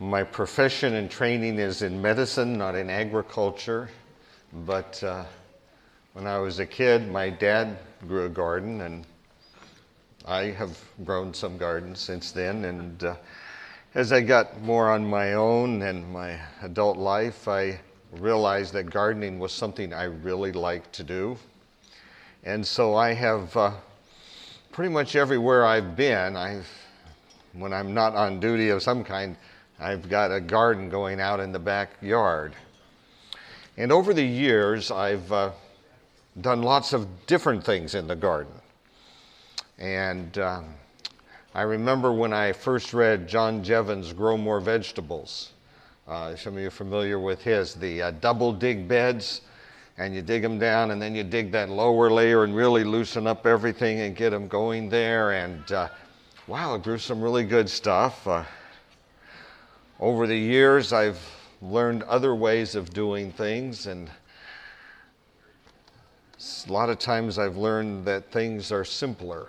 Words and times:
My 0.00 0.24
profession 0.24 0.94
and 0.94 1.08
training 1.08 1.60
is 1.60 1.82
in 1.82 2.02
medicine, 2.02 2.58
not 2.58 2.74
in 2.74 2.90
agriculture. 2.90 3.88
But 4.66 5.00
uh, 5.04 5.24
when 6.14 6.26
I 6.26 6.38
was 6.38 6.58
a 6.58 6.66
kid, 6.66 7.08
my 7.08 7.30
dad 7.30 7.78
grew 8.08 8.26
a 8.26 8.28
garden, 8.28 8.80
and 8.80 9.06
I 10.26 10.46
have 10.46 10.76
grown 11.04 11.32
some 11.32 11.56
gardens 11.56 12.00
since 12.00 12.32
then. 12.32 12.64
And 12.64 13.04
uh, 13.04 13.14
as 13.94 14.12
I 14.12 14.20
got 14.20 14.60
more 14.62 14.90
on 14.90 15.06
my 15.06 15.34
own 15.34 15.82
and 15.82 16.12
my 16.12 16.40
adult 16.62 16.96
life, 16.96 17.46
I 17.46 17.78
realized 18.18 18.72
that 18.72 18.90
gardening 18.90 19.38
was 19.38 19.52
something 19.52 19.92
I 19.92 20.04
really 20.04 20.50
liked 20.50 20.92
to 20.94 21.04
do. 21.04 21.36
And 22.42 22.66
so 22.66 22.96
I 22.96 23.12
have 23.12 23.56
uh, 23.56 23.72
pretty 24.72 24.92
much 24.92 25.14
everywhere 25.14 25.64
I've 25.64 25.94
been, 25.94 26.36
I've, 26.36 26.68
when 27.52 27.72
I'm 27.72 27.94
not 27.94 28.16
on 28.16 28.40
duty 28.40 28.70
of 28.70 28.82
some 28.82 29.04
kind, 29.04 29.36
I've 29.80 30.08
got 30.08 30.30
a 30.30 30.40
garden 30.40 30.88
going 30.88 31.20
out 31.20 31.40
in 31.40 31.52
the 31.52 31.58
backyard. 31.58 32.54
And 33.76 33.90
over 33.90 34.14
the 34.14 34.24
years, 34.24 34.90
I've 34.90 35.30
uh, 35.32 35.50
done 36.40 36.62
lots 36.62 36.92
of 36.92 37.08
different 37.26 37.64
things 37.64 37.94
in 37.96 38.06
the 38.06 38.14
garden. 38.14 38.52
And 39.78 40.38
uh, 40.38 40.62
I 41.54 41.62
remember 41.62 42.12
when 42.12 42.32
I 42.32 42.52
first 42.52 42.94
read 42.94 43.26
John 43.26 43.64
Jeavons' 43.64 44.16
Grow 44.16 44.36
More 44.36 44.60
Vegetables. 44.60 45.50
Uh, 46.06 46.36
some 46.36 46.54
of 46.54 46.60
you 46.60 46.68
are 46.68 46.70
familiar 46.70 47.18
with 47.18 47.42
his, 47.42 47.74
the 47.74 48.02
uh, 48.02 48.10
double 48.12 48.52
dig 48.52 48.86
beds, 48.86 49.40
and 49.98 50.14
you 50.14 50.22
dig 50.22 50.42
them 50.42 50.58
down, 50.58 50.92
and 50.92 51.02
then 51.02 51.14
you 51.14 51.24
dig 51.24 51.50
that 51.50 51.68
lower 51.68 52.10
layer 52.10 52.44
and 52.44 52.54
really 52.54 52.84
loosen 52.84 53.26
up 53.26 53.46
everything 53.46 54.00
and 54.00 54.14
get 54.14 54.30
them 54.30 54.46
going 54.46 54.88
there. 54.88 55.32
And 55.32 55.72
uh, 55.72 55.88
wow, 56.46 56.74
it 56.76 56.84
grew 56.84 56.98
some 56.98 57.20
really 57.20 57.44
good 57.44 57.68
stuff. 57.68 58.26
Over 60.00 60.26
the 60.26 60.36
years, 60.36 60.92
I've 60.92 61.20
learned 61.62 62.02
other 62.02 62.34
ways 62.34 62.74
of 62.74 62.90
doing 62.92 63.30
things, 63.30 63.86
and 63.86 64.10
a 66.68 66.72
lot 66.72 66.90
of 66.90 66.98
times 66.98 67.38
I've 67.38 67.56
learned 67.56 68.04
that 68.06 68.32
things 68.32 68.72
are 68.72 68.84
simpler. 68.84 69.46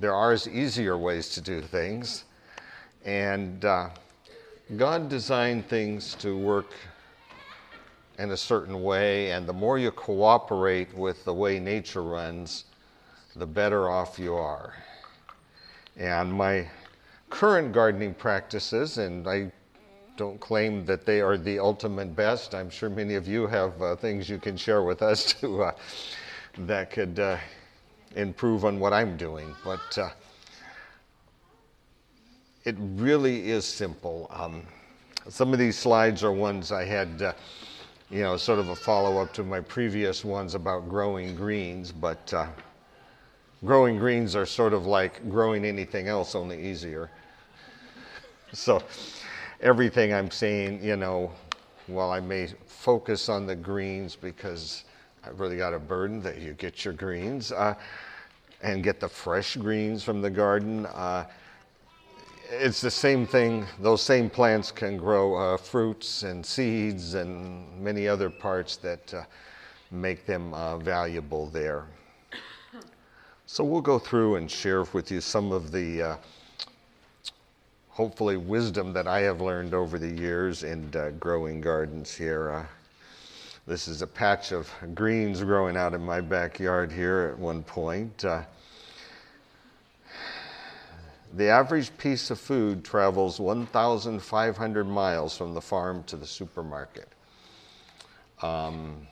There 0.00 0.12
are 0.12 0.34
easier 0.50 0.98
ways 0.98 1.28
to 1.30 1.40
do 1.40 1.60
things, 1.60 2.24
and 3.04 3.64
uh, 3.64 3.90
God 4.76 5.08
designed 5.08 5.68
things 5.68 6.16
to 6.16 6.36
work 6.36 6.74
in 8.18 8.32
a 8.32 8.36
certain 8.36 8.82
way, 8.82 9.30
and 9.30 9.46
the 9.46 9.52
more 9.52 9.78
you 9.78 9.92
cooperate 9.92 10.92
with 10.92 11.24
the 11.24 11.32
way 11.32 11.60
nature 11.60 12.02
runs, 12.02 12.64
the 13.36 13.46
better 13.46 13.88
off 13.88 14.18
you 14.18 14.34
are. 14.34 14.74
And 15.96 16.32
my 16.32 16.66
current 17.34 17.72
gardening 17.72 18.14
practices, 18.14 18.98
and 18.98 19.26
I 19.26 19.50
don't 20.16 20.38
claim 20.38 20.84
that 20.86 21.04
they 21.04 21.20
are 21.20 21.36
the 21.36 21.58
ultimate 21.58 22.14
best. 22.14 22.54
I'm 22.54 22.70
sure 22.70 22.88
many 22.88 23.16
of 23.16 23.26
you 23.26 23.48
have 23.48 23.82
uh, 23.82 23.96
things 23.96 24.28
you 24.28 24.38
can 24.38 24.56
share 24.56 24.84
with 24.84 25.02
us 25.02 25.32
to, 25.40 25.64
uh, 25.64 25.72
that 26.58 26.92
could 26.92 27.18
uh, 27.18 27.36
improve 28.14 28.64
on 28.64 28.78
what 28.78 28.92
I'm 28.92 29.16
doing. 29.16 29.52
But 29.64 29.98
uh, 29.98 30.10
it 32.64 32.76
really 32.78 33.50
is 33.50 33.64
simple. 33.64 34.28
Um, 34.30 34.62
some 35.28 35.52
of 35.52 35.58
these 35.58 35.76
slides 35.76 36.22
are 36.22 36.30
ones 36.30 36.70
I 36.70 36.84
had, 36.84 37.20
uh, 37.20 37.32
you 38.10 38.22
know, 38.22 38.36
sort 38.36 38.60
of 38.60 38.68
a 38.68 38.76
follow 38.76 39.20
up 39.20 39.32
to 39.32 39.42
my 39.42 39.58
previous 39.58 40.24
ones 40.24 40.54
about 40.54 40.88
growing 40.88 41.34
greens, 41.34 41.90
but 41.90 42.32
uh, 42.32 42.46
growing 43.64 43.98
greens 43.98 44.36
are 44.36 44.46
sort 44.46 44.72
of 44.72 44.86
like 44.86 45.28
growing 45.28 45.64
anything 45.64 46.06
else, 46.06 46.36
only 46.36 46.64
easier. 46.64 47.10
So, 48.64 48.80
everything 49.60 50.14
I'm 50.14 50.30
saying, 50.30 50.80
you 50.80 50.94
know, 50.94 51.32
while 51.88 52.12
I 52.12 52.20
may 52.20 52.46
focus 52.66 53.28
on 53.28 53.46
the 53.46 53.56
greens 53.56 54.14
because 54.14 54.84
I've 55.24 55.40
really 55.40 55.56
got 55.56 55.74
a 55.74 55.78
burden 55.80 56.22
that 56.22 56.38
you 56.38 56.52
get 56.52 56.84
your 56.84 56.94
greens 56.94 57.50
uh, 57.50 57.74
and 58.62 58.84
get 58.84 59.00
the 59.00 59.08
fresh 59.08 59.56
greens 59.56 60.04
from 60.04 60.22
the 60.22 60.30
garden. 60.30 60.86
Uh, 60.86 61.26
it's 62.48 62.80
the 62.80 62.92
same 62.92 63.26
thing, 63.26 63.66
those 63.80 64.02
same 64.02 64.30
plants 64.30 64.70
can 64.70 64.98
grow 64.98 65.34
uh, 65.34 65.56
fruits 65.56 66.22
and 66.22 66.46
seeds 66.46 67.14
and 67.14 67.66
many 67.82 68.06
other 68.06 68.30
parts 68.30 68.76
that 68.76 69.12
uh, 69.14 69.24
make 69.90 70.26
them 70.26 70.54
uh, 70.54 70.78
valuable 70.78 71.46
there. 71.46 71.86
So 73.46 73.64
we'll 73.64 73.80
go 73.80 73.98
through 73.98 74.36
and 74.36 74.48
share 74.48 74.84
with 74.84 75.10
you 75.10 75.20
some 75.20 75.50
of 75.50 75.72
the 75.72 76.02
uh, 76.02 76.16
hopefully 77.94 78.36
wisdom 78.36 78.92
that 78.92 79.06
I 79.06 79.20
have 79.20 79.40
learned 79.40 79.72
over 79.72 80.00
the 80.00 80.10
years 80.10 80.64
in 80.64 80.90
uh, 80.96 81.10
growing 81.20 81.60
gardens 81.60 82.12
here. 82.12 82.50
Uh, 82.50 82.66
this 83.68 83.86
is 83.86 84.02
a 84.02 84.06
patch 84.06 84.50
of 84.50 84.68
greens 84.96 85.40
growing 85.44 85.76
out 85.76 85.94
in 85.94 86.04
my 86.04 86.20
backyard 86.20 86.90
here 86.90 87.30
at 87.32 87.38
one 87.38 87.62
point. 87.62 88.24
Uh, 88.24 88.42
the 91.34 91.48
average 91.48 91.96
piece 91.96 92.32
of 92.32 92.40
food 92.40 92.84
travels 92.84 93.38
1,500 93.38 94.84
miles 94.84 95.38
from 95.38 95.54
the 95.54 95.60
farm 95.60 96.02
to 96.04 96.16
the 96.16 96.26
supermarket. 96.26 97.08
Um, 98.42 99.06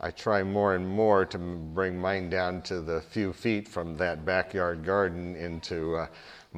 I 0.00 0.10
try 0.12 0.42
more 0.42 0.74
and 0.74 0.88
more 0.88 1.26
to 1.26 1.38
bring 1.38 1.98
mine 1.98 2.30
down 2.30 2.62
to 2.62 2.80
the 2.80 3.02
few 3.02 3.34
feet 3.34 3.68
from 3.68 3.98
that 3.98 4.24
backyard 4.24 4.82
garden 4.82 5.36
into 5.36 5.96
uh, 5.96 6.06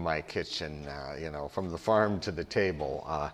my 0.03 0.21
kitchen, 0.23 0.87
uh, 0.87 1.17
you 1.21 1.31
know, 1.31 1.49
from 1.49 1.71
the 1.71 1.79
farm 1.79 2.21
to 2.21 2.33
the 2.33 2.45
table. 2.45 3.05
Uh, 3.07 3.31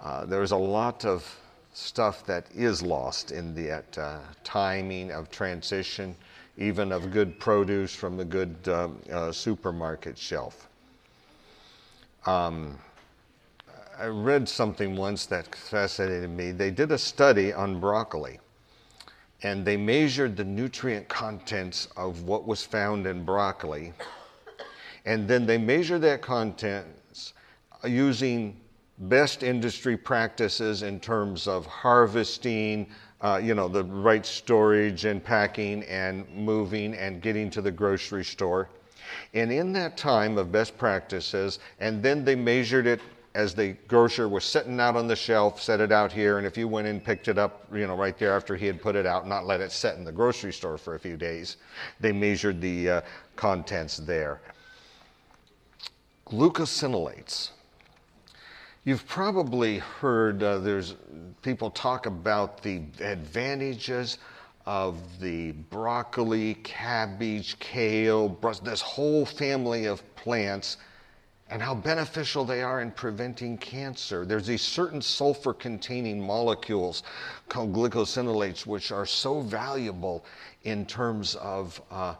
uh, 0.00 0.24
there's 0.26 0.52
a 0.52 0.56
lot 0.56 1.04
of 1.04 1.24
stuff 1.72 2.24
that 2.26 2.46
is 2.54 2.82
lost 2.82 3.32
in 3.32 3.54
that 3.54 3.98
uh, 3.98 4.18
timing 4.44 5.10
of 5.10 5.30
transition, 5.30 6.14
even 6.58 6.92
of 6.92 7.10
good 7.10 7.38
produce 7.38 7.94
from 7.94 8.16
the 8.16 8.24
good 8.24 8.56
um, 8.68 8.98
uh, 9.12 9.30
supermarket 9.30 10.16
shelf. 10.16 10.68
Um, 12.24 12.78
I 13.98 14.06
read 14.06 14.48
something 14.48 14.96
once 14.96 15.26
that 15.26 15.54
fascinated 15.54 16.30
me. 16.30 16.52
They 16.52 16.70
did 16.70 16.92
a 16.92 16.98
study 16.98 17.52
on 17.52 17.80
broccoli 17.80 18.40
and 19.42 19.64
they 19.64 19.76
measured 19.76 20.36
the 20.36 20.44
nutrient 20.44 21.08
contents 21.08 21.88
of 21.96 22.22
what 22.22 22.46
was 22.46 22.62
found 22.62 23.06
in 23.06 23.24
broccoli 23.24 23.92
and 25.06 25.28
then 25.28 25.46
they 25.46 25.56
measure 25.56 25.98
that 26.00 26.20
contents 26.20 27.32
using 27.84 28.60
best 28.98 29.42
industry 29.42 29.96
practices 29.96 30.82
in 30.82 30.98
terms 30.98 31.46
of 31.46 31.64
harvesting, 31.64 32.88
uh, 33.20 33.40
you 33.42 33.54
know, 33.54 33.68
the 33.68 33.84
right 33.84 34.26
storage 34.26 35.04
and 35.04 35.22
packing 35.22 35.84
and 35.84 36.28
moving 36.34 36.94
and 36.94 37.22
getting 37.22 37.48
to 37.50 37.62
the 37.62 37.70
grocery 37.70 38.24
store. 38.24 38.68
And 39.32 39.52
in 39.52 39.72
that 39.74 39.96
time 39.96 40.36
of 40.38 40.50
best 40.50 40.76
practices, 40.76 41.60
and 41.78 42.02
then 42.02 42.24
they 42.24 42.34
measured 42.34 42.86
it 42.86 43.00
as 43.34 43.54
the 43.54 43.76
grocer 43.86 44.28
was 44.28 44.44
sitting 44.44 44.80
out 44.80 44.96
on 44.96 45.06
the 45.06 45.14
shelf, 45.14 45.60
set 45.60 45.80
it 45.80 45.92
out 45.92 46.10
here, 46.10 46.38
and 46.38 46.46
if 46.46 46.56
you 46.56 46.66
went 46.66 46.88
and 46.88 47.04
picked 47.04 47.28
it 47.28 47.36
up, 47.36 47.66
you 47.72 47.86
know, 47.86 47.94
right 47.94 48.18
there 48.18 48.32
after 48.32 48.56
he 48.56 48.66
had 48.66 48.80
put 48.80 48.96
it 48.96 49.04
out, 49.04 49.28
not 49.28 49.44
let 49.46 49.60
it 49.60 49.70
sit 49.70 49.94
in 49.94 50.04
the 50.04 50.10
grocery 50.10 50.52
store 50.52 50.78
for 50.78 50.94
a 50.94 50.98
few 50.98 51.18
days, 51.18 51.58
they 52.00 52.12
measured 52.12 52.62
the 52.62 52.90
uh, 52.90 53.00
contents 53.36 53.98
there 53.98 54.40
glucosinolates. 56.26 57.50
You've 58.84 59.06
probably 59.06 59.78
heard 59.78 60.42
uh, 60.42 60.58
there's 60.58 60.94
people 61.42 61.70
talk 61.70 62.06
about 62.06 62.62
the 62.62 62.82
advantages 63.00 64.18
of 64.64 64.96
the 65.20 65.52
broccoli, 65.52 66.54
cabbage, 66.54 67.58
kale, 67.58 68.28
this 68.62 68.80
whole 68.80 69.24
family 69.24 69.86
of 69.86 70.02
plants 70.16 70.76
and 71.48 71.62
how 71.62 71.74
beneficial 71.74 72.44
they 72.44 72.62
are 72.62 72.80
in 72.80 72.90
preventing 72.90 73.56
cancer. 73.58 74.26
There's 74.26 74.48
these 74.48 74.62
certain 74.62 75.00
sulfur 75.00 75.54
containing 75.54 76.20
molecules 76.20 77.04
called 77.48 77.72
glucosinolates, 77.72 78.66
which 78.66 78.90
are 78.90 79.06
so 79.06 79.40
valuable 79.40 80.24
in 80.64 80.86
terms 80.86 81.36
of. 81.36 81.80
Uh, 81.90 82.14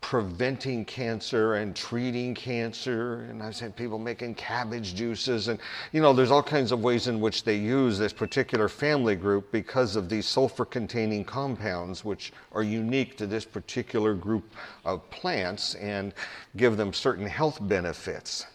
preventing 0.00 0.84
cancer 0.84 1.54
and 1.54 1.74
treating 1.74 2.34
cancer. 2.34 3.26
And 3.28 3.42
I've 3.42 3.56
seen 3.56 3.72
people 3.72 3.98
making 3.98 4.36
cabbage 4.36 4.94
juices. 4.94 5.48
And, 5.48 5.58
you 5.92 6.00
know, 6.00 6.12
there's 6.12 6.30
all 6.30 6.42
kinds 6.42 6.72
of 6.72 6.82
ways 6.82 7.08
in 7.08 7.20
which 7.20 7.44
they 7.44 7.56
use 7.56 7.98
this 7.98 8.12
particular 8.12 8.68
family 8.68 9.16
group 9.16 9.50
because 9.50 9.96
of 9.96 10.08
these 10.08 10.26
sulfur 10.26 10.64
containing 10.64 11.24
compounds, 11.24 12.04
which 12.04 12.32
are 12.52 12.62
unique 12.62 13.16
to 13.18 13.26
this 13.26 13.44
particular 13.44 14.14
group 14.14 14.44
of 14.84 15.08
plants 15.10 15.74
and 15.74 16.14
give 16.56 16.76
them 16.76 16.92
certain 16.92 17.26
health 17.26 17.58
benefits. 17.62 18.46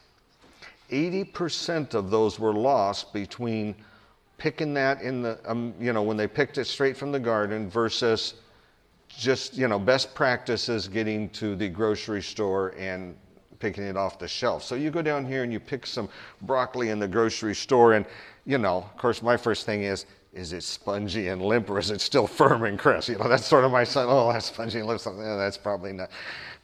80% 0.91 1.93
of 1.93 2.09
those 2.09 2.39
were 2.39 2.53
lost 2.53 3.13
between 3.13 3.75
picking 4.37 4.73
that 4.73 5.01
in 5.01 5.21
the, 5.21 5.39
um, 5.45 5.73
you 5.79 5.93
know, 5.93 6.03
when 6.03 6.17
they 6.17 6.27
picked 6.27 6.57
it 6.57 6.65
straight 6.65 6.97
from 6.97 7.11
the 7.11 7.19
garden 7.19 7.69
versus 7.69 8.35
just, 9.17 9.55
you 9.55 9.67
know, 9.67 9.79
best 9.79 10.13
practices 10.15 10.87
getting 10.87 11.29
to 11.29 11.55
the 11.55 11.69
grocery 11.69 12.21
store 12.21 12.73
and 12.77 13.15
picking 13.59 13.83
it 13.83 13.95
off 13.95 14.19
the 14.19 14.27
shelf. 14.27 14.63
So 14.63 14.75
you 14.75 14.91
go 14.91 15.01
down 15.01 15.25
here 15.25 15.43
and 15.43 15.53
you 15.53 15.59
pick 15.59 15.85
some 15.87 16.09
broccoli 16.41 16.89
in 16.89 16.99
the 16.99 17.07
grocery 17.07 17.55
store, 17.55 17.93
and 17.93 18.05
you 18.45 18.57
know, 18.57 18.77
of 18.77 18.97
course, 18.97 19.21
my 19.21 19.37
first 19.37 19.65
thing 19.65 19.83
is, 19.83 20.05
is 20.33 20.51
it 20.51 20.63
spongy 20.63 21.27
and 21.29 21.41
limp 21.41 21.69
or 21.69 21.79
is 21.79 21.91
it 21.91 22.01
still 22.01 22.27
firm 22.27 22.63
and 22.63 22.77
crisp? 22.77 23.09
You 23.09 23.17
know, 23.17 23.29
that's 23.29 23.45
sort 23.45 23.63
of 23.63 23.71
my 23.71 23.83
son. 23.83 24.07
Oh, 24.09 24.33
that's 24.33 24.47
spongy 24.47 24.79
and 24.79 24.87
limp. 24.87 24.99
Something 24.99 25.23
that's 25.23 25.57
probably 25.57 25.93
not. 25.93 26.09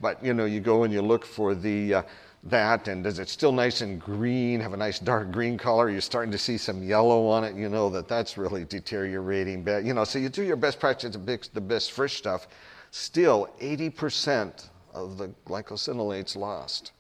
But 0.02 0.24
you 0.24 0.34
know, 0.34 0.46
you 0.46 0.60
go 0.60 0.84
and 0.84 0.94
you 0.94 1.02
look 1.02 1.26
for 1.26 1.56
the 1.56 1.94
uh, 1.94 2.02
that, 2.44 2.88
and 2.88 3.06
is 3.06 3.20
it 3.20 3.30
still 3.30 3.52
nice 3.52 3.82
and 3.82 4.00
green? 4.00 4.60
Have 4.60 4.74
a 4.74 4.78
nice 4.78 5.00
dark 5.00 5.32
green 5.32 5.58
color? 5.58 5.90
You're 5.90 6.02
starting 6.02 6.32
to 6.32 6.38
see 6.38 6.58
some 6.58 6.82
yellow 6.82 7.28
on 7.28 7.44
it. 7.44 7.56
You 7.56 7.70
know 7.70 7.90
that 7.90 8.08
that's 8.08 8.38
really 8.38 8.66
deteriorating. 8.66 9.64
But 9.64 9.84
you 9.84 9.94
know, 9.94 10.04
so 10.04 10.20
you 10.20 10.30
do 10.30 10.44
your 10.44 10.56
best 10.56 10.80
practice 10.80 11.12
to 11.12 11.20
mix 11.20 11.48
the 11.48 11.62
best 11.62 11.92
fresh 11.92 12.16
stuff. 12.16 12.48
Still, 12.92 13.50
80% 13.62 14.70
of 14.94 15.18
the 15.18 15.30
glucosinolate's 15.46 16.36
lost. 16.36 16.92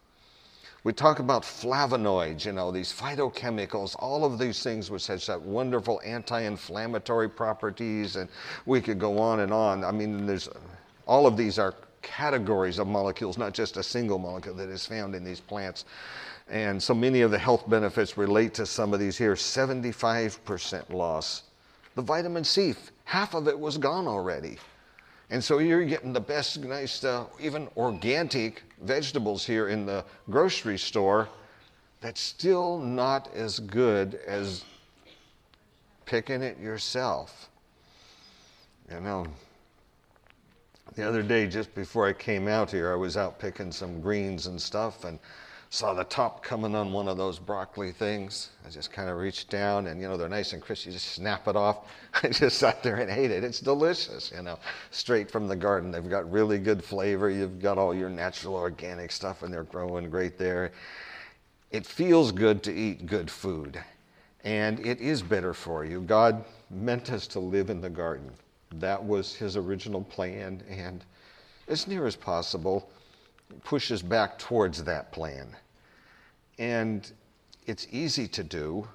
We 0.83 0.93
talk 0.93 1.19
about 1.19 1.43
flavonoids, 1.43 2.45
you 2.45 2.53
know, 2.53 2.71
these 2.71 2.93
phytochemicals, 2.93 3.95
all 3.99 4.23
of 4.23 4.39
these 4.39 4.63
things 4.63 4.89
which 4.89 5.07
has 5.07 5.25
that 5.25 5.41
wonderful 5.41 5.99
anti-inflammatory 6.05 7.29
properties, 7.29 8.15
and 8.15 8.29
we 8.65 8.79
could 8.79 8.97
go 8.97 9.19
on 9.19 9.41
and 9.41 9.51
on. 9.51 9.83
I 9.83 9.91
mean, 9.91 10.25
there's 10.25 10.47
all 11.05 11.27
of 11.27 11.35
these 11.35 11.59
are 11.59 11.73
categories 12.01 12.79
of 12.79 12.87
molecules, 12.87 13.37
not 13.37 13.53
just 13.53 13.77
a 13.77 13.83
single 13.83 14.19
molecule 14.19 14.55
that 14.55 14.69
is 14.69 14.85
found 14.85 15.15
in 15.15 15.23
these 15.23 15.39
plants. 15.39 15.85
And 16.49 16.81
so 16.81 16.93
many 16.93 17.21
of 17.21 17.31
the 17.31 17.37
health 17.37 17.69
benefits 17.69 18.17
relate 18.17 18.53
to 18.55 18.65
some 18.65 18.93
of 18.93 18.99
these 18.99 19.17
here. 19.17 19.35
75% 19.35 20.89
loss. 20.89 21.43
The 21.95 22.01
vitamin 22.01 22.43
C, 22.43 22.73
half 23.03 23.35
of 23.35 23.47
it 23.47 23.59
was 23.59 23.77
gone 23.77 24.07
already. 24.07 24.57
And 25.29 25.43
so 25.43 25.59
you're 25.59 25.83
getting 25.85 26.11
the 26.11 26.19
best, 26.19 26.59
nice, 26.59 27.03
uh, 27.03 27.25
even 27.39 27.67
organic 27.77 28.63
vegetables 28.81 29.45
here 29.45 29.67
in 29.67 29.85
the 29.85 30.03
grocery 30.29 30.77
store 30.77 31.29
that's 32.01 32.21
still 32.21 32.79
not 32.79 33.31
as 33.35 33.59
good 33.59 34.19
as 34.25 34.63
picking 36.05 36.41
it 36.41 36.59
yourself. 36.59 37.49
You 38.91 39.01
know, 39.01 39.27
the 40.95 41.07
other 41.07 41.23
day, 41.23 41.47
just 41.47 41.73
before 41.75 42.07
I 42.07 42.13
came 42.13 42.47
out 42.47 42.71
here, 42.71 42.91
I 42.91 42.95
was 42.95 43.17
out 43.17 43.39
picking 43.39 43.71
some 43.71 44.01
greens 44.01 44.47
and 44.47 44.61
stuff 44.61 45.03
and 45.03 45.19
saw 45.71 45.93
the 45.93 46.03
top 46.03 46.43
coming 46.43 46.73
on 46.73 46.91
one 46.91 47.07
of 47.07 47.17
those 47.17 47.37
broccoli 47.37 47.91
things. 47.91 48.49
I 48.65 48.69
just 48.69 48.91
kind 48.91 49.07
of 49.07 49.17
reached 49.17 49.49
down 49.49 49.87
and, 49.87 50.01
you 50.01 50.07
know, 50.07 50.17
they're 50.17 50.27
nice 50.27 50.53
and 50.53 50.61
crisp. 50.61 50.87
You 50.87 50.91
just 50.91 51.13
snap 51.13 51.47
it 51.47 51.55
off. 51.55 51.91
I 52.23 52.29
just 52.29 52.57
sat 52.57 52.81
there 52.81 52.95
and 52.95 53.11
ate 53.11 53.29
it. 53.29 53.43
It's 53.43 53.59
delicious, 53.59 54.31
you 54.35 54.41
know, 54.41 54.57
straight 54.89 55.29
from 55.29 55.47
the 55.47 55.55
garden. 55.55 55.91
They've 55.91 56.09
got 56.09 56.29
really 56.31 56.57
good 56.57 56.83
flavor. 56.83 57.29
You've 57.29 57.61
got 57.61 57.77
all 57.77 57.93
your 57.93 58.09
natural 58.09 58.55
organic 58.55 59.11
stuff 59.11 59.43
and 59.43 59.53
they're 59.53 59.63
growing 59.63 60.09
great 60.09 60.39
there. 60.39 60.71
It 61.71 61.85
feels 61.85 62.31
good 62.31 62.63
to 62.63 62.73
eat 62.73 63.05
good 63.05 63.29
food 63.29 63.79
and 64.43 64.79
it 64.79 64.99
is 64.99 65.21
better 65.21 65.53
for 65.53 65.85
you. 65.85 66.01
God 66.01 66.43
meant 66.71 67.11
us 67.11 67.27
to 67.27 67.39
live 67.39 67.69
in 67.69 67.81
the 67.81 67.89
garden. 67.89 68.31
That 68.75 69.03
was 69.03 69.35
his 69.35 69.57
original 69.57 70.03
plan, 70.03 70.63
and 70.69 71.03
as 71.67 71.87
near 71.87 72.05
as 72.05 72.15
possible, 72.15 72.89
pushes 73.63 74.01
back 74.01 74.37
towards 74.37 74.83
that 74.83 75.11
plan. 75.11 75.55
And 76.57 77.11
it's 77.65 77.87
easy 77.91 78.27
to 78.27 78.43
do, 78.43 78.87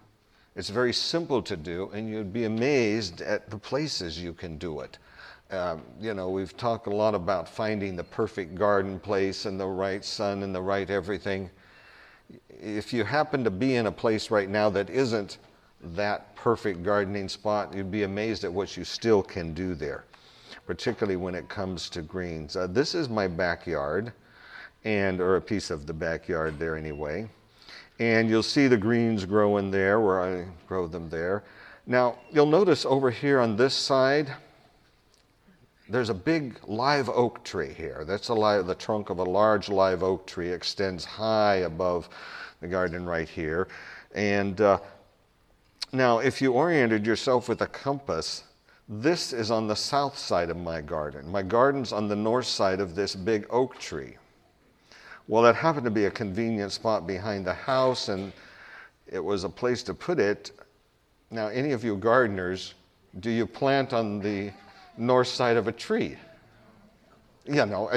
it's 0.57 0.69
very 0.69 0.93
simple 0.93 1.43
to 1.43 1.57
do, 1.57 1.91
and 1.93 2.09
you'd 2.09 2.33
be 2.33 2.45
amazed 2.45 3.21
at 3.21 3.51
the 3.51 3.59
places 3.59 4.19
you 4.19 4.33
can 4.33 4.57
do 4.59 4.81
it. 4.81 4.99
Um, 5.51 5.83
you 6.01 6.15
know, 6.15 6.31
we've 6.31 6.57
talked 6.57 6.87
a 6.87 6.95
lot 6.95 7.15
about 7.15 7.49
finding 7.49 7.97
the 7.97 8.05
perfect 8.05 8.55
garden 8.55 9.01
place 9.01 9.45
and 9.45 9.59
the 9.59 9.67
right 9.67 10.05
sun 10.05 10.43
and 10.43 10.55
the 10.55 10.63
right 10.63 10.89
everything. 10.89 11.51
If 12.49 12.93
you 12.93 13.05
happen 13.05 13.45
to 13.45 13.51
be 13.51 13.77
in 13.77 13.87
a 13.87 13.93
place 13.93 14.31
right 14.31 14.49
now 14.49 14.71
that 14.71 14.89
isn't 14.89 15.39
that 15.95 16.35
perfect 16.37 16.83
gardening 16.83 17.29
spot, 17.29 17.75
you'd 17.75 17.91
be 17.91 18.03
amazed 18.03 18.45
at 18.45 18.53
what 18.53 18.77
you 18.77 18.85
still 18.85 19.23
can 19.23 19.55
do 19.55 19.75
there, 19.75 20.05
particularly 20.67 21.17
when 21.17 21.35
it 21.35 21.49
comes 21.49 21.89
to 21.91 22.03
greens. 22.03 22.57
Uh, 22.57 22.67
this 22.67 22.95
is 22.95 23.09
my 23.09 23.29
backyard, 23.29 24.13
and 24.85 25.21
or 25.21 25.37
a 25.37 25.41
piece 25.41 25.71
of 25.71 25.87
the 25.87 25.93
backyard 25.93 26.59
there 26.59 26.77
anyway. 26.77 27.29
And 27.99 28.29
you'll 28.29 28.43
see 28.43 28.67
the 28.67 28.77
greens 28.77 29.25
growing 29.25 29.71
there 29.71 30.01
where 30.01 30.21
I 30.21 30.47
grow 30.67 30.87
them 30.87 31.09
there. 31.09 31.45
Now, 31.87 32.19
you'll 32.33 32.47
notice 32.47 32.85
over 32.85 33.11
here 33.11 33.41
on 33.41 33.57
this 33.57 33.75
side, 33.75 34.33
there's 35.89 36.09
a 36.09 36.15
big 36.15 36.59
live 36.67 37.09
oak 37.11 37.45
tree 37.45 37.73
here. 37.75 38.05
That's 38.07 38.29
the 38.29 38.77
trunk 38.79 39.11
of 39.11 39.19
a 39.19 39.23
large 39.23 39.69
live 39.69 40.03
oak 40.03 40.27
tree 40.27 40.51
extends 40.51 41.05
high 41.05 41.57
above 41.57 42.09
the 42.61 42.69
garden 42.69 43.05
right 43.05 43.29
here. 43.29 43.69
And 44.15 44.61
uh, 44.61 44.79
now, 45.95 46.19
if 46.19 46.43
you 46.43 46.53
oriented 46.53 47.07
yourself 47.07 47.49
with 47.49 47.63
a 47.63 47.67
compass, 47.67 48.45
this 48.89 49.33
is 49.33 49.51
on 49.51 49.67
the 49.67 49.77
south 49.77 50.19
side 50.19 50.51
of 50.51 50.57
my 50.57 50.81
garden. 50.81 51.31
My 51.31 51.43
garden's 51.43 51.93
on 51.93 52.09
the 52.09 52.17
north 52.17 52.47
side 52.47 52.81
of 52.81 52.95
this 52.95 53.15
big 53.15 53.47
oak 53.49 53.79
tree. 53.79 54.17
Well, 55.27 55.43
that 55.45 55.57
happened 55.57 55.85
to 55.85 55.91
be 55.91 56.05
a 56.05 56.11
convenient 56.11 56.73
spot 56.73 57.07
behind 57.07 57.47
the 57.47 57.55
house, 57.55 58.09
and 58.09 58.33
it 59.07 59.21
was 59.21 59.45
a 59.45 59.49
place 59.49 59.83
to 59.85 59.95
put 59.95 60.19
it. 60.19 60.51
Now, 61.31 61.49
any 61.49 61.73
of 61.73 61.83
you 61.83 61.97
gardeners, 61.97 62.75
do 63.21 63.31
you 63.31 63.47
plant 63.47 63.93
on 63.93 64.21
the 64.21 64.53
north 64.99 65.29
side 65.29 65.57
of 65.57 65.67
a 65.67 65.73
tree? 65.73 66.19
You 67.47 67.67
know, 67.67 67.91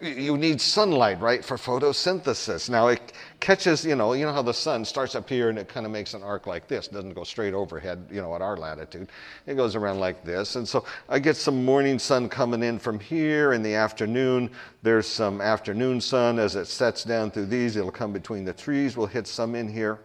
you 0.00 0.38
need 0.38 0.60
sunlight, 0.60 1.20
right, 1.20 1.44
for 1.44 1.58
photosynthesis. 1.58 2.70
Now 2.70 2.88
it 2.88 3.12
catches, 3.38 3.84
you 3.84 3.96
know, 3.96 4.14
you 4.14 4.24
know 4.24 4.32
how 4.32 4.40
the 4.40 4.54
sun 4.54 4.82
starts 4.84 5.14
up 5.14 5.28
here 5.28 5.50
and 5.50 5.58
it 5.58 5.68
kind 5.68 5.84
of 5.84 5.92
makes 5.92 6.14
an 6.14 6.22
arc 6.22 6.46
like 6.46 6.68
this, 6.68 6.88
doesn't 6.88 7.12
go 7.12 7.22
straight 7.22 7.52
overhead, 7.52 8.06
you 8.10 8.22
know, 8.22 8.34
at 8.34 8.40
our 8.40 8.56
latitude. 8.56 9.10
It 9.46 9.56
goes 9.56 9.76
around 9.76 10.00
like 10.00 10.24
this. 10.24 10.56
And 10.56 10.66
so 10.66 10.86
I 11.10 11.18
get 11.18 11.36
some 11.36 11.66
morning 11.66 11.98
sun 11.98 12.30
coming 12.30 12.62
in 12.62 12.78
from 12.78 12.98
here 12.98 13.52
in 13.52 13.62
the 13.62 13.74
afternoon. 13.74 14.50
There's 14.82 15.06
some 15.06 15.42
afternoon 15.42 16.00
sun 16.00 16.38
as 16.38 16.56
it 16.56 16.66
sets 16.66 17.04
down 17.04 17.30
through 17.30 17.46
these. 17.46 17.76
It'll 17.76 17.90
come 17.90 18.12
between 18.12 18.46
the 18.46 18.54
trees. 18.54 18.96
We'll 18.96 19.06
hit 19.06 19.26
some 19.26 19.54
in 19.54 19.68
here. 19.68 19.98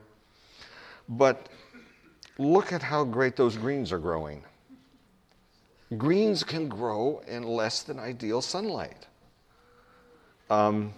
But 1.07 1.47
look 2.37 2.73
at 2.73 2.81
how 2.81 3.05
great 3.05 3.37
those 3.37 3.55
greens 3.55 3.93
are 3.93 3.99
growing. 3.99 4.43
Greens 5.97 6.43
can 6.43 6.67
grow 6.67 7.21
in 7.27 7.43
less 7.43 7.83
than 7.83 7.99
ideal 7.99 8.41
sunlight. 8.41 9.07
Um, 10.49 10.93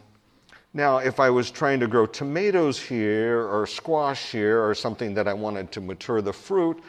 now, 0.73 0.97
if 0.97 1.19
I 1.19 1.29
was 1.29 1.51
trying 1.51 1.79
to 1.81 1.87
grow 1.87 2.05
tomatoes 2.05 2.79
here 2.79 3.45
or 3.45 3.67
squash 3.67 4.31
here 4.31 4.61
or 4.61 4.73
something 4.73 5.13
that 5.15 5.27
I 5.27 5.33
wanted 5.33 5.71
to 5.73 5.81
mature 5.81 6.21
the 6.21 6.31
fruit, 6.31 6.81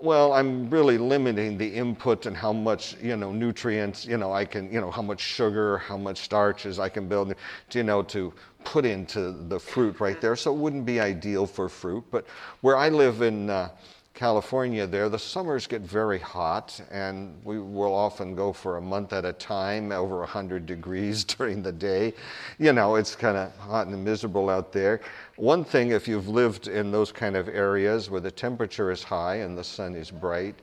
well, 0.00 0.32
I'm 0.32 0.70
really 0.70 0.96
limiting 0.98 1.58
the 1.58 1.66
input 1.66 2.26
and 2.26 2.36
how 2.36 2.52
much, 2.52 2.96
you 3.02 3.16
know, 3.16 3.32
nutrients, 3.32 4.06
you 4.06 4.16
know, 4.16 4.32
I 4.32 4.44
can, 4.44 4.72
you 4.72 4.80
know, 4.80 4.90
how 4.90 5.02
much 5.02 5.20
sugar, 5.20 5.78
how 5.78 5.96
much 5.96 6.18
starches 6.18 6.78
I 6.78 6.88
can 6.88 7.08
build, 7.08 7.34
you 7.72 7.82
know, 7.82 8.02
to 8.04 8.32
put 8.64 8.84
into 8.84 9.32
the 9.32 9.58
fruit 9.58 9.98
right 9.98 10.20
there. 10.20 10.36
So 10.36 10.54
it 10.54 10.58
wouldn't 10.58 10.86
be 10.86 11.00
ideal 11.00 11.46
for 11.46 11.68
fruit. 11.68 12.04
But 12.12 12.26
where 12.60 12.76
I 12.76 12.88
live 12.90 13.22
in 13.22 13.50
uh, 13.50 13.70
California 14.18 14.84
there, 14.84 15.08
the 15.08 15.16
summers 15.16 15.68
get 15.68 15.80
very 15.82 16.18
hot, 16.18 16.80
and 16.90 17.40
we 17.44 17.60
will 17.60 17.94
often 17.94 18.34
go 18.34 18.52
for 18.52 18.76
a 18.76 18.80
month 18.80 19.12
at 19.12 19.24
a 19.24 19.32
time, 19.32 19.92
over 19.92 20.18
100 20.18 20.66
degrees 20.66 21.22
during 21.36 21.62
the 21.62 21.70
day. 21.70 22.12
You 22.58 22.72
know, 22.72 22.96
it's 22.96 23.14
kind 23.14 23.36
of 23.36 23.56
hot 23.58 23.86
and 23.86 24.04
miserable 24.04 24.50
out 24.50 24.72
there. 24.72 25.02
One 25.36 25.62
thing, 25.62 25.92
if 25.92 26.08
you've 26.08 26.26
lived 26.26 26.66
in 26.66 26.90
those 26.90 27.12
kind 27.12 27.36
of 27.36 27.48
areas 27.48 28.10
where 28.10 28.20
the 28.20 28.32
temperature 28.32 28.90
is 28.90 29.04
high 29.04 29.36
and 29.36 29.56
the 29.56 29.62
sun 29.62 29.94
is 29.94 30.10
bright, 30.10 30.56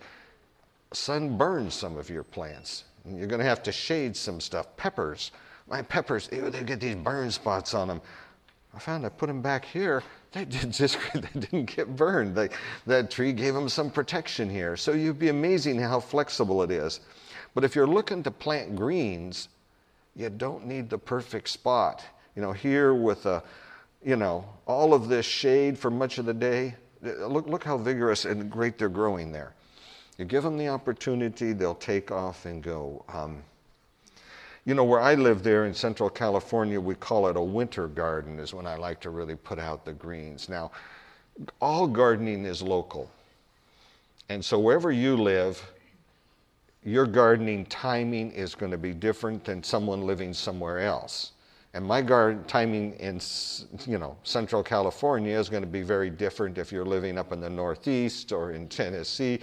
sun 0.91 1.37
burns 1.37 1.73
some 1.75 1.95
of 1.95 2.09
your 2.09 2.23
plants. 2.23 2.83
You're 3.09 3.27
going 3.27 3.39
to 3.39 3.47
have 3.47 3.63
to 3.63 3.71
shade 3.71 4.17
some 4.17 4.41
stuff. 4.41 4.67
Peppers, 4.75 5.31
my 5.69 5.81
peppers, 5.81 6.27
ew, 6.29 6.49
they 6.49 6.63
get 6.63 6.81
these 6.81 6.95
burn 6.95 7.31
spots 7.31 7.73
on 7.73 7.87
them. 7.87 8.01
I 8.75 8.79
found 8.79 9.05
I 9.05 9.09
put 9.09 9.27
them 9.27 9.41
back 9.41 9.65
here 9.65 10.03
they, 10.35 10.45
just, 10.69 10.97
they 11.13 11.39
didn't 11.39 11.75
get 11.75 11.95
burned. 11.95 12.35
They, 12.35 12.49
that 12.85 13.09
tree 13.09 13.33
gave 13.33 13.53
them 13.53 13.69
some 13.69 13.89
protection 13.89 14.49
here. 14.49 14.77
So 14.77 14.91
you'd 14.91 15.19
be 15.19 15.29
amazing 15.29 15.79
how 15.79 15.99
flexible 15.99 16.61
it 16.61 16.71
is. 16.71 16.99
But 17.55 17.63
if 17.63 17.75
you're 17.75 17.87
looking 17.87 18.21
to 18.23 18.31
plant 18.31 18.75
greens, 18.75 19.47
you 20.15 20.29
don't 20.29 20.67
need 20.67 20.89
the 20.89 20.97
perfect 20.97 21.49
spot. 21.49 22.03
You 22.35 22.41
know, 22.41 22.51
here 22.51 22.93
with 22.93 23.25
a, 23.25 23.41
you 24.03 24.17
know, 24.17 24.45
all 24.65 24.93
of 24.93 25.07
this 25.07 25.25
shade 25.25 25.79
for 25.79 25.89
much 25.89 26.17
of 26.17 26.25
the 26.25 26.33
day, 26.33 26.75
look, 27.01 27.47
look 27.47 27.63
how 27.63 27.77
vigorous 27.77 28.25
and 28.25 28.51
great 28.51 28.77
they're 28.77 28.89
growing 28.89 29.31
there. 29.31 29.53
You 30.17 30.25
give 30.25 30.43
them 30.43 30.57
the 30.57 30.67
opportunity, 30.67 31.53
they'll 31.53 31.75
take 31.75 32.11
off 32.11 32.45
and 32.45 32.61
go. 32.61 33.03
Um, 33.09 33.41
you 34.65 34.73
know, 34.73 34.83
where 34.83 34.99
I 34.99 35.13
live 35.13 35.43
there 35.43 35.65
in 35.65 35.73
Central 35.73 36.09
California, 36.09 36.81
we 36.81 36.95
call 36.95 37.27
it 37.27 37.37
a 37.37 37.41
winter 37.41 37.87
garden, 37.87 38.39
is 38.39 38.53
when 38.53 38.65
I 38.65 38.75
like 38.75 38.99
to 39.01 39.11
really 39.11 39.35
put 39.35 39.59
out 39.59 39.85
the 39.85 39.93
greens. 39.93 40.49
Now, 40.49 40.71
all 41.61 41.87
gardening 41.87 42.45
is 42.45 42.63
local. 42.63 43.09
And 44.29 44.43
so 44.43 44.59
wherever 44.59 44.91
you 44.91 45.15
live, 45.17 45.61
your 46.83 47.05
gardening 47.05 47.65
timing 47.67 48.31
is 48.31 48.55
going 48.55 48.71
to 48.71 48.77
be 48.77 48.93
different 48.93 49.43
than 49.43 49.63
someone 49.63 50.01
living 50.01 50.33
somewhere 50.33 50.79
else. 50.79 51.33
And 51.75 51.85
my 51.85 52.01
garden 52.01 52.43
timing 52.45 52.93
in 52.93 53.19
you 53.85 53.99
know 53.99 54.15
Central 54.23 54.63
California 54.63 55.37
is 55.37 55.49
going 55.49 55.63
to 55.63 55.69
be 55.69 55.81
very 55.81 56.09
different 56.09 56.57
if 56.57 56.71
you're 56.71 56.85
living 56.85 57.17
up 57.17 57.33
in 57.33 57.41
the 57.41 57.49
Northeast 57.49 58.31
or 58.31 58.51
in 58.51 58.69
Tennessee 58.69 59.41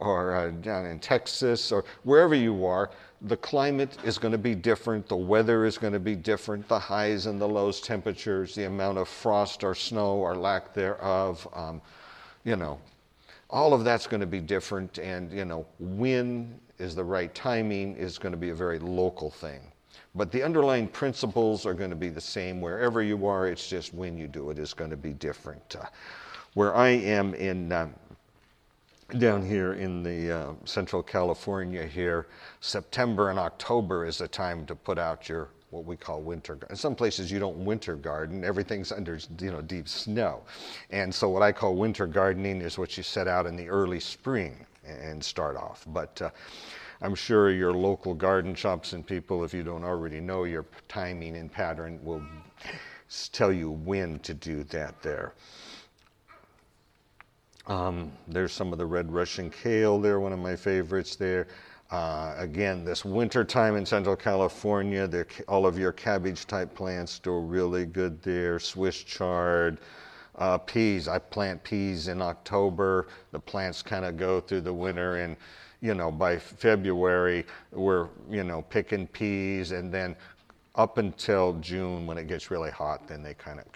or 0.00 0.34
uh, 0.34 0.50
down 0.50 0.86
in 0.86 0.98
Texas 0.98 1.72
or 1.72 1.84
wherever 2.04 2.34
you 2.34 2.64
are. 2.64 2.90
The 3.22 3.36
climate 3.36 3.98
is 4.02 4.16
going 4.16 4.32
to 4.32 4.38
be 4.38 4.54
different. 4.54 5.06
The 5.06 5.16
weather 5.16 5.66
is 5.66 5.76
going 5.76 5.92
to 5.92 6.00
be 6.00 6.16
different. 6.16 6.66
The 6.68 6.78
highs 6.78 7.26
and 7.26 7.40
the 7.40 7.48
lows, 7.48 7.80
temperatures, 7.80 8.54
the 8.54 8.64
amount 8.64 8.98
of 8.98 9.08
frost 9.08 9.62
or 9.62 9.74
snow 9.74 10.14
or 10.14 10.34
lack 10.34 10.72
thereof. 10.72 11.46
Um, 11.52 11.82
you 12.44 12.56
know, 12.56 12.78
all 13.50 13.74
of 13.74 13.84
that's 13.84 14.06
going 14.06 14.20
to 14.20 14.26
be 14.26 14.40
different. 14.40 14.98
And 14.98 15.30
you 15.30 15.44
know, 15.44 15.66
when 15.78 16.58
is 16.80 16.94
the 16.94 17.04
right 17.04 17.32
timing 17.34 17.94
is 17.96 18.18
going 18.18 18.32
to 18.32 18.38
be 18.38 18.50
a 18.50 18.54
very 18.54 18.78
local 18.78 19.30
thing. 19.30 19.60
But 20.14 20.32
the 20.32 20.42
underlying 20.42 20.88
principles 20.88 21.66
are 21.66 21.74
going 21.74 21.90
to 21.90 21.96
be 21.96 22.08
the 22.08 22.20
same 22.20 22.60
wherever 22.60 23.02
you 23.02 23.26
are. 23.26 23.46
It's 23.46 23.68
just 23.68 23.94
when 23.94 24.18
you 24.18 24.26
do 24.26 24.50
it 24.50 24.58
is 24.58 24.74
going 24.74 24.90
to 24.90 24.96
be 24.96 25.12
different. 25.12 25.76
Uh, 25.78 25.84
where 26.54 26.74
I 26.74 26.88
am 26.88 27.34
in 27.34 27.70
uh, 27.70 27.88
down 29.18 29.44
here 29.44 29.74
in 29.74 30.02
the 30.02 30.30
uh, 30.30 30.52
Central 30.64 31.02
California 31.02 31.86
here, 31.86 32.26
September 32.60 33.30
and 33.30 33.38
October 33.38 34.04
is 34.04 34.18
the 34.18 34.28
time 34.28 34.66
to 34.66 34.74
put 34.74 34.98
out 34.98 35.28
your 35.28 35.48
what 35.70 35.84
we 35.84 35.96
call 35.96 36.20
winter. 36.20 36.58
In 36.68 36.76
some 36.76 36.94
places 36.96 37.30
you 37.30 37.38
don't 37.38 37.64
winter 37.64 37.94
garden; 37.94 38.44
everything's 38.44 38.92
under 38.92 39.18
you 39.38 39.52
know 39.52 39.62
deep 39.62 39.88
snow, 39.88 40.42
and 40.90 41.14
so 41.14 41.28
what 41.28 41.42
I 41.42 41.52
call 41.52 41.76
winter 41.76 42.06
gardening 42.06 42.60
is 42.60 42.78
what 42.78 42.96
you 42.96 43.02
set 43.02 43.28
out 43.28 43.46
in 43.46 43.56
the 43.56 43.68
early 43.68 44.00
spring 44.00 44.66
and 44.84 45.22
start 45.22 45.56
off. 45.56 45.84
But 45.88 46.20
uh, 46.22 46.30
I'm 47.02 47.14
sure 47.14 47.50
your 47.50 47.72
local 47.72 48.14
garden 48.14 48.54
shops 48.54 48.92
and 48.92 49.06
people, 49.06 49.44
if 49.44 49.54
you 49.54 49.62
don't 49.62 49.84
already 49.84 50.20
know 50.20 50.44
your 50.44 50.66
timing 50.88 51.36
and 51.36 51.50
pattern, 51.50 52.00
will 52.02 52.22
tell 53.32 53.52
you 53.52 53.70
when 53.70 54.18
to 54.20 54.34
do 54.34 54.64
that 54.64 55.00
there. 55.02 55.34
Um, 57.66 58.10
there's 58.26 58.52
some 58.52 58.72
of 58.72 58.78
the 58.78 58.86
red 58.86 59.12
Russian 59.12 59.50
kale 59.50 60.00
there, 60.00 60.20
one 60.20 60.32
of 60.32 60.38
my 60.38 60.56
favorites 60.56 61.16
there. 61.16 61.46
Uh, 61.90 62.34
again, 62.38 62.84
this 62.84 63.04
winter 63.04 63.44
time 63.44 63.76
in 63.76 63.84
Central 63.84 64.16
California, 64.16 65.08
all 65.48 65.66
of 65.66 65.78
your 65.78 65.92
cabbage 65.92 66.46
type 66.46 66.74
plants 66.74 67.18
do 67.18 67.38
really 67.38 67.84
good 67.84 68.22
there. 68.22 68.58
Swiss 68.58 69.02
chard, 69.02 69.78
uh, 70.36 70.56
peas. 70.58 71.08
I 71.08 71.18
plant 71.18 71.62
peas 71.64 72.08
in 72.08 72.22
October. 72.22 73.08
The 73.32 73.40
plants 73.40 73.82
kind 73.82 74.04
of 74.04 74.16
go 74.16 74.40
through 74.40 74.62
the 74.62 74.72
winter 74.72 75.16
and 75.16 75.36
you 75.80 75.94
know, 75.94 76.10
by 76.10 76.38
February, 76.38 77.46
we're, 77.72 78.08
you 78.30 78.44
know, 78.44 78.62
picking 78.62 79.06
peas 79.06 79.72
and 79.72 79.92
then 79.92 80.14
up 80.74 80.98
until 80.98 81.54
June 81.54 82.06
when 82.06 82.18
it 82.18 82.26
gets 82.26 82.50
really 82.50 82.70
hot, 82.70 83.08
then 83.08 83.22
they 83.22 83.34
kind 83.34 83.58
of, 83.58 83.66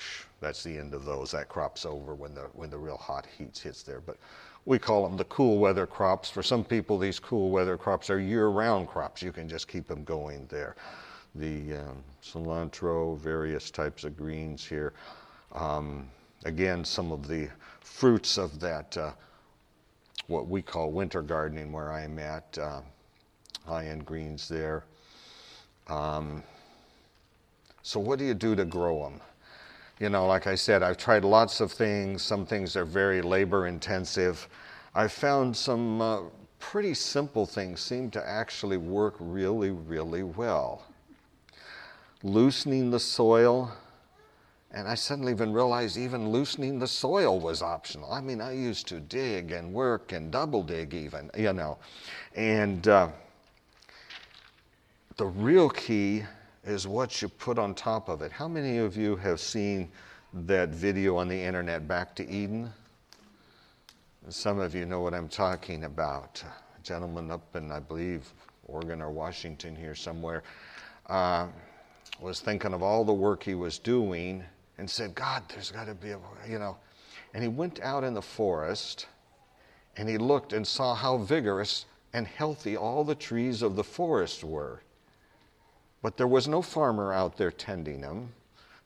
that's 0.44 0.62
the 0.62 0.76
end 0.76 0.92
of 0.92 1.06
those. 1.06 1.30
That 1.30 1.48
crop's 1.48 1.86
over 1.86 2.14
when 2.14 2.34
the, 2.34 2.42
when 2.52 2.68
the 2.68 2.76
real 2.76 2.98
hot 2.98 3.26
heat 3.38 3.56
hits 3.56 3.82
there. 3.82 4.00
But 4.00 4.18
we 4.66 4.78
call 4.78 5.08
them 5.08 5.16
the 5.16 5.24
cool 5.24 5.58
weather 5.58 5.86
crops. 5.86 6.28
For 6.28 6.42
some 6.42 6.64
people, 6.64 6.98
these 6.98 7.18
cool 7.18 7.50
weather 7.50 7.78
crops 7.78 8.10
are 8.10 8.20
year 8.20 8.48
round 8.48 8.88
crops. 8.88 9.22
You 9.22 9.32
can 9.32 9.48
just 9.48 9.68
keep 9.68 9.88
them 9.88 10.04
going 10.04 10.46
there. 10.50 10.76
The 11.34 11.78
um, 11.78 12.04
cilantro, 12.22 13.18
various 13.18 13.70
types 13.70 14.04
of 14.04 14.18
greens 14.18 14.66
here. 14.66 14.92
Um, 15.52 16.10
again, 16.44 16.84
some 16.84 17.10
of 17.10 17.26
the 17.26 17.48
fruits 17.80 18.36
of 18.36 18.60
that 18.60 18.96
uh, 18.98 19.12
what 20.26 20.46
we 20.46 20.60
call 20.60 20.92
winter 20.92 21.22
gardening 21.22 21.72
where 21.72 21.90
I'm 21.90 22.18
at, 22.18 22.58
uh, 22.58 22.80
high 23.66 23.86
end 23.86 24.04
greens 24.04 24.46
there. 24.48 24.84
Um, 25.88 26.42
so, 27.82 27.98
what 27.98 28.18
do 28.18 28.24
you 28.24 28.34
do 28.34 28.54
to 28.54 28.64
grow 28.64 29.04
them? 29.04 29.20
You 30.00 30.08
know, 30.08 30.26
like 30.26 30.48
I 30.48 30.56
said, 30.56 30.82
I've 30.82 30.96
tried 30.96 31.24
lots 31.24 31.60
of 31.60 31.70
things. 31.70 32.22
Some 32.22 32.44
things 32.44 32.74
are 32.76 32.84
very 32.84 33.22
labor 33.22 33.68
intensive. 33.68 34.48
I've 34.92 35.12
found 35.12 35.56
some 35.56 36.00
uh, 36.00 36.20
pretty 36.58 36.94
simple 36.94 37.46
things 37.46 37.80
seem 37.80 38.10
to 38.10 38.28
actually 38.28 38.76
work 38.76 39.14
really, 39.20 39.70
really 39.70 40.24
well. 40.24 40.82
Loosening 42.24 42.90
the 42.90 42.98
soil, 42.98 43.72
and 44.72 44.88
I 44.88 44.96
suddenly 44.96 45.30
even 45.30 45.52
realized 45.52 45.96
even 45.96 46.30
loosening 46.30 46.80
the 46.80 46.88
soil 46.88 47.38
was 47.38 47.62
optional. 47.62 48.12
I 48.12 48.20
mean, 48.20 48.40
I 48.40 48.52
used 48.52 48.88
to 48.88 48.98
dig 48.98 49.52
and 49.52 49.72
work 49.72 50.10
and 50.10 50.32
double 50.32 50.64
dig, 50.64 50.92
even, 50.92 51.30
you 51.36 51.52
know. 51.52 51.78
And 52.34 52.88
uh, 52.88 53.08
the 55.16 55.26
real 55.26 55.68
key 55.68 56.24
is 56.66 56.86
what 56.86 57.20
you 57.20 57.28
put 57.28 57.58
on 57.58 57.74
top 57.74 58.08
of 58.08 58.22
it. 58.22 58.32
How 58.32 58.48
many 58.48 58.78
of 58.78 58.96
you 58.96 59.16
have 59.16 59.40
seen 59.40 59.90
that 60.32 60.70
video 60.70 61.16
on 61.16 61.28
the 61.28 61.40
internet, 61.40 61.86
Back 61.86 62.14
to 62.16 62.28
Eden? 62.28 62.72
Some 64.28 64.58
of 64.58 64.74
you 64.74 64.86
know 64.86 65.00
what 65.00 65.12
I'm 65.12 65.28
talking 65.28 65.84
about. 65.84 66.42
A 66.44 66.82
gentleman 66.82 67.30
up 67.30 67.54
in, 67.54 67.70
I 67.70 67.80
believe, 67.80 68.32
Oregon 68.66 69.02
or 69.02 69.10
Washington 69.10 69.76
here 69.76 69.94
somewhere, 69.94 70.42
uh, 71.08 71.48
was 72.20 72.40
thinking 72.40 72.72
of 72.72 72.82
all 72.82 73.04
the 73.04 73.12
work 73.12 73.42
he 73.42 73.54
was 73.54 73.78
doing 73.78 74.42
and 74.78 74.88
said, 74.88 75.14
God, 75.14 75.42
there's 75.48 75.70
got 75.70 75.86
to 75.86 75.94
be 75.94 76.10
a, 76.10 76.18
you 76.48 76.58
know. 76.58 76.78
And 77.34 77.42
he 77.42 77.48
went 77.48 77.80
out 77.80 78.04
in 78.04 78.14
the 78.14 78.22
forest 78.22 79.06
and 79.96 80.08
he 80.08 80.16
looked 80.16 80.52
and 80.52 80.66
saw 80.66 80.94
how 80.94 81.18
vigorous 81.18 81.84
and 82.12 82.26
healthy 82.26 82.76
all 82.76 83.04
the 83.04 83.14
trees 83.14 83.60
of 83.60 83.76
the 83.76 83.84
forest 83.84 84.42
were. 84.42 84.80
But 86.04 86.18
there 86.18 86.26
was 86.26 86.46
no 86.46 86.60
farmer 86.60 87.14
out 87.14 87.38
there 87.38 87.50
tending 87.50 88.02
them. 88.02 88.28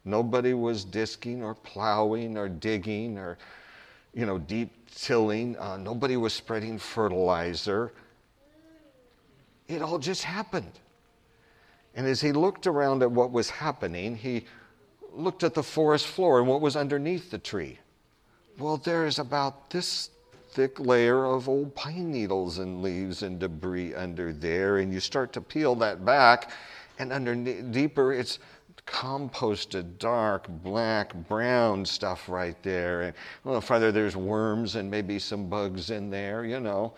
Nobody 0.04 0.54
was 0.54 0.84
disking 0.84 1.42
or 1.42 1.52
plowing 1.52 2.38
or 2.38 2.48
digging 2.48 3.18
or, 3.18 3.38
you 4.14 4.24
know, 4.24 4.38
deep 4.38 4.70
tilling. 4.94 5.58
Uh, 5.58 5.78
nobody 5.78 6.16
was 6.16 6.32
spreading 6.32 6.78
fertilizer. 6.78 7.90
It 9.66 9.82
all 9.82 9.98
just 9.98 10.22
happened. 10.22 10.70
And 11.96 12.06
as 12.06 12.20
he 12.20 12.30
looked 12.30 12.68
around 12.68 13.02
at 13.02 13.10
what 13.10 13.32
was 13.32 13.50
happening, 13.50 14.14
he 14.14 14.44
looked 15.12 15.42
at 15.42 15.54
the 15.54 15.62
forest 15.64 16.06
floor 16.06 16.38
and 16.38 16.46
what 16.46 16.60
was 16.60 16.76
underneath 16.76 17.32
the 17.32 17.38
tree. 17.38 17.80
Well, 18.60 18.76
there 18.76 19.06
is 19.06 19.18
about 19.18 19.70
this 19.70 20.10
thick 20.52 20.78
layer 20.78 21.24
of 21.24 21.48
old 21.48 21.74
pine 21.74 22.12
needles 22.12 22.58
and 22.58 22.80
leaves 22.80 23.24
and 23.24 23.40
debris 23.40 23.92
under 23.94 24.32
there, 24.32 24.78
and 24.78 24.92
you 24.92 25.00
start 25.00 25.32
to 25.32 25.40
peel 25.40 25.74
that 25.76 26.04
back, 26.04 26.52
and 26.98 27.12
under 27.12 27.34
deeper, 27.34 28.12
it's 28.12 28.38
composted, 28.86 29.98
dark, 29.98 30.46
black, 30.48 31.12
brown 31.28 31.84
stuff 31.84 32.28
right 32.28 32.60
there. 32.62 33.02
And 33.02 33.14
a 33.44 33.50
little 33.50 33.92
there's 33.92 34.16
worms 34.16 34.76
and 34.76 34.90
maybe 34.90 35.18
some 35.18 35.48
bugs 35.48 35.90
in 35.90 36.10
there, 36.10 36.44
you 36.44 36.60
know. 36.60 36.94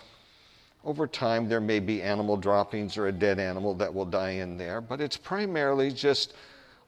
Over 0.84 1.06
time, 1.06 1.48
there 1.48 1.60
may 1.60 1.78
be 1.78 2.00
animal 2.00 2.36
droppings 2.36 2.96
or 2.96 3.08
a 3.08 3.12
dead 3.12 3.38
animal 3.38 3.74
that 3.74 3.92
will 3.92 4.06
die 4.06 4.30
in 4.30 4.56
there, 4.56 4.80
but 4.80 5.00
it's 5.00 5.16
primarily 5.16 5.90
just 5.90 6.34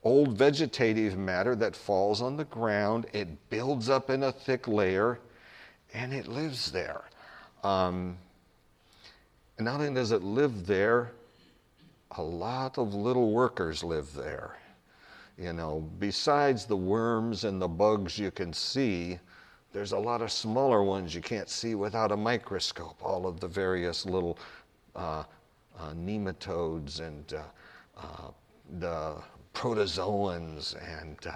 old 0.03 0.37
vegetative 0.37 1.17
matter 1.17 1.55
that 1.55 1.75
falls 1.75 2.21
on 2.21 2.35
the 2.35 2.45
ground. 2.45 3.05
It 3.13 3.27
builds 3.49 3.89
up 3.89 4.09
in 4.09 4.23
a 4.23 4.31
thick 4.31 4.67
layer 4.67 5.19
and 5.93 6.11
it 6.11 6.27
lives 6.27 6.71
there. 6.71 7.03
Um, 7.63 8.17
and 9.57 9.65
not 9.65 9.79
only 9.79 9.93
does 9.93 10.11
it 10.11 10.23
live 10.23 10.65
there, 10.65 11.11
a 12.17 12.21
lot 12.21 12.77
of 12.77 12.93
little 12.93 13.31
workers 13.31 13.83
live 13.83 14.13
there. 14.13 14.57
You 15.37 15.53
know, 15.53 15.89
besides 15.99 16.65
the 16.65 16.77
worms 16.77 17.43
and 17.43 17.61
the 17.61 17.67
bugs 17.67 18.19
you 18.19 18.29
can 18.29 18.53
see, 18.53 19.19
there's 19.71 19.91
a 19.91 19.97
lot 19.97 20.21
of 20.21 20.31
smaller 20.31 20.83
ones 20.83 21.15
you 21.15 21.21
can't 21.21 21.49
see 21.49 21.73
without 21.73 22.11
a 22.11 22.17
microscope. 22.17 22.97
All 23.01 23.25
of 23.25 23.39
the 23.39 23.47
various 23.47 24.05
little 24.05 24.37
uh, 24.95 25.23
uh, 25.79 25.93
nematodes 25.93 26.99
and 26.99 27.33
uh, 27.33 27.41
uh 27.97 28.31
the 28.79 29.15
protozoans 29.53 30.75
and 31.01 31.17
uh, 31.25 31.31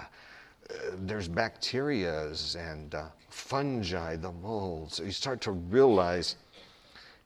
there's 1.00 1.28
bacterias 1.28 2.56
and 2.56 2.94
uh, 2.94 3.06
fungi, 3.28 4.16
the 4.16 4.32
molds. 4.32 5.00
You 5.00 5.12
start 5.12 5.40
to 5.42 5.52
realize, 5.52 6.36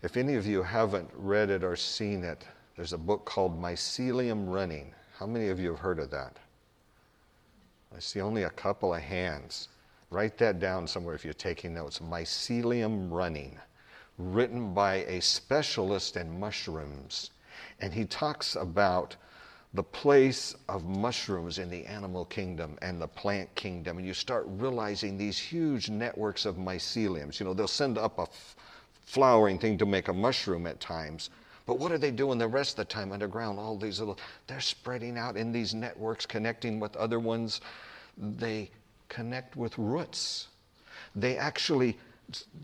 if 0.03 0.17
any 0.17 0.35
of 0.35 0.47
you 0.47 0.63
haven't 0.63 1.11
read 1.15 1.51
it 1.51 1.65
or 1.65 1.77
seen 1.77 2.25
it, 2.25 2.45
there's 2.77 2.93
a 2.93 2.99
book 2.99 3.25
called 3.25 3.61
Mycelium 3.61 4.53
Running. 4.53 4.95
How 5.19 5.27
many 5.27 5.49
of 5.49 5.61
you 5.61 5.71
have 5.71 5.79
heard 5.79 5.99
of 5.99 6.11
that? 6.11 6.37
I 7.95 8.01
see 8.01 8.21
only 8.21 8.45
a 8.45 8.51
couple 8.51 8.95
of 8.95 9.03
hands. 9.03 9.69
Write 10.11 10.39
that 10.39 10.59
down 10.59 10.87
somewhere 10.87 11.15
if 11.15 11.25
you're 11.25 11.35
taking 11.35 11.75
notes. 11.75 11.99
Mycelium 11.99 13.11
Running, 13.11 13.59
written 14.19 14.75
by 14.75 15.05
a 15.07 15.21
specialist 15.21 16.17
in 16.17 16.39
mushrooms. 16.41 17.31
And 17.81 17.93
he 17.93 18.05
talks 18.05 18.57
about 18.57 19.17
the 19.75 19.83
place 19.83 20.55
of 20.69 20.85
mushrooms 20.85 21.59
in 21.59 21.71
the 21.71 21.85
animal 21.87 22.27
kingdom 22.27 22.77
and 22.83 23.01
the 23.01 23.09
plant 23.09 23.55
kingdom, 23.55 23.97
and 23.97 24.07
you 24.07 24.13
start 24.13 24.45
realizing 24.47 25.17
these 25.17 25.39
huge 25.39 25.89
networks 25.89 26.45
of 26.45 26.57
myceliums. 26.57 27.41
You 27.41 27.47
know, 27.47 27.55
they'll 27.55 27.67
send 27.67 27.97
up 27.97 28.19
a 28.19 28.23
f- 28.23 28.57
flowering 29.07 29.59
thing 29.59 29.79
to 29.79 29.87
make 29.87 30.09
a 30.09 30.13
mushroom 30.13 30.67
at 30.67 30.79
times, 30.79 31.31
But 31.67 31.79
what 31.79 31.93
are 31.93 31.99
they 31.99 32.11
doing 32.11 32.39
the 32.39 32.49
rest 32.49 32.73
of 32.73 32.89
the 32.89 32.93
time 32.93 33.13
underground? 33.13 33.59
All 33.59 33.77
these 33.77 34.01
little, 34.01 34.19
they're 34.47 34.61
spreading 34.61 35.17
out 35.17 35.37
in 35.37 35.53
these 35.53 35.75
networks, 35.75 36.27
connecting 36.27 36.81
with 36.81 36.97
other 36.97 37.21
ones. 37.21 37.61
They 38.17 38.71
connect 39.09 39.57
with 39.57 39.79
roots. 39.79 40.49
They 41.15 41.37
actually 41.37 41.99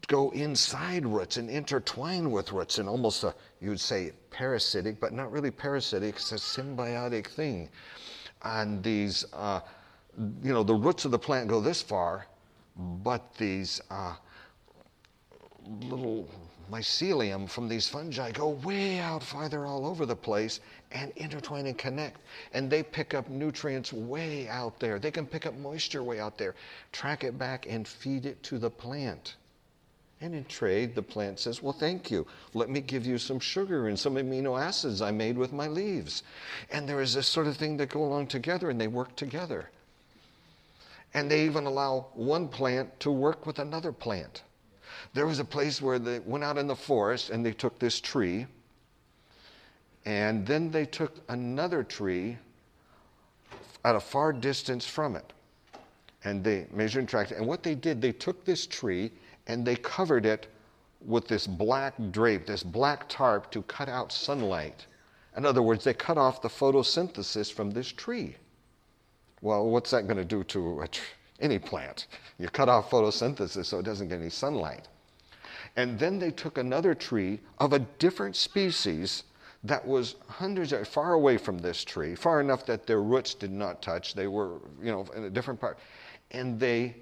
go 0.07 0.31
inside 0.31 1.05
roots 1.05 1.37
and 1.37 1.51
intertwine 1.51 2.31
with 2.31 2.53
roots 2.53 2.79
in 2.79 2.89
almost 2.89 3.23
a, 3.25 3.35
you 3.61 3.71
would 3.71 3.81
say, 3.81 4.13
parasitic, 4.31 4.99
but 5.01 5.13
not 5.13 5.31
really 5.31 5.51
parasitic, 5.51 6.17
it's 6.17 6.33
a 6.33 6.37
symbiotic 6.37 7.27
thing. 7.27 7.69
And 8.43 8.83
these, 8.83 9.27
uh, 9.33 9.61
you 10.43 10.53
know, 10.53 10.63
the 10.63 10.75
roots 10.75 11.05
of 11.05 11.11
the 11.11 11.19
plant 11.19 11.49
go 11.49 11.61
this 11.61 11.83
far, 11.83 12.27
but 12.77 13.35
these 13.35 13.81
uh, 13.91 14.15
little 15.83 16.29
mycelium 16.71 17.49
from 17.49 17.69
these 17.69 17.89
fungi 17.89 18.31
go 18.31 18.51
way 18.51 18.99
out 18.99 19.23
farther 19.23 19.67
all 19.67 19.87
over 19.87 20.07
the 20.07 20.17
place 20.17 20.61
and 20.93 21.13
intertwine 21.17 21.67
and 21.67 21.79
connect. 21.79 22.21
And 22.53 22.71
they 22.71 22.83
pick 22.83 23.15
up 23.15 23.29
nutrients 23.29 23.93
way 23.93 24.49
out 24.49 24.79
there. 24.79 24.99
They 24.99 25.11
can 25.11 25.27
pick 25.27 25.47
up 25.47 25.55
moisture 25.57 26.03
way 26.03 26.21
out 26.21 26.39
there, 26.39 26.55
track 26.93 27.25
it 27.25 27.39
back, 27.39 27.67
and 27.69 27.87
feed 27.87 28.27
it 28.27 28.43
to 28.45 28.59
the 28.59 28.71
plant. 28.71 29.37
And 30.21 30.35
in 30.35 30.45
trade, 30.47 30.95
the 30.95 31.03
plant 31.03 31.39
says, 31.39 31.63
Well, 31.63 31.73
thank 31.73 32.11
you. 32.11 32.27
Let 32.53 32.71
me 32.71 32.81
give 32.81 33.07
you 33.07 33.19
some 33.19 33.39
sugar 33.39 33.87
and 33.87 33.99
some 33.99 34.15
amino 34.15 34.61
acids 34.61 35.01
I 35.01 35.13
made 35.13 35.39
with 35.39 35.53
my 35.53 35.69
leaves. 35.69 36.25
And 36.71 36.89
there 36.89 37.01
is 37.01 37.15
this 37.15 37.29
sort 37.29 37.47
of 37.47 37.57
thing 37.57 37.77
that 37.77 37.91
go 37.91 38.03
along 38.03 38.27
together 38.27 38.69
and 38.69 38.81
they 38.81 38.89
work 38.89 39.15
together. 39.15 39.71
And 41.15 41.31
they 41.31 41.45
even 41.45 41.67
allow 41.67 42.09
one 42.15 42.49
plant 42.49 42.99
to 43.01 43.11
work 43.11 43.47
with 43.47 43.61
another 43.61 43.93
plant. 43.93 44.43
There 45.15 45.27
was 45.27 45.39
a 45.39 45.45
place 45.45 45.81
where 45.81 45.99
they 45.99 46.21
went 46.21 46.45
out 46.45 46.59
in 46.59 46.67
the 46.67 46.77
forest 46.77 47.31
and 47.31 47.45
they 47.45 47.53
took 47.53 47.79
this 47.79 48.01
tree, 48.01 48.47
and 50.05 50.47
then 50.47 50.71
they 50.71 50.87
took 50.87 51.15
another 51.29 51.83
tree 51.83 52.39
at 53.85 53.95
a 53.95 54.01
far 54.01 54.33
distance 54.33 54.87
from 54.87 55.17
it. 55.17 55.33
And 56.25 56.43
they 56.43 56.67
measured 56.73 57.01
and 57.01 57.09
tracked 57.09 57.33
it. 57.33 57.39
And 57.39 57.47
what 57.47 57.63
they 57.63 57.75
did, 57.75 58.01
they 58.03 58.13
took 58.13 58.45
this 58.45 58.67
tree 58.67 59.13
and 59.47 59.65
they 59.65 59.77
covered 59.77 60.27
it 60.27 60.49
with 61.05 61.29
this 61.29 61.47
black 61.47 61.95
drape, 62.11 62.47
this 62.47 62.63
black 62.63 63.09
tarp 63.09 63.51
to 63.53 63.63
cut 63.63 63.89
out 63.89 64.13
sunlight. 64.13 64.87
In 65.37 65.47
other 65.47 65.63
words, 65.63 65.85
they 65.85 65.95
cut 65.95 66.19
off 66.19 66.43
the 66.43 66.49
photosynthesis 66.49 67.53
from 67.53 67.71
this 67.71 67.93
tree. 67.93 68.37
Well, 69.41 69.67
what's 69.67 69.93
that 69.93 70.09
going 70.09 70.17
to 70.17 70.25
do 70.25 70.43
to 70.45 70.85
tr- 70.91 71.03
any 71.41 71.59
plant? 71.59 72.07
You 72.39 72.49
cut 72.49 72.69
off 72.69 72.91
photosynthesis 72.91 73.67
so 73.67 73.79
it 73.79 73.85
doesn't 73.85 74.09
get 74.09 74.21
any 74.21 74.31
sunlight. 74.31 74.89
And 75.77 75.99
then 75.99 76.19
they 76.19 76.31
took 76.31 76.59
another 76.59 76.95
tree 76.95 77.41
of 77.59 77.73
a 77.73 77.79
different 77.79 78.37
species 78.37 79.25
that 79.65 79.87
was 79.87 80.17
hundreds 80.29 80.73
of 80.73 80.87
far 80.87 81.13
away 81.15 81.37
from 81.37 81.59
this 81.59 81.85
tree, 81.85 82.15
far 82.15 82.41
enough 82.41 82.65
that 82.67 82.87
their 82.87 83.03
roots 83.03 83.35
did 83.35 83.51
not 83.51 83.83
touch. 83.83 84.15
They 84.15 84.29
were, 84.29 84.59
you 84.81 84.91
know, 84.91 85.07
in 85.17 85.25
a 85.25 85.31
different 85.31 85.61
part. 85.61 85.79
And 86.31 86.61
they 86.61 86.95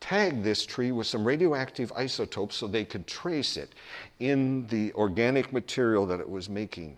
tagged 0.00 0.42
this 0.42 0.66
tree 0.66 0.90
with 0.90 1.06
some 1.06 1.24
radioactive 1.24 1.92
isotopes 1.92 2.56
so 2.56 2.66
they 2.66 2.84
could 2.84 3.06
trace 3.06 3.56
it 3.56 3.72
in 4.18 4.66
the 4.66 4.92
organic 4.94 5.52
material 5.52 6.06
that 6.06 6.18
it 6.18 6.28
was 6.28 6.48
making. 6.48 6.96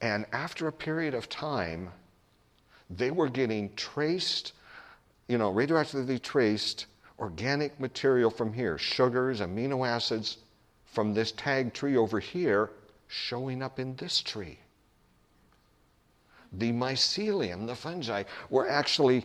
And 0.00 0.26
after 0.32 0.68
a 0.68 0.72
period 0.72 1.14
of 1.14 1.28
time, 1.28 1.90
they 2.88 3.10
were 3.10 3.28
getting 3.28 3.74
traced, 3.74 4.52
you 5.28 5.38
know, 5.38 5.52
radioactively 5.52 6.20
traced 6.20 6.86
organic 7.18 7.78
material 7.78 8.30
from 8.30 8.52
here, 8.52 8.78
sugars, 8.78 9.40
amino 9.40 9.86
acids 9.86 10.38
from 10.84 11.14
this 11.14 11.32
tag 11.32 11.72
tree 11.72 11.96
over 11.96 12.18
here 12.20 12.70
showing 13.06 13.62
up 13.62 13.78
in 13.78 13.94
this 13.96 14.20
tree. 14.20 14.58
The 16.52 16.72
mycelium, 16.72 17.66
the 17.66 17.74
fungi, 17.74 18.24
were 18.50 18.68
actually 18.68 19.24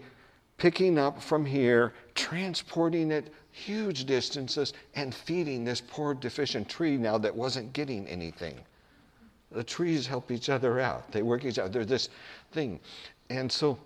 picking 0.58 0.98
up 0.98 1.22
from 1.22 1.46
here, 1.46 1.94
transporting 2.16 3.12
it 3.12 3.34
huge 3.52 4.06
distances, 4.06 4.74
and 4.96 5.14
feeding 5.14 5.64
this 5.64 5.82
poor 5.82 6.14
deficient 6.14 6.70
tree 6.70 6.98
now 6.98 7.18
that 7.18 7.36
wasn't 7.36 7.74
getting 7.74 8.08
anything. 8.08 8.56
The 9.52 9.64
trees 9.64 10.06
help 10.06 10.32
each 10.32 10.50
other 10.50 10.80
out, 10.80 11.12
they 11.12 11.22
work 11.22 11.46
each 11.46 11.58
other. 11.60 11.70
They're 11.70 11.86
this 11.86 12.10
thing. 12.52 12.80
And 13.30 13.52
so 13.52 13.78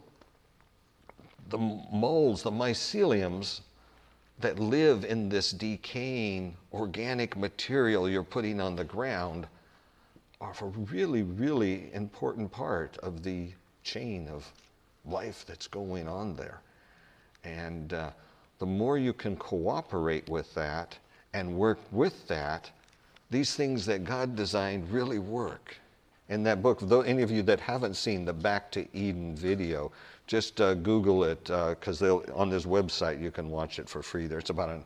the 1.52 1.58
molds, 1.58 2.42
the 2.42 2.52
myceliums 2.52 3.62
that 4.40 4.58
live 4.58 5.06
in 5.06 5.30
this 5.30 5.52
decaying 5.52 6.56
organic 6.74 7.38
material 7.38 8.10
you're 8.10 8.24
putting 8.24 8.60
on 8.60 8.76
the 8.76 8.84
ground 8.84 9.48
are 10.40 10.54
a 10.62 10.66
really, 10.66 11.22
really 11.22 11.94
important 11.94 12.52
part 12.52 12.98
of 12.98 13.22
the 13.22 13.50
chain 13.84 14.28
of 14.28 14.52
life 15.06 15.46
that's 15.46 15.68
going 15.68 16.08
on 16.08 16.36
there. 16.36 16.62
And 17.44 17.94
uh, 17.94 18.10
the 18.58 18.66
more 18.66 18.98
you 18.98 19.14
can 19.14 19.36
cooperate 19.36 20.28
with 20.30 20.52
that 20.56 20.98
and 21.34 21.56
work 21.56 21.80
with 21.92 22.28
that, 22.28 22.72
these 23.30 23.56
things 23.56 23.86
that 23.86 24.04
God 24.04 24.36
designed 24.36 24.92
really 24.92 25.20
work. 25.20 25.78
In 26.30 26.44
that 26.44 26.64
book, 26.64 26.80
though 26.82 27.02
any 27.02 27.22
of 27.24 27.30
you 27.32 27.42
that 27.44 27.60
haven't 27.60 27.96
seen 27.96 28.26
the 28.26 28.34
Back 28.34 28.72
to 28.72 28.88
Eden 28.98 29.36
video, 29.36 29.92
just 30.28 30.62
uh, 30.62 30.74
Google 30.76 31.24
it 31.24 31.44
because 31.44 32.02
uh, 32.02 32.20
on 32.34 32.50
this 32.50 32.66
website 32.66 33.22
you 33.22 33.32
can 33.32 33.50
watch 33.50 33.80
it 33.80 33.90
for 33.90 34.02
free. 34.02 34.28
There, 34.28 34.40
it's 34.40 34.50
about 34.50 34.70
a, 34.70 34.80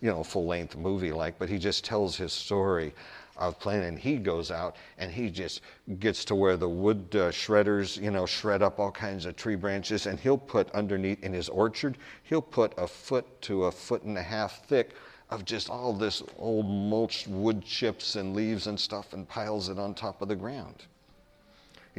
you 0.00 0.10
know, 0.10 0.22
full-length 0.24 0.76
movie 0.76 1.12
like, 1.12 1.38
but 1.38 1.48
he 1.48 1.58
just 1.58 1.84
tells 1.84 2.16
his 2.16 2.32
story 2.32 2.92
of 3.36 3.58
playing, 3.60 3.84
and 3.84 3.98
he 3.98 4.16
goes 4.16 4.50
out 4.50 4.74
and 4.98 5.12
he 5.12 5.30
just 5.30 5.60
gets 6.00 6.24
to 6.24 6.34
where 6.34 6.56
the 6.56 6.68
wood 6.68 7.06
uh, 7.12 7.30
shredders, 7.30 8.00
you 8.02 8.10
know, 8.10 8.26
shred 8.26 8.62
up 8.62 8.80
all 8.80 8.90
kinds 8.90 9.26
of 9.26 9.36
tree 9.36 9.54
branches, 9.54 10.06
and 10.06 10.18
he'll 10.18 10.36
put 10.36 10.70
underneath 10.72 11.22
in 11.22 11.32
his 11.32 11.48
orchard, 11.48 11.98
he'll 12.24 12.42
put 12.42 12.74
a 12.76 12.86
foot 12.86 13.40
to 13.42 13.64
a 13.64 13.70
foot 13.70 14.02
and 14.02 14.18
a 14.18 14.22
half 14.22 14.66
thick 14.66 14.94
of 15.30 15.44
just 15.44 15.70
all 15.70 15.92
this 15.92 16.22
old 16.38 16.66
mulched 16.66 17.28
wood 17.28 17.64
chips 17.64 18.16
and 18.16 18.34
leaves 18.34 18.66
and 18.66 18.80
stuff, 18.80 19.12
and 19.12 19.28
piles 19.28 19.68
it 19.68 19.78
on 19.78 19.94
top 19.94 20.20
of 20.20 20.28
the 20.28 20.34
ground. 20.34 20.86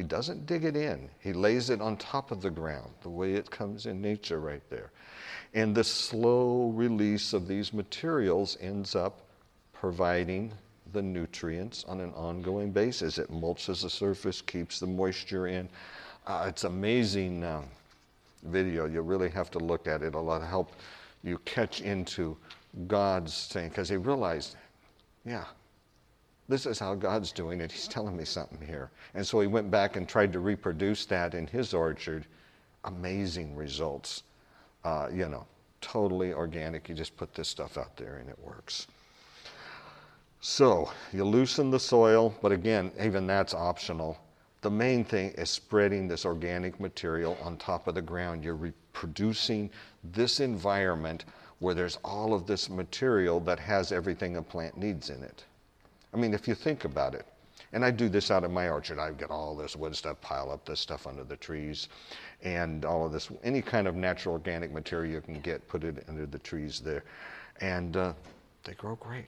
He 0.00 0.04
doesn't 0.04 0.46
dig 0.46 0.64
it 0.64 0.76
in. 0.76 1.10
He 1.18 1.34
lays 1.34 1.68
it 1.68 1.82
on 1.82 1.98
top 1.98 2.30
of 2.30 2.40
the 2.40 2.48
ground, 2.48 2.88
the 3.02 3.10
way 3.10 3.34
it 3.34 3.50
comes 3.50 3.84
in 3.84 4.00
nature 4.00 4.40
right 4.40 4.62
there. 4.70 4.92
And 5.52 5.74
the 5.74 5.84
slow 5.84 6.70
release 6.70 7.34
of 7.34 7.46
these 7.46 7.74
materials 7.74 8.56
ends 8.62 8.96
up 8.96 9.20
providing 9.74 10.54
the 10.94 11.02
nutrients 11.02 11.84
on 11.84 12.00
an 12.00 12.14
ongoing 12.14 12.72
basis. 12.72 13.18
It 13.18 13.30
mulches 13.30 13.82
the 13.82 13.90
surface, 13.90 14.40
keeps 14.40 14.80
the 14.80 14.86
moisture 14.86 15.48
in. 15.48 15.68
Uh, 16.26 16.46
it's 16.48 16.64
amazing 16.64 17.44
um, 17.44 17.66
video. 18.44 18.86
You 18.86 19.02
really 19.02 19.28
have 19.28 19.50
to 19.50 19.58
look 19.58 19.86
at 19.86 20.00
it. 20.00 20.06
It'll 20.06 20.40
help 20.40 20.76
you 21.22 21.36
catch 21.44 21.82
into 21.82 22.38
God's 22.86 23.48
thing 23.48 23.68
because 23.68 23.90
he 23.90 23.96
realized, 23.96 24.56
yeah, 25.26 25.44
this 26.50 26.66
is 26.66 26.80
how 26.80 26.96
God's 26.96 27.30
doing 27.30 27.60
it. 27.60 27.70
He's 27.70 27.86
telling 27.86 28.16
me 28.16 28.24
something 28.24 28.60
here. 28.66 28.90
And 29.14 29.24
so 29.24 29.40
he 29.40 29.46
went 29.46 29.70
back 29.70 29.94
and 29.94 30.08
tried 30.08 30.32
to 30.32 30.40
reproduce 30.40 31.06
that 31.06 31.34
in 31.34 31.46
his 31.46 31.72
orchard. 31.72 32.26
Amazing 32.84 33.54
results. 33.54 34.24
Uh, 34.84 35.08
you 35.12 35.28
know, 35.28 35.46
totally 35.80 36.32
organic. 36.32 36.88
You 36.88 36.96
just 36.96 37.16
put 37.16 37.34
this 37.34 37.48
stuff 37.48 37.78
out 37.78 37.96
there 37.96 38.16
and 38.16 38.28
it 38.28 38.38
works. 38.40 38.88
So 40.40 40.90
you 41.12 41.24
loosen 41.24 41.70
the 41.70 41.78
soil, 41.78 42.34
but 42.42 42.50
again, 42.50 42.90
even 43.00 43.28
that's 43.28 43.54
optional. 43.54 44.18
The 44.62 44.70
main 44.70 45.04
thing 45.04 45.30
is 45.32 45.50
spreading 45.50 46.08
this 46.08 46.24
organic 46.24 46.80
material 46.80 47.38
on 47.42 47.58
top 47.58 47.86
of 47.86 47.94
the 47.94 48.02
ground. 48.02 48.42
You're 48.42 48.56
reproducing 48.56 49.70
this 50.02 50.40
environment 50.40 51.26
where 51.60 51.74
there's 51.74 51.98
all 52.04 52.34
of 52.34 52.46
this 52.46 52.68
material 52.68 53.38
that 53.40 53.60
has 53.60 53.92
everything 53.92 54.36
a 54.36 54.42
plant 54.42 54.76
needs 54.76 55.10
in 55.10 55.22
it. 55.22 55.44
I 56.12 56.16
mean, 56.16 56.34
if 56.34 56.48
you 56.48 56.54
think 56.54 56.84
about 56.84 57.14
it, 57.14 57.26
and 57.72 57.84
I 57.84 57.90
do 57.90 58.08
this 58.08 58.30
out 58.30 58.42
in 58.42 58.52
my 58.52 58.68
orchard. 58.68 58.98
I've 58.98 59.18
got 59.18 59.30
all 59.30 59.54
this 59.54 59.76
wood 59.76 59.94
stuff, 59.94 60.20
pile 60.20 60.50
up 60.50 60.64
this 60.64 60.80
stuff 60.80 61.06
under 61.06 61.22
the 61.22 61.36
trees, 61.36 61.88
and 62.42 62.84
all 62.84 63.06
of 63.06 63.12
this, 63.12 63.30
any 63.44 63.62
kind 63.62 63.86
of 63.86 63.94
natural 63.94 64.32
organic 64.34 64.72
material 64.72 65.12
you 65.12 65.20
can 65.20 65.40
get, 65.40 65.66
put 65.68 65.84
it 65.84 66.04
under 66.08 66.26
the 66.26 66.38
trees 66.38 66.80
there. 66.80 67.04
And 67.60 67.96
uh, 67.96 68.12
they 68.64 68.74
grow 68.74 68.96
great. 68.96 69.26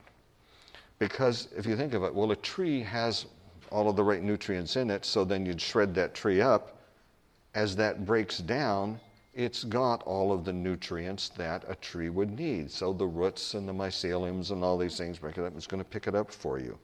Because 0.99 1.47
if 1.55 1.65
you 1.65 1.77
think 1.77 1.93
of 1.93 2.03
it, 2.03 2.13
well, 2.13 2.31
a 2.31 2.35
tree 2.35 2.81
has 2.81 3.25
all 3.71 3.89
of 3.89 3.95
the 3.95 4.03
right 4.03 4.21
nutrients 4.21 4.75
in 4.75 4.89
it, 4.89 5.05
so 5.05 5.23
then 5.23 5.45
you'd 5.45 5.61
shred 5.61 5.95
that 5.95 6.13
tree 6.13 6.41
up. 6.41 6.77
As 7.55 7.75
that 7.77 8.05
breaks 8.05 8.39
down, 8.39 8.99
it's 9.33 9.63
got 9.63 10.03
all 10.03 10.31
of 10.31 10.45
the 10.45 10.53
nutrients 10.53 11.29
that 11.29 11.63
a 11.67 11.75
tree 11.75 12.09
would 12.09 12.37
need. 12.37 12.69
So 12.71 12.93
the 12.93 13.07
roots 13.07 13.53
and 13.53 13.67
the 13.67 13.73
myceliums 13.73 14.51
and 14.51 14.63
all 14.63 14.77
these 14.77 14.97
things 14.97 15.17
break 15.17 15.37
it 15.37 15.43
up. 15.43 15.53
It's 15.55 15.67
going 15.67 15.83
to 15.83 15.89
pick 15.89 16.07
it 16.07 16.15
up 16.15 16.31
for 16.31 16.59
you. 16.59 16.77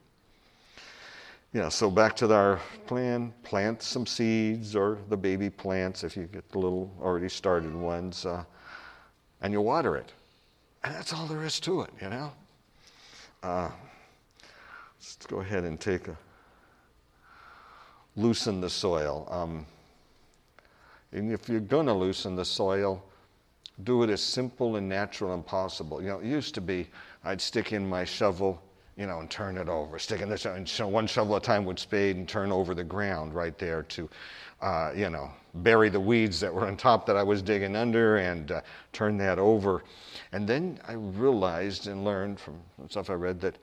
Yeah, 1.53 1.69
so 1.69 1.89
back 1.89 2.15
to 2.17 2.31
our 2.33 2.59
plan 2.85 3.33
plant 3.43 3.81
some 3.81 4.05
seeds 4.05 4.75
or 4.75 4.99
the 5.09 5.17
baby 5.17 5.49
plants 5.49 6.03
if 6.03 6.15
you 6.15 6.23
get 6.23 6.47
the 6.49 6.59
little 6.59 6.91
already 7.01 7.29
started 7.29 7.75
ones, 7.75 8.25
uh, 8.25 8.43
and 9.41 9.51
you 9.51 9.61
water 9.61 9.97
it. 9.97 10.11
And 10.83 10.93
that's 10.93 11.11
all 11.11 11.25
there 11.25 11.43
is 11.43 11.59
to 11.61 11.81
it, 11.81 11.89
you 12.01 12.09
know? 12.09 12.31
Uh, 13.41 13.69
Let's 14.99 15.15
go 15.27 15.39
ahead 15.39 15.63
and 15.63 15.79
take 15.79 16.09
a 16.09 16.17
loosen 18.17 18.59
the 18.59 18.69
soil. 18.69 19.25
Um, 19.31 19.65
and 21.11 21.31
if 21.31 21.49
you're 21.49 21.59
going 21.59 21.87
to 21.87 21.93
loosen 21.93 22.35
the 22.35 22.45
soil, 22.45 23.03
do 23.83 24.03
it 24.03 24.09
as 24.09 24.21
simple 24.21 24.75
and 24.75 24.87
natural 24.87 25.33
and 25.33 25.45
possible. 25.45 26.01
You 26.01 26.09
know, 26.09 26.19
it 26.19 26.25
used 26.25 26.53
to 26.55 26.61
be 26.61 26.87
I'd 27.23 27.41
stick 27.41 27.73
in 27.73 27.87
my 27.87 28.05
shovel, 28.05 28.61
you 28.95 29.07
know, 29.07 29.19
and 29.19 29.29
turn 29.29 29.57
it 29.57 29.69
over. 29.69 29.99
Stick 29.99 30.21
in 30.21 30.29
this, 30.29 30.45
and 30.45 30.67
so 30.67 30.87
one 30.87 31.07
shovel 31.07 31.35
at 31.35 31.43
a 31.43 31.45
time 31.45 31.65
would 31.65 31.79
spade 31.79 32.15
and 32.15 32.27
turn 32.27 32.51
over 32.51 32.73
the 32.73 32.83
ground 32.83 33.33
right 33.33 33.57
there 33.57 33.83
to, 33.83 34.09
uh, 34.61 34.91
you 34.95 35.09
know, 35.09 35.31
bury 35.55 35.89
the 35.89 35.99
weeds 35.99 36.39
that 36.39 36.53
were 36.53 36.67
on 36.67 36.77
top 36.77 37.05
that 37.07 37.17
I 37.17 37.23
was 37.23 37.41
digging 37.41 37.75
under 37.75 38.17
and 38.17 38.51
uh, 38.51 38.61
turn 38.93 39.17
that 39.17 39.39
over. 39.39 39.83
And 40.31 40.47
then 40.47 40.79
I 40.87 40.93
realized 40.93 41.87
and 41.87 42.03
learned 42.03 42.39
from 42.39 42.61
stuff 42.89 43.09
I 43.09 43.13
read 43.13 43.41
that, 43.41 43.57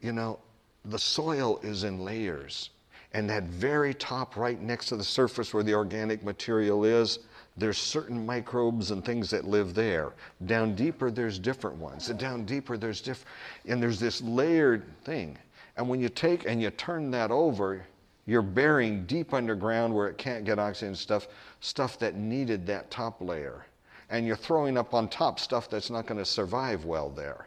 you 0.00 0.12
know, 0.12 0.38
the 0.84 0.98
soil 0.98 1.60
is 1.62 1.84
in 1.84 2.04
layers. 2.04 2.70
And 3.14 3.30
that 3.30 3.44
very 3.44 3.94
top, 3.94 4.36
right 4.36 4.60
next 4.60 4.86
to 4.86 4.96
the 4.96 5.04
surface 5.04 5.54
where 5.54 5.62
the 5.62 5.74
organic 5.74 6.24
material 6.24 6.84
is, 6.84 7.20
there's 7.56 7.78
certain 7.78 8.26
microbes 8.26 8.90
and 8.90 9.04
things 9.04 9.30
that 9.30 9.44
live 9.44 9.72
there. 9.72 10.12
Down 10.46 10.74
deeper, 10.74 11.12
there's 11.12 11.38
different 11.38 11.76
ones. 11.76 12.10
And 12.10 12.18
down 12.18 12.44
deeper, 12.44 12.76
there's 12.76 13.00
different, 13.00 13.28
and 13.66 13.80
there's 13.80 14.00
this 14.00 14.20
layered 14.20 14.82
thing. 15.04 15.38
And 15.76 15.88
when 15.88 16.00
you 16.00 16.08
take 16.08 16.46
and 16.46 16.60
you 16.60 16.70
turn 16.70 17.12
that 17.12 17.30
over, 17.30 17.86
you're 18.26 18.42
burying 18.42 19.06
deep 19.06 19.32
underground 19.32 19.94
where 19.94 20.08
it 20.08 20.18
can't 20.18 20.44
get 20.44 20.58
oxygen 20.58 20.96
stuff, 20.96 21.28
stuff 21.60 21.98
that 22.00 22.16
needed 22.16 22.66
that 22.66 22.90
top 22.90 23.20
layer. 23.20 23.64
And 24.10 24.26
you're 24.26 24.34
throwing 24.34 24.76
up 24.76 24.92
on 24.92 25.08
top 25.08 25.38
stuff 25.38 25.70
that's 25.70 25.90
not 25.90 26.06
going 26.06 26.18
to 26.18 26.24
survive 26.24 26.84
well 26.84 27.10
there. 27.10 27.46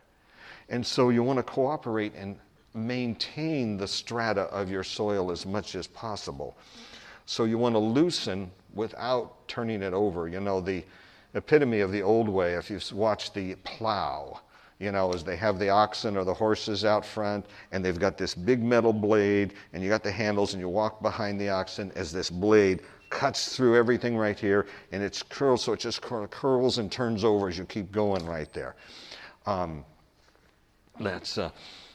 And 0.69 0.86
so 0.86 1.10
you 1.10 1.23
want 1.23 1.38
to 1.38 1.43
cooperate 1.43 2.13
and 2.15 2.38
maintain 2.77 3.77
the 3.77 3.87
strata 3.87 4.43
of 4.43 4.69
your 4.69 4.83
soil 4.83 5.31
as 5.31 5.45
much 5.45 5.75
as 5.75 5.87
possible. 5.87 6.55
So 7.25 7.43
you 7.43 7.57
want 7.57 7.75
to 7.75 7.79
loosen 7.79 8.51
without 8.73 9.47
turning 9.47 9.81
it 9.81 9.93
over. 9.93 10.27
You 10.27 10.39
know, 10.39 10.61
the 10.61 10.83
epitome 11.33 11.81
of 11.81 11.91
the 11.91 12.01
old 12.01 12.29
way, 12.29 12.53
if 12.53 12.69
you 12.69 12.79
watch 12.93 13.33
the 13.33 13.55
plow, 13.63 14.39
you 14.79 14.91
know, 14.91 15.11
is 15.11 15.23
they 15.23 15.35
have 15.35 15.59
the 15.59 15.69
oxen 15.69 16.15
or 16.15 16.23
the 16.23 16.33
horses 16.33 16.85
out 16.85 17.05
front 17.05 17.45
and 17.71 17.83
they've 17.83 17.99
got 17.99 18.17
this 18.17 18.35
big 18.35 18.63
metal 18.63 18.93
blade 18.93 19.53
and 19.73 19.83
you 19.83 19.89
got 19.89 20.03
the 20.03 20.11
handles 20.11 20.53
and 20.53 20.61
you 20.61 20.69
walk 20.69 21.01
behind 21.01 21.41
the 21.41 21.49
oxen 21.49 21.91
as 21.95 22.11
this 22.11 22.29
blade 22.29 22.81
cuts 23.09 23.55
through 23.55 23.75
everything 23.75 24.15
right 24.15 24.39
here 24.39 24.67
and 24.91 25.01
it's 25.01 25.23
curled 25.23 25.59
so 25.59 25.73
it 25.73 25.79
just 25.79 26.01
curls 26.01 26.77
and 26.77 26.91
turns 26.91 27.23
over 27.23 27.47
as 27.47 27.57
you 27.57 27.65
keep 27.65 27.91
going 27.91 28.25
right 28.25 28.53
there. 28.53 28.75
Um, 29.45 29.83
that's, 30.99 31.37
uh, 31.37 31.49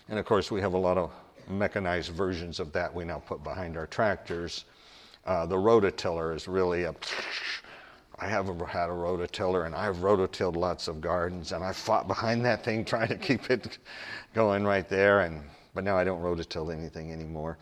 and 0.08 0.18
of 0.18 0.24
course 0.24 0.50
we 0.50 0.60
have 0.60 0.74
a 0.74 0.78
lot 0.78 0.98
of 0.98 1.10
mechanized 1.48 2.12
versions 2.12 2.60
of 2.60 2.72
that 2.72 2.92
we 2.94 3.04
now 3.04 3.18
put 3.18 3.42
behind 3.42 3.76
our 3.76 3.86
tractors. 3.86 4.64
Uh, 5.24 5.46
the 5.46 5.56
rototiller 5.56 6.34
is 6.34 6.48
really 6.48 6.84
a. 6.84 6.94
I 8.18 8.26
have 8.26 8.46
had 8.46 8.88
a 8.88 8.92
rototiller 8.92 9.66
and 9.66 9.74
I've 9.74 9.96
rototilled 9.96 10.54
lots 10.54 10.86
of 10.86 11.00
gardens 11.00 11.52
and 11.52 11.64
I 11.64 11.72
fought 11.72 12.06
behind 12.06 12.44
that 12.44 12.64
thing 12.64 12.84
trying 12.84 13.08
to 13.08 13.16
keep 13.16 13.50
it 13.50 13.78
going 14.34 14.64
right 14.64 14.88
there. 14.88 15.20
And 15.20 15.42
but 15.74 15.84
now 15.84 15.96
I 15.96 16.04
don't 16.04 16.22
rototill 16.22 16.72
anything 16.72 17.12
anymore. 17.12 17.58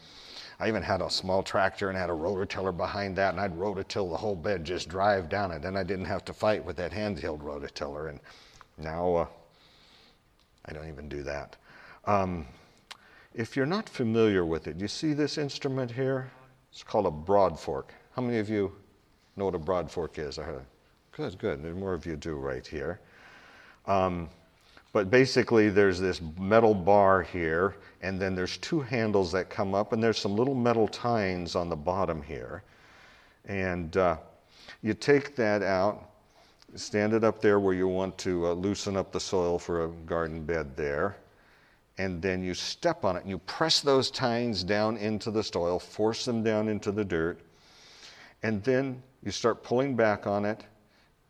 I 0.59 0.69
even 0.69 0.83
had 0.83 1.01
a 1.01 1.09
small 1.09 1.43
tractor 1.43 1.89
and 1.89 1.97
had 1.97 2.11
a 2.11 2.15
rototiller 2.15 2.77
behind 2.77 3.17
that, 3.17 3.33
and 3.33 3.41
I'd 3.41 3.57
rototill 3.57 4.11
the 4.11 4.17
whole 4.17 4.37
bed, 4.37 4.63
just 4.63 4.91
drive 4.91 5.31
down 5.31 5.53
it. 5.53 5.63
Then 5.63 5.75
I 5.75 5.83
didn't 5.83 6.05
have 6.05 6.23
to 6.27 6.35
fight 6.35 6.63
with 6.63 6.77
that 6.77 6.93
handheld 6.93 7.41
rototiller. 7.41 8.11
And 8.11 8.21
now 8.77 9.15
uh, 9.15 9.27
I 10.67 10.73
don't 10.75 10.89
even 10.89 11.09
do 11.09 11.23
that. 11.23 11.57
Um, 12.05 12.47
if 13.35 13.57
you're 13.57 13.67
not 13.67 13.89
familiar 13.89 14.45
with 14.45 14.67
it, 14.67 14.77
you 14.77 14.89
see 14.89 15.13
this 15.13 15.39
instrument 15.39 15.91
here? 15.91 16.31
It's 16.73 16.83
called 16.83 17.07
a 17.07 17.11
broad 17.11 17.59
fork. 17.59 17.93
How 18.13 18.23
many 18.23 18.39
of 18.39 18.49
you 18.49 18.73
know 19.37 19.45
what 19.45 19.55
a 19.55 19.59
broad 19.59 19.91
fork 19.91 20.19
is? 20.19 20.39
Good, 21.13 21.39
good. 21.39 21.63
More 21.77 21.93
of 21.93 22.07
you 22.07 22.17
do 22.17 22.37
right 22.37 22.67
here. 22.67 23.01
Um, 23.87 24.29
but 24.93 25.11
basically, 25.11 25.69
there's 25.69 26.01
this 26.01 26.21
metal 26.39 26.75
bar 26.75 27.23
here, 27.23 27.77
and 28.03 28.21
then 28.21 28.35
there's 28.35 28.57
two 28.57 28.81
handles 28.81 29.31
that 29.33 29.49
come 29.49 29.75
up, 29.75 29.93
and 29.93 30.03
there's 30.03 30.19
some 30.19 30.35
little 30.35 30.55
metal 30.55 30.89
tines 30.89 31.55
on 31.55 31.69
the 31.69 31.77
bottom 31.77 32.23
here. 32.23 32.65
And 33.47 33.97
uh, 33.97 34.17
you 34.83 34.95
take 34.95 35.37
that 35.37 35.63
out, 35.63 36.11
stand 36.75 37.13
it 37.13 37.23
up 37.23 37.41
there 37.41 37.61
where 37.61 37.75
you 37.75 37.87
want 37.87 38.19
to 38.19 38.47
uh, 38.47 38.53
loosen 38.55 38.97
up 38.97 39.13
the 39.13 39.21
soil 39.21 39.59
for 39.59 39.85
a 39.85 39.89
garden 39.89 40.45
bed 40.45 40.77
there 40.77 41.17
and 42.01 42.23
then 42.23 42.43
you 42.43 42.55
step 42.55 43.05
on 43.05 43.15
it 43.15 43.21
and 43.21 43.29
you 43.29 43.37
press 43.41 43.81
those 43.81 44.11
tines 44.11 44.65
down 44.65 44.97
into 44.97 45.31
the 45.31 45.43
soil, 45.43 45.79
force 45.79 46.25
them 46.25 46.43
down 46.43 46.67
into 46.67 46.91
the 46.91 47.05
dirt, 47.05 47.39
and 48.43 48.65
then 48.65 49.03
you 49.23 49.31
start 49.31 49.63
pulling 49.63 49.95
back 49.95 50.27
on 50.27 50.47
it, 50.47 50.65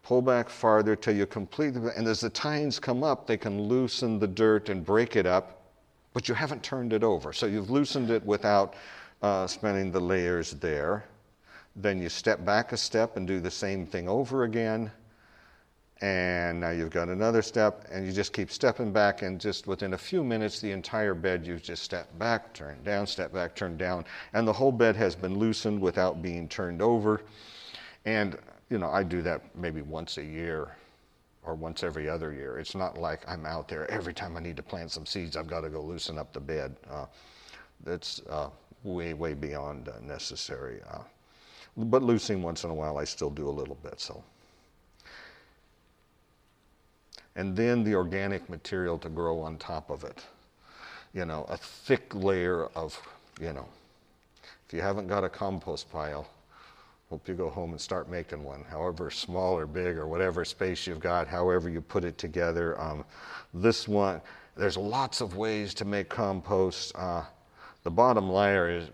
pull 0.05 0.23
back 0.23 0.49
farther 0.49 0.95
till 0.95 1.17
you 1.17 1.27
complete 1.27 1.71
the, 1.71 1.93
and 1.97 2.07
as 2.07 2.21
the 2.21 2.31
tines 2.31 2.79
come 2.79 3.03
up, 3.03 3.27
they 3.27 3.37
can 3.37 3.61
loosen 3.61 4.21
the 4.21 4.29
dirt 4.29 4.69
and 4.69 4.87
break 4.87 5.17
it 5.17 5.27
up, 5.27 5.61
but 6.15 6.29
you 6.29 6.37
haven't 6.37 6.63
turned 6.63 6.93
it 6.93 7.03
over. 7.03 7.33
So 7.33 7.47
you've 7.47 7.71
loosened 7.71 8.11
it 8.11 8.25
without 8.25 8.75
uh, 9.23 9.49
spending 9.49 9.91
the 9.91 10.01
layers 10.01 10.53
there. 10.53 11.05
Then 11.75 12.01
you 12.01 12.09
step 12.09 12.45
back 12.45 12.71
a 12.71 12.77
step 12.77 13.17
and 13.17 13.27
do 13.27 13.41
the 13.41 13.51
same 13.51 13.87
thing 13.87 14.09
over 14.09 14.45
again 14.45 14.93
and 16.01 16.61
now 16.61 16.71
you've 16.71 16.91
got 16.91 17.09
another 17.09 17.43
step, 17.43 17.85
and 17.91 18.07
you 18.07 18.13
just 18.13 18.33
keep 18.33 18.51
stepping 18.51 18.93
back, 18.93 19.23
and 19.23 19.41
just 19.41 19.67
within 19.67 19.95
a 19.95 19.99
few 19.99 20.25
minutes, 20.25 20.61
the 20.61 20.71
entire 20.71 21.15
bed 21.15 21.47
you've 21.47 21.63
just 21.63 21.83
stepped 21.83 22.19
back, 22.19 22.55
turned 22.55 22.83
down, 22.85 23.07
step 23.07 23.33
back, 23.33 23.55
turned 23.55 23.79
down, 23.79 24.05
and 24.33 24.49
the 24.49 24.53
whole 24.53 24.73
bed 24.73 24.97
has 24.97 25.15
been 25.15 25.39
loosened 25.39 25.81
without 25.81 26.23
being 26.23 26.49
turned 26.49 26.81
over. 26.81 27.21
And 28.05 28.39
you 28.71 28.79
know, 28.79 28.91
I 28.91 29.03
do 29.03 29.21
that 29.23 29.43
maybe 29.55 29.83
once 29.83 30.17
a 30.17 30.25
year 30.25 30.77
or 31.43 31.55
once 31.55 31.83
every 31.83 32.09
other 32.09 32.33
year. 32.33 32.59
It's 32.59 32.75
not 32.75 32.99
like 32.99 33.29
I'm 33.29 33.45
out 33.45 33.69
there 33.69 33.91
every 33.91 34.15
time 34.15 34.37
I 34.37 34.41
need 34.41 34.57
to 34.57 34.63
plant 34.63 34.91
some 34.93 35.07
seeds, 35.07 35.37
I've 35.37 35.49
got 35.49 35.63
to 35.63 35.69
go 35.69 35.83
loosen 35.83 36.19
up 36.19 36.33
the 36.33 36.41
bed. 36.41 36.77
Uh, 36.89 37.07
that's 37.83 38.21
uh, 38.29 38.49
way, 38.85 39.15
way 39.15 39.35
beyond 39.35 39.89
uh, 39.89 39.93
necessary. 40.03 40.81
Uh, 40.91 41.03
but 41.77 42.03
loosening 42.03 42.43
once 42.43 42.65
in 42.65 42.71
a 42.71 42.75
while, 42.75 42.99
I 42.99 43.05
still 43.05 43.31
do 43.31 43.49
a 43.49 43.51
little 43.51 43.77
bit. 43.77 44.01
So 44.01 44.23
and 47.37 47.57
then 47.57 47.85
the 47.85 47.95
organic 47.95 48.49
material 48.49 48.99
to 48.99 49.09
grow 49.09 49.41
on 49.41 49.57
top 49.57 49.91
of 49.91 50.05
it. 50.05 50.25
You 51.13 51.25
know, 51.25 51.45
a 51.49 51.57
thick 51.57 52.15
layer 52.15 52.67
of, 52.77 53.01
you 53.41 53.53
know, 53.53 53.67
if 54.67 54.75
you 54.75 54.81
haven't 54.81 55.09
got 55.09 55.25
a 55.25 55.29
compost 55.29 55.91
pile, 55.91 56.29
hope 57.09 57.27
you 57.29 57.35
go 57.35 57.51
home 57.51 57.73
and 57.73 57.81
start 57.81 58.09
making 58.09 58.43
one, 58.45 58.65
however 58.71 59.11
small 59.11 59.59
or 59.59 59.67
big 59.67 59.99
or 59.99 60.07
whatever 60.07 60.45
space 60.45 60.87
you've 60.87 61.01
got, 61.01 61.27
however 61.27 61.69
you 61.69 61.81
put 61.81 62.05
it 62.05 62.17
together. 62.19 62.81
Um, 62.81 63.05
this 63.53 63.89
one, 63.89 64.21
there's 64.57 64.77
lots 64.77 65.21
of 65.21 65.37
ways 65.37 65.75
to 65.75 65.85
make 65.85 66.09
compost. 66.09 66.93
Uh, 66.95 67.25
the 67.83 67.91
bottom 67.91 68.31
layer 68.31 68.71
is 68.71 68.91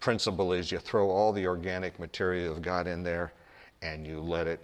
principle 0.00 0.52
is 0.52 0.70
you 0.70 0.78
throw 0.78 1.08
all 1.08 1.32
the 1.32 1.46
organic 1.46 1.98
material 1.98 2.54
you've 2.54 2.62
got 2.62 2.86
in 2.86 3.02
there 3.02 3.32
and 3.80 4.06
you 4.06 4.20
let 4.20 4.46
it 4.46 4.60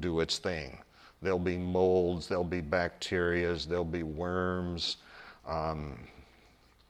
do 0.00 0.20
its 0.20 0.38
thing. 0.38 0.76
There'll 1.20 1.38
be 1.38 1.58
molds, 1.58 2.28
there'll 2.28 2.44
be 2.44 2.62
bacterias, 2.62 3.66
there'll 3.66 3.84
be 3.84 4.04
worms. 4.04 4.98
Um, 5.46 5.98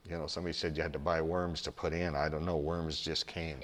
you 0.08 0.16
know, 0.16 0.26
somebody 0.26 0.54
said 0.54 0.76
you 0.76 0.82
had 0.82 0.92
to 0.94 0.98
buy 0.98 1.20
worms 1.20 1.60
to 1.62 1.72
put 1.72 1.92
in. 1.92 2.14
I 2.14 2.28
don't 2.28 2.46
know. 2.46 2.56
Worms 2.56 2.98
just 2.98 3.26
came. 3.26 3.56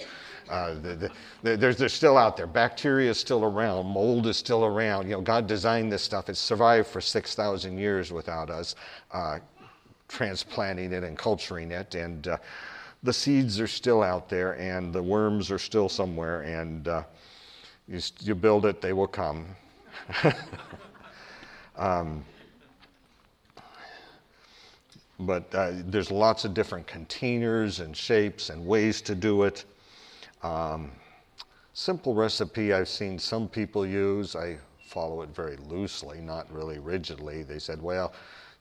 Uh, 0.50 0.74
the, 0.74 1.11
the, 1.42 1.57
they're, 1.57 1.72
they're 1.72 1.88
still 1.88 2.18
out 2.18 2.37
there. 2.37 2.46
Bacteria 2.46 3.11
is 3.11 3.18
still 3.18 3.44
around. 3.44 3.87
Mold 3.87 4.27
is 4.27 4.37
still 4.37 4.64
around. 4.64 5.09
You 5.09 5.12
know, 5.12 5.20
God 5.22 5.46
designed 5.46 5.90
this 5.90 6.03
stuff. 6.03 6.29
It's 6.29 6.38
survived 6.38 6.87
for 6.87 7.00
6,000 7.00 7.79
years 7.79 8.12
without 8.12 8.50
us 8.50 8.74
uh, 9.12 9.38
transplanting 10.09 10.92
it 10.92 11.03
and 11.03 11.16
culturing 11.16 11.70
it. 11.70 11.94
And 11.94 12.29
uh, 12.29 12.37
the 13.03 13.12
seeds 13.12 13.59
are 13.59 13.66
still 13.66 14.03
out 14.03 14.29
there, 14.29 14.59
and 14.59 14.92
the 14.92 15.03
worms 15.03 15.50
are 15.50 15.59
still 15.59 15.88
somewhere. 15.88 16.42
And 16.42 16.88
uh, 16.88 17.05
you, 17.88 18.00
you 18.20 18.35
build 18.35 18.66
it, 18.66 18.83
they 18.83 18.92
will 18.92 19.07
come. 19.07 19.46
um, 21.76 22.24
but 25.20 25.54
uh, 25.54 25.72
there's 25.87 26.11
lots 26.11 26.44
of 26.44 26.54
different 26.54 26.87
containers 26.87 27.80
and 27.80 27.96
shapes 27.96 28.50
and 28.50 28.66
ways 28.66 29.00
to 29.02 29.14
do 29.14 29.44
it. 29.44 29.64
Um, 30.42 30.90
simple 31.72 32.14
recipe 32.14 32.72
I've 32.72 32.88
seen 32.88 33.18
some 33.18 33.48
people 33.48 33.87
use. 33.87 34.37
I 34.37 34.59
follow 34.87 35.22
it 35.22 35.30
very 35.30 35.57
loosely, 35.57 36.20
not 36.20 36.52
really 36.52 36.78
rigidly. 36.78 37.42
They 37.42 37.59
said, 37.59 37.80
well, 37.80 38.12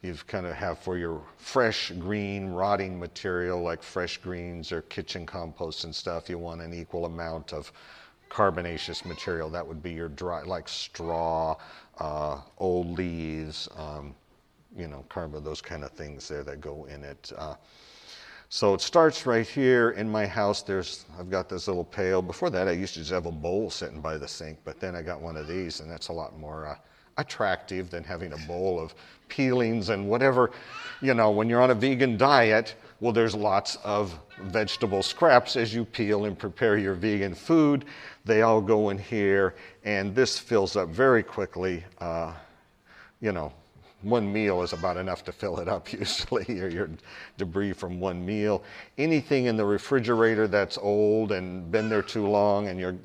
you've 0.01 0.25
kind 0.27 0.45
of 0.45 0.53
have 0.53 0.77
for 0.79 0.97
your 0.97 1.21
fresh 1.37 1.91
green 1.91 2.49
rotting 2.49 2.99
material 2.99 3.61
like 3.61 3.81
fresh 3.81 4.17
greens 4.17 4.71
or 4.71 4.81
kitchen 4.83 5.25
compost 5.25 5.85
and 5.85 5.95
stuff, 5.95 6.29
you 6.29 6.37
want 6.37 6.61
an 6.61 6.73
equal 6.73 7.05
amount 7.05 7.53
of 7.53 7.71
carbonaceous 8.33 9.05
material. 9.05 9.49
That 9.49 9.65
would 9.67 9.83
be 9.83 9.91
your 9.91 10.09
dry, 10.09 10.41
like 10.41 10.67
straw, 10.67 11.55
uh, 11.99 12.41
old 12.57 12.97
leaves, 12.97 13.69
um, 13.77 14.15
you 14.75 14.87
know, 14.87 15.05
carbon, 15.07 15.43
those 15.43 15.61
kind 15.61 15.83
of 15.83 15.91
things 15.91 16.27
there 16.27 16.43
that 16.43 16.59
go 16.59 16.85
in 16.85 17.03
it. 17.03 17.31
Uh, 17.37 17.55
So 18.49 18.75
it 18.75 18.81
starts 18.81 19.25
right 19.25 19.47
here 19.47 19.91
in 19.97 20.07
my 20.07 20.27
house. 20.27 20.61
There's 20.61 21.05
I've 21.19 21.31
got 21.31 21.49
this 21.49 21.67
little 21.67 21.83
pail. 21.83 22.21
Before 22.21 22.51
that, 22.51 22.67
I 22.67 22.71
used 22.71 22.93
to 22.93 22.99
just 22.99 23.11
have 23.11 23.25
a 23.25 23.31
bowl 23.31 23.69
sitting 23.71 24.01
by 24.01 24.17
the 24.17 24.27
sink, 24.27 24.57
but 24.63 24.79
then 24.79 24.95
I 24.95 25.01
got 25.01 25.21
one 25.21 25.37
of 25.37 25.47
these, 25.47 25.79
and 25.81 25.89
that's 25.89 26.09
a 26.09 26.13
lot 26.13 26.37
more 26.37 26.67
uh, 26.67 26.75
attractive 27.17 27.89
than 27.89 28.03
having 28.03 28.33
a 28.33 28.37
bowl 28.47 28.79
of 28.79 28.93
peelings 29.27 29.89
and 29.89 30.07
whatever. 30.07 30.51
You 31.01 31.15
know, 31.15 31.31
when 31.31 31.49
you're 31.49 31.63
on 31.63 31.71
a 31.71 31.75
vegan 31.75 32.17
diet, 32.17 32.75
well, 32.99 33.11
there's 33.11 33.35
lots 33.35 33.75
of 33.83 34.17
vegetable 34.39 35.03
scraps 35.03 35.55
as 35.55 35.73
you 35.73 35.85
peel 35.85 36.25
and 36.25 36.37
prepare 36.37 36.77
your 36.77 36.93
vegan 36.93 37.35
food. 37.35 37.85
They 38.25 38.41
all 38.41 38.61
go 38.61 38.89
in 38.89 38.97
here, 38.97 39.55
and 39.83 40.15
this 40.15 40.39
fills 40.39 40.75
up 40.75 40.89
very 40.89 41.23
quickly. 41.23 41.83
Uh, 41.99 42.33
you 43.19 43.31
know, 43.31 43.51
one 44.03 44.31
meal 44.31 44.61
is 44.61 44.73
about 44.73 44.97
enough 44.97 45.23
to 45.25 45.31
fill 45.31 45.59
it 45.59 45.67
up 45.67 45.91
usually, 45.93 46.59
or 46.59 46.67
your 46.67 46.89
debris 47.37 47.73
from 47.73 47.99
one 47.99 48.25
meal. 48.25 48.63
Anything 48.97 49.45
in 49.45 49.57
the 49.57 49.65
refrigerator 49.65 50.47
that's 50.47 50.77
old 50.77 51.31
and 51.31 51.71
been 51.71 51.89
there 51.89 52.01
too 52.01 52.27
long 52.27 52.67
and 52.67 52.79
you're 52.79 52.95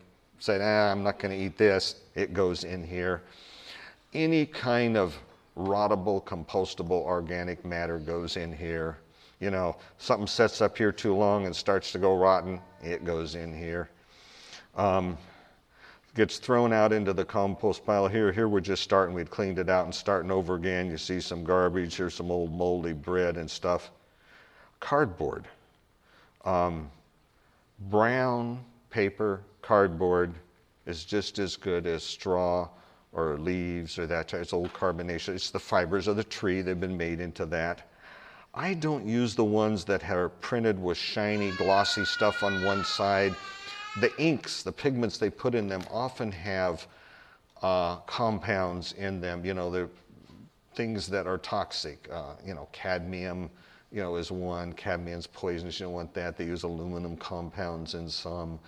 saying, 0.41 0.61
ah, 0.63 0.91
I'm 0.91 1.03
not 1.03 1.19
going 1.19 1.37
to 1.37 1.45
eat 1.45 1.57
this, 1.57 1.97
it 2.15 2.33
goes 2.35 2.65
in 2.65 2.85
here. 2.85 3.23
Any 4.15 4.47
kind 4.47 4.97
of 4.97 5.17
rottable, 5.57 6.23
compostable 6.25 7.03
organic 7.03 7.65
matter 7.65 7.99
goes 7.99 8.37
in 8.37 8.53
here. 8.53 8.99
You 9.41 9.51
know, 9.51 9.77
something 9.99 10.27
sets 10.27 10.61
up 10.61 10.77
here 10.77 10.93
too 10.93 11.15
long 11.15 11.47
and 11.47 11.55
starts 11.55 11.93
to 11.93 11.99
go 11.99 12.17
rotten, 12.17 12.61
it 12.83 13.05
goes 13.05 13.35
in 13.35 13.57
here. 13.57 13.89
Um, 14.77 15.17
gets 16.15 16.39
thrown 16.39 16.73
out 16.73 16.93
into 16.93 17.13
the 17.13 17.25
compost 17.25 17.87
pile 17.87 18.09
here. 18.09 18.33
Here 18.33 18.49
we're 18.49 18.61
just 18.61 18.83
starting, 18.83 19.15
we'd 19.15 19.31
cleaned 19.31 19.61
it 19.61 19.69
out 19.69 19.85
and 19.85 19.95
starting 19.95 20.33
over 20.33 20.57
again. 20.57 20.91
You 20.91 20.99
see 20.99 21.21
some 21.21 21.45
garbage, 21.45 21.95
here's 21.95 22.15
some 22.15 22.31
old 22.31 22.53
moldy 22.53 22.93
bread 22.93 23.37
and 23.37 23.49
stuff. 23.49 23.93
Cardboard. 24.81 25.47
Um, 26.45 26.91
brown 27.91 28.59
paper 28.91 29.43
cardboard 29.63 30.35
is 30.87 31.05
just 31.05 31.39
as 31.39 31.55
good 31.55 31.87
as 31.87 32.03
straw 32.03 32.69
or 33.13 33.39
leaves 33.39 33.99
or 33.99 34.07
that. 34.07 34.35
It's 34.35 34.53
old 34.53 34.73
carbonation. 34.73 35.35
It's 35.35 35.51
the 35.51 35.61
fibers 35.61 36.09
of 36.09 36.17
the 36.17 36.25
tree, 36.25 36.63
they've 36.63 36.79
been 36.79 36.97
made 36.97 37.21
into 37.21 37.47
that. 37.47 37.89
I 38.59 38.75
don't 38.75 39.07
use 39.07 39.35
the 39.35 39.45
ones 39.45 39.85
that 39.85 40.09
are 40.11 40.29
printed 40.29 40.83
with 40.83 40.99
shiny, 40.99 41.53
glossy 41.53 42.05
stuff 42.05 42.43
on 42.43 42.65
one 42.65 42.85
side 42.85 43.35
the 44.01 44.17
inks, 44.21 44.63
the 44.63 44.73
pigments 44.73 45.19
they 45.19 45.31
put 45.31 45.55
in 45.55 45.69
them 45.69 45.83
often 45.91 46.31
have 46.31 46.87
uh, 47.63 47.97
compounds 48.01 48.93
in 48.93 49.21
them. 49.21 49.45
You 49.45 49.55
know, 49.55 49.71
they're 49.71 49.89
things 50.75 51.09
that 51.09 51.27
are 51.27 51.39
toxic. 51.39 52.09
Uh, 52.13 52.35
you 52.45 52.55
know, 52.55 52.69
cadmium, 52.73 53.51
you 53.91 54.01
know, 54.01 54.17
is 54.17 54.31
one. 54.31 54.73
Cadmium's 54.73 55.27
poisonous. 55.27 55.81
You 55.81 55.87
don't 55.87 55.95
want 55.95 56.15
that. 56.15 56.37
They 56.37 56.45
use 56.45 56.63
aluminum 56.63 57.17
compounds 57.17 57.95
in 57.95 58.09
some. 58.09 58.61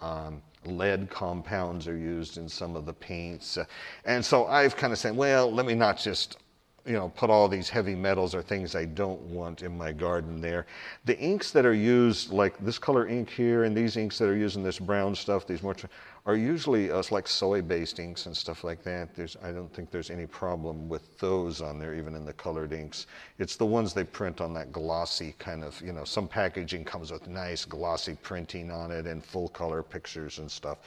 Um, 0.00 0.40
lead 0.64 1.10
compounds 1.10 1.86
are 1.86 1.96
used 1.96 2.38
in 2.38 2.48
some 2.48 2.76
of 2.76 2.86
the 2.86 2.92
paints. 2.92 3.58
And 4.04 4.24
so 4.24 4.46
I've 4.46 4.76
kind 4.76 4.92
of 4.92 4.98
said, 4.98 5.16
well, 5.16 5.52
let 5.52 5.66
me 5.66 5.74
not 5.74 5.98
just 5.98 6.38
you 6.88 6.94
know, 6.94 7.10
put 7.10 7.28
all 7.28 7.48
these 7.48 7.68
heavy 7.68 7.94
metals 7.94 8.34
or 8.34 8.40
things 8.40 8.74
I 8.74 8.86
don't 8.86 9.20
want 9.20 9.60
in 9.60 9.76
my 9.76 9.92
garden 9.92 10.40
there. 10.40 10.66
The 11.04 11.18
inks 11.18 11.50
that 11.50 11.66
are 11.66 11.74
used, 11.74 12.32
like 12.32 12.56
this 12.64 12.78
color 12.78 13.06
ink 13.06 13.28
here, 13.28 13.64
and 13.64 13.76
these 13.76 13.98
inks 13.98 14.16
that 14.18 14.28
are 14.28 14.36
used 14.36 14.56
in 14.56 14.62
this 14.62 14.78
brown 14.78 15.14
stuff, 15.14 15.46
these 15.46 15.62
more, 15.62 15.76
are 16.24 16.34
usually 16.34 16.90
uh, 16.90 17.02
like 17.10 17.28
soy-based 17.28 17.98
inks 17.98 18.24
and 18.24 18.34
stuff 18.34 18.64
like 18.64 18.82
that. 18.84 19.14
There's, 19.14 19.36
I 19.42 19.52
don't 19.52 19.72
think 19.74 19.90
there's 19.90 20.08
any 20.08 20.24
problem 20.26 20.88
with 20.88 21.18
those 21.18 21.60
on 21.60 21.78
there, 21.78 21.94
even 21.94 22.14
in 22.14 22.24
the 22.24 22.32
colored 22.32 22.72
inks. 22.72 23.06
It's 23.38 23.56
the 23.56 23.66
ones 23.66 23.92
they 23.92 24.04
print 24.04 24.40
on 24.40 24.54
that 24.54 24.72
glossy 24.72 25.34
kind 25.38 25.62
of, 25.62 25.78
you 25.82 25.92
know, 25.92 26.04
some 26.04 26.26
packaging 26.26 26.84
comes 26.84 27.12
with 27.12 27.28
nice 27.28 27.66
glossy 27.66 28.16
printing 28.22 28.70
on 28.70 28.90
it 28.90 29.06
and 29.06 29.22
full 29.22 29.48
color 29.48 29.82
pictures 29.82 30.38
and 30.38 30.50
stuff. 30.50 30.78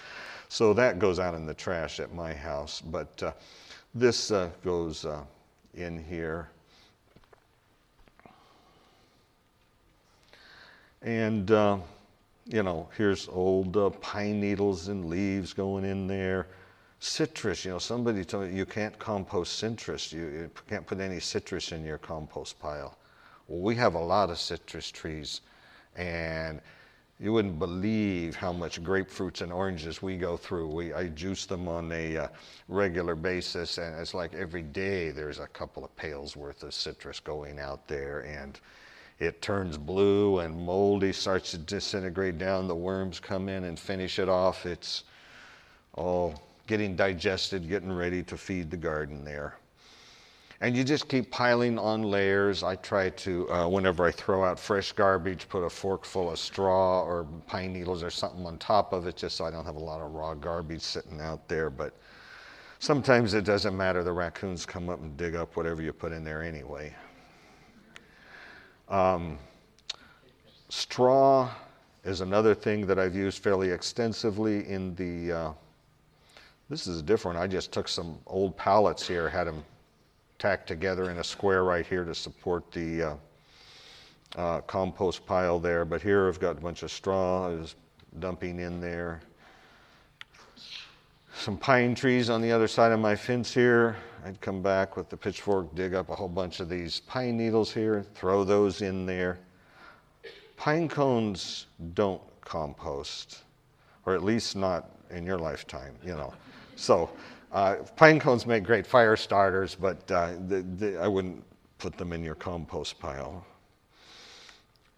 So 0.50 0.74
that 0.74 0.98
goes 0.98 1.20
out 1.20 1.36
in 1.36 1.46
the 1.46 1.54
trash 1.54 2.00
at 2.00 2.12
my 2.12 2.34
house. 2.34 2.82
But 2.82 3.22
uh, 3.22 3.34
this 3.94 4.32
uh, 4.32 4.50
goes 4.64 5.06
uh, 5.06 5.24
in 5.74 6.04
here. 6.04 6.50
And, 11.02 11.50
uh, 11.50 11.78
you 12.46 12.64
know, 12.64 12.88
here's 12.96 13.28
old 13.30 13.76
uh, 13.76 13.90
pine 13.90 14.40
needles 14.40 14.88
and 14.88 15.06
leaves 15.06 15.54
going 15.54 15.84
in 15.84 16.08
there. 16.08 16.48
Citrus, 17.00 17.66
you 17.66 17.72
know, 17.72 17.80
somebody 17.80 18.24
told 18.24 18.50
me 18.50 18.56
you 18.56 18.66
can't 18.66 18.98
compost 19.00 19.58
citrus. 19.58 20.14
You, 20.14 20.22
you 20.22 20.52
can't 20.70 20.86
put 20.86 21.00
any 21.00 21.20
citrus 21.20 21.72
in 21.72 21.84
your 21.84 21.98
compost 21.98 22.60
pile. 22.60 22.98
Well, 23.48 23.62
we 23.62 23.76
have 23.76 23.96
a 23.96 24.00
lot 24.00 24.30
of 24.30 24.38
citrus 24.38 24.92
trees. 24.92 25.42
And 25.96 26.62
you 27.22 27.32
wouldn't 27.32 27.60
believe 27.60 28.36
how 28.36 28.52
much 28.52 28.84
grapefruits 28.84 29.42
and 29.42 29.54
oranges 29.54 30.02
we 30.02 30.18
go 30.18 30.36
through. 30.36 30.68
We, 30.68 30.92
I 30.92 31.08
juice 31.10 31.46
them 31.46 31.68
on 31.68 31.92
a 31.92 32.18
uh, 32.18 32.28
regular 32.68 33.14
basis, 33.14 33.78
and 33.78 34.00
it's 34.00 34.16
like 34.16 34.34
every 34.34 34.64
day 34.64 35.12
there's 35.12 35.38
a 35.38 35.46
couple 35.46 35.86
of 35.86 35.96
pails 35.96 36.36
worth 36.36 36.64
of 36.64 36.74
citrus 36.74 37.20
going 37.20 37.60
out 37.60 37.88
there, 37.88 38.22
and 38.22 38.60
it 39.20 39.40
turns 39.40 39.78
blue 39.78 40.40
and 40.40 40.60
moldy, 40.60 41.14
starts 41.14 41.52
to 41.52 41.60
disintegrate 41.60 42.40
down. 42.40 42.68
The 42.68 42.74
worms 42.76 43.20
come 43.20 43.50
in 43.50 43.66
and 43.66 43.78
finish 43.78 44.18
it 44.18 44.28
off. 44.28 44.66
It's 44.66 45.04
all 45.94 46.42
getting 46.66 46.96
digested, 46.96 47.70
getting 47.70 47.92
ready 47.92 48.24
to 48.24 48.36
feed 48.36 48.72
the 48.72 48.78
garden 48.78 49.24
there. 49.24 49.54
And 50.62 50.78
you 50.78 50.84
just 50.84 51.08
keep 51.08 51.32
piling 51.32 51.80
on 51.80 52.04
layers. 52.04 52.62
I 52.62 52.76
try 52.76 53.10
to, 53.10 53.52
uh, 53.52 53.68
whenever 53.68 54.06
I 54.06 54.12
throw 54.12 54.44
out 54.44 54.60
fresh 54.60 54.92
garbage, 54.92 55.50
put 55.50 55.64
a 55.64 55.70
fork 55.70 56.06
full 56.06 56.30
of 56.30 56.38
straw 56.38 57.02
or 57.04 57.26
pine 57.48 57.74
needles 57.74 58.04
or 58.04 58.12
something 58.12 58.46
on 58.46 58.60
top 58.60 58.94
of 58.94 59.08
it 59.08 59.16
just 59.16 59.38
so 59.38 59.46
I 59.46 59.50
don't 59.50 59.66
have 59.66 59.76
a 59.76 59.80
lot 59.80 60.02
of 60.02 60.12
raw 60.12 60.36
garbage 60.36 60.84
sitting 60.84 61.20
out 61.20 61.48
there. 61.48 61.72
But 61.72 61.96
sometimes 62.78 63.34
it 63.34 63.44
doesn't 63.44 63.76
matter. 63.76 64.04
The 64.04 64.14
raccoons 64.14 64.64
come 64.64 64.88
up 64.88 65.02
and 65.02 65.18
dig 65.18 65.36
up 65.36 65.58
whatever 65.58 65.82
you 65.82 65.94
put 65.94 66.12
in 66.12 66.24
there 66.24 66.44
anyway. 66.44 66.94
Um, 68.88 69.40
straw 70.70 71.50
is 72.04 72.22
another 72.22 72.54
thing 72.54 72.86
that 72.86 73.00
I've 73.00 73.16
used 73.16 73.42
fairly 73.42 73.72
extensively 73.72 74.70
in 74.70 74.94
the. 74.94 75.32
Uh, 75.36 75.54
this 76.70 76.86
is 76.86 77.02
different. 77.02 77.40
I 77.40 77.48
just 77.48 77.72
took 77.72 77.88
some 77.88 78.20
old 78.28 78.56
pallets 78.56 79.08
here, 79.08 79.28
had 79.28 79.48
them 79.48 79.64
tacked 80.42 80.68
together 80.68 81.12
in 81.12 81.20
a 81.20 81.24
square 81.24 81.64
right 81.64 81.86
here 81.86 82.04
to 82.04 82.16
support 82.16 82.72
the 82.72 83.04
uh, 83.04 83.16
uh, 84.36 84.62
compost 84.62 85.24
pile 85.24 85.60
there. 85.60 85.86
But 85.86 86.02
here 86.02 86.28
I've 86.28 86.40
got 86.40 86.58
a 86.58 86.62
bunch 86.62 86.82
of 86.82 86.92
straw 86.92 87.50
is 87.50 87.76
dumping 88.20 88.60
in 88.60 88.82
there. 88.82 89.22
Some 91.36 91.58
pine 91.58 91.94
trees 91.94 92.32
on 92.32 92.42
the 92.42 92.52
other 92.52 92.68
side 92.68 92.92
of 92.92 93.00
my 93.00 93.16
fence 93.16 93.54
here. 93.54 93.96
I'd 94.26 94.42
come 94.42 94.64
back 94.64 94.98
with 94.98 95.10
the 95.10 95.18
pitchfork, 95.18 95.76
dig 95.76 95.94
up 95.94 96.10
a 96.10 96.16
whole 96.16 96.28
bunch 96.28 96.60
of 96.60 96.70
these 96.70 97.02
pine 97.02 97.38
needles 97.38 97.72
here, 97.72 98.04
throw 98.16 98.44
those 98.44 98.82
in 98.82 99.06
there. 99.06 99.38
Pine 100.58 100.90
cones 100.90 101.68
don't 101.94 102.22
compost, 102.42 103.44
or 104.08 104.16
at 104.16 104.24
least 104.24 104.56
not 104.56 104.90
in 105.12 105.24
your 105.24 105.38
lifetime, 105.38 105.96
you 106.04 106.16
know. 106.16 106.34
So 106.76 107.12
uh, 107.52 107.76
pine 107.96 108.20
cones 108.20 108.46
make 108.46 108.64
great 108.64 108.88
fire 108.88 109.16
starters, 109.16 109.76
but 109.76 110.10
uh, 110.12 110.34
the, 110.48 110.62
the, 110.78 110.98
I 110.98 111.08
wouldn't 111.08 111.44
put 111.78 111.98
them 111.98 112.14
in 112.14 112.24
your 112.24 112.36
compost 112.36 113.00
pile. 113.00 113.46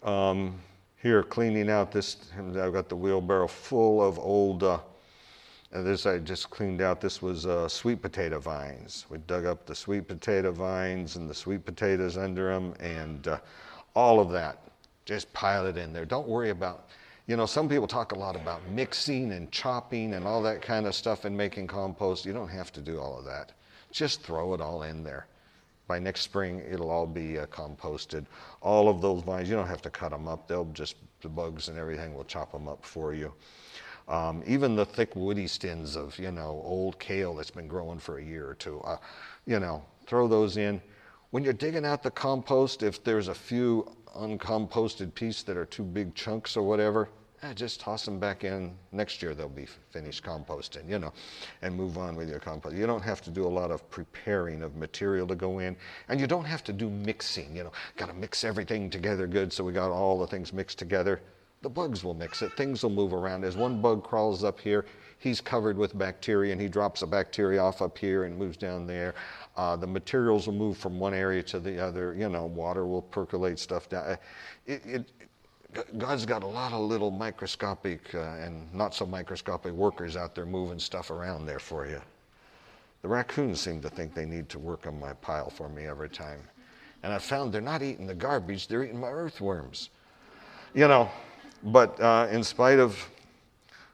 Um, 0.02 0.58
here, 1.02 1.22
cleaning 1.22 1.70
out 1.70 1.90
this, 1.90 2.16
I've 2.38 2.72
got 2.72 2.88
the 2.88 2.96
wheelbarrow 2.96 3.48
full 3.48 4.02
of 4.02 4.18
old, 4.18 4.62
uh, 4.62 4.78
this 5.72 6.06
I 6.06 6.18
just 6.18 6.50
cleaned 6.50 6.80
out. 6.80 7.00
This 7.00 7.20
was 7.20 7.46
uh, 7.46 7.68
sweet 7.68 8.00
potato 8.00 8.38
vines. 8.38 9.06
We 9.10 9.18
dug 9.18 9.44
up 9.44 9.66
the 9.66 9.74
sweet 9.74 10.06
potato 10.06 10.52
vines 10.52 11.16
and 11.16 11.28
the 11.28 11.34
sweet 11.34 11.64
potatoes 11.64 12.16
under 12.16 12.52
them, 12.52 12.74
and 12.78 13.26
uh, 13.26 13.38
all 13.94 14.20
of 14.20 14.30
that. 14.30 14.60
Just 15.04 15.32
pile 15.32 15.66
it 15.66 15.76
in 15.76 15.92
there. 15.92 16.04
Don't 16.04 16.28
worry 16.28 16.50
about 16.50 16.88
you 17.26 17.36
know, 17.36 17.46
some 17.46 17.68
people 17.68 17.86
talk 17.86 18.12
a 18.12 18.18
lot 18.18 18.36
about 18.36 18.60
mixing 18.68 19.32
and 19.32 19.50
chopping 19.50 20.14
and 20.14 20.26
all 20.26 20.42
that 20.42 20.60
kind 20.60 20.86
of 20.86 20.94
stuff 20.94 21.24
and 21.24 21.36
making 21.36 21.66
compost. 21.66 22.26
You 22.26 22.32
don't 22.32 22.48
have 22.48 22.72
to 22.72 22.80
do 22.80 23.00
all 23.00 23.18
of 23.18 23.24
that. 23.24 23.52
Just 23.90 24.22
throw 24.22 24.52
it 24.54 24.60
all 24.60 24.82
in 24.82 25.02
there. 25.02 25.26
By 25.86 25.98
next 25.98 26.22
spring, 26.22 26.62
it'll 26.70 26.90
all 26.90 27.06
be 27.06 27.38
uh, 27.38 27.46
composted. 27.46 28.26
All 28.60 28.88
of 28.88 29.00
those 29.00 29.22
vines, 29.22 29.48
you 29.48 29.56
don't 29.56 29.68
have 29.68 29.82
to 29.82 29.90
cut 29.90 30.10
them 30.10 30.28
up. 30.28 30.48
They'll 30.48 30.64
just, 30.72 30.96
the 31.20 31.28
bugs 31.28 31.68
and 31.68 31.78
everything 31.78 32.14
will 32.14 32.24
chop 32.24 32.52
them 32.52 32.68
up 32.68 32.84
for 32.84 33.14
you. 33.14 33.32
Um, 34.08 34.42
even 34.46 34.76
the 34.76 34.84
thick 34.84 35.16
woody 35.16 35.46
stems 35.46 35.96
of, 35.96 36.18
you 36.18 36.30
know, 36.30 36.60
old 36.64 36.98
kale 36.98 37.34
that's 37.34 37.50
been 37.50 37.68
growing 37.68 37.98
for 37.98 38.18
a 38.18 38.24
year 38.24 38.46
or 38.48 38.54
two, 38.54 38.80
uh, 38.80 38.98
you 39.46 39.60
know, 39.60 39.82
throw 40.06 40.28
those 40.28 40.58
in. 40.58 40.80
When 41.34 41.42
you're 41.42 41.52
digging 41.52 41.84
out 41.84 42.04
the 42.04 42.12
compost, 42.12 42.84
if 42.84 43.02
there's 43.02 43.26
a 43.26 43.34
few 43.34 43.90
uncomposted 44.14 45.16
pieces 45.16 45.42
that 45.42 45.56
are 45.56 45.64
too 45.64 45.82
big 45.82 46.14
chunks 46.14 46.56
or 46.56 46.62
whatever, 46.62 47.08
eh, 47.42 47.52
just 47.54 47.80
toss 47.80 48.04
them 48.04 48.20
back 48.20 48.44
in. 48.44 48.72
Next 48.92 49.20
year 49.20 49.34
they'll 49.34 49.48
be 49.48 49.66
finished 49.90 50.22
composting, 50.22 50.88
you 50.88 51.00
know, 51.00 51.12
and 51.62 51.74
move 51.74 51.98
on 51.98 52.14
with 52.14 52.28
your 52.28 52.38
compost. 52.38 52.76
You 52.76 52.86
don't 52.86 53.02
have 53.02 53.20
to 53.22 53.30
do 53.30 53.44
a 53.44 53.48
lot 53.48 53.72
of 53.72 53.90
preparing 53.90 54.62
of 54.62 54.76
material 54.76 55.26
to 55.26 55.34
go 55.34 55.58
in, 55.58 55.74
and 56.08 56.20
you 56.20 56.28
don't 56.28 56.44
have 56.44 56.62
to 56.62 56.72
do 56.72 56.88
mixing, 56.88 57.56
you 57.56 57.64
know, 57.64 57.72
got 57.96 58.06
to 58.06 58.14
mix 58.14 58.44
everything 58.44 58.88
together 58.88 59.26
good 59.26 59.52
so 59.52 59.64
we 59.64 59.72
got 59.72 59.90
all 59.90 60.20
the 60.20 60.28
things 60.28 60.52
mixed 60.52 60.78
together. 60.78 61.20
The 61.62 61.68
bugs 61.68 62.04
will 62.04 62.14
mix 62.14 62.42
it, 62.42 62.52
things 62.56 62.84
will 62.84 62.90
move 62.90 63.12
around. 63.12 63.42
As 63.42 63.56
one 63.56 63.80
bug 63.80 64.04
crawls 64.04 64.44
up 64.44 64.60
here, 64.60 64.84
he's 65.18 65.40
covered 65.40 65.78
with 65.78 65.96
bacteria 65.98 66.52
and 66.52 66.60
he 66.60 66.68
drops 66.68 67.02
a 67.02 67.06
bacteria 67.06 67.60
off 67.60 67.80
up 67.82 67.96
here 67.96 68.24
and 68.24 68.38
moves 68.38 68.58
down 68.58 68.86
there. 68.86 69.14
Uh, 69.56 69.76
the 69.76 69.86
materials 69.86 70.46
will 70.46 70.54
move 70.54 70.76
from 70.76 70.98
one 70.98 71.14
area 71.14 71.42
to 71.42 71.60
the 71.60 71.78
other. 71.78 72.14
You 72.14 72.28
know, 72.28 72.46
water 72.46 72.86
will 72.86 73.02
percolate 73.02 73.58
stuff 73.58 73.88
down. 73.88 74.18
It, 74.66 74.82
it, 74.84 75.12
God's 75.98 76.24
got 76.24 76.42
a 76.42 76.46
lot 76.46 76.72
of 76.72 76.80
little 76.80 77.10
microscopic 77.10 78.14
uh, 78.14 78.36
and 78.40 78.72
not 78.72 78.94
so 78.94 79.06
microscopic 79.06 79.72
workers 79.72 80.16
out 80.16 80.34
there 80.34 80.46
moving 80.46 80.78
stuff 80.78 81.10
around 81.10 81.46
there 81.46 81.58
for 81.58 81.86
you. 81.86 82.00
The 83.02 83.08
raccoons 83.08 83.60
seem 83.60 83.80
to 83.82 83.90
think 83.90 84.14
they 84.14 84.24
need 84.24 84.48
to 84.50 84.58
work 84.58 84.86
on 84.86 84.98
my 84.98 85.12
pile 85.14 85.50
for 85.50 85.68
me 85.68 85.86
every 85.86 86.08
time. 86.08 86.40
And 87.02 87.12
I 87.12 87.18
found 87.18 87.52
they're 87.52 87.60
not 87.60 87.82
eating 87.82 88.06
the 88.06 88.14
garbage, 88.14 88.66
they're 88.66 88.82
eating 88.84 89.00
my 89.00 89.10
earthworms. 89.10 89.90
You 90.74 90.88
know, 90.88 91.10
but 91.64 92.00
uh, 92.00 92.28
in 92.30 92.42
spite 92.42 92.78
of 92.78 92.98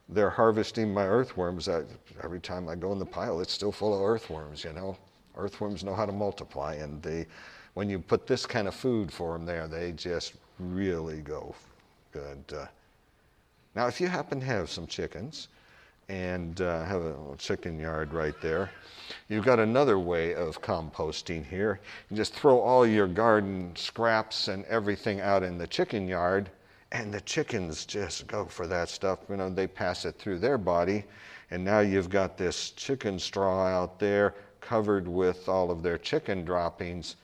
their 0.09 0.31
harvesting 0.31 0.93
my 0.93 1.07
earthworms, 1.07 1.69
I, 1.69 1.83
every 2.23 2.41
time 2.41 2.69
I 2.69 2.75
go 2.75 2.93
in 2.93 2.99
the 2.99 3.07
pile, 3.07 3.41
it's 3.41 3.53
still 3.53 3.73
full 3.73 3.95
of 3.95 4.03
earthworms, 4.03 4.65
you 4.65 4.73
know. 4.73 4.97
Earthworms 5.41 5.83
know 5.83 5.95
how 5.95 6.07
to 6.07 6.13
multiply, 6.13 6.75
and 6.75 7.03
they, 7.03 7.27
when 7.75 7.89
you 7.89 7.99
put 7.99 8.27
this 8.27 8.47
kind 8.47 8.69
of 8.69 8.75
food 8.75 9.13
for 9.13 9.33
them 9.33 9.47
there, 9.47 9.67
they 9.67 9.93
just 9.93 10.35
really 10.59 11.21
go 11.23 11.55
good. 12.13 12.45
Uh, 12.55 12.67
now, 13.75 13.87
if 13.87 14.01
you 14.01 14.09
happen 14.09 14.41
to 14.41 14.47
have 14.47 14.69
some 14.69 14.87
chickens 14.87 15.49
and 16.09 16.61
uh, 16.61 16.85
have 16.85 17.03
a 17.03 17.15
chicken 17.39 17.79
yard 17.79 18.13
right 18.13 18.35
there, 18.43 18.71
you've 19.29 19.45
got 19.45 19.61
another 19.61 19.99
way 19.99 20.35
of 20.35 20.61
composting 20.61 21.47
here. 21.47 21.81
You 22.11 22.17
just 22.17 22.35
throw 22.35 22.59
all 22.59 22.85
your 22.85 23.07
garden 23.07 23.73
scraps 23.77 24.49
and 24.49 24.65
everything 24.65 25.21
out 25.21 25.45
in 25.45 25.57
the 25.57 25.69
chicken 25.69 26.09
yard, 26.09 26.51
and 26.93 27.15
the 27.15 27.21
chickens 27.21 27.87
just 27.87 28.27
go 28.27 28.45
for 28.45 28.67
that 28.67 28.89
stuff. 28.89 29.21
You 29.29 29.37
know, 29.37 29.49
they 29.49 29.69
pass 29.69 30.05
it 30.05 30.19
through 30.19 30.41
their 30.41 30.59
body, 30.59 31.05
and 31.53 31.65
now 31.65 31.79
you've 31.79 32.11
got 32.11 32.37
this 32.37 32.71
chicken 32.73 33.19
straw 33.19 33.67
out 33.67 34.01
there 34.01 34.35
covered 34.61 35.09
with 35.09 35.49
all 35.49 35.71
of 35.71 35.83
their 35.83 35.99
chicken 35.99 36.45
droppings. 36.45 37.17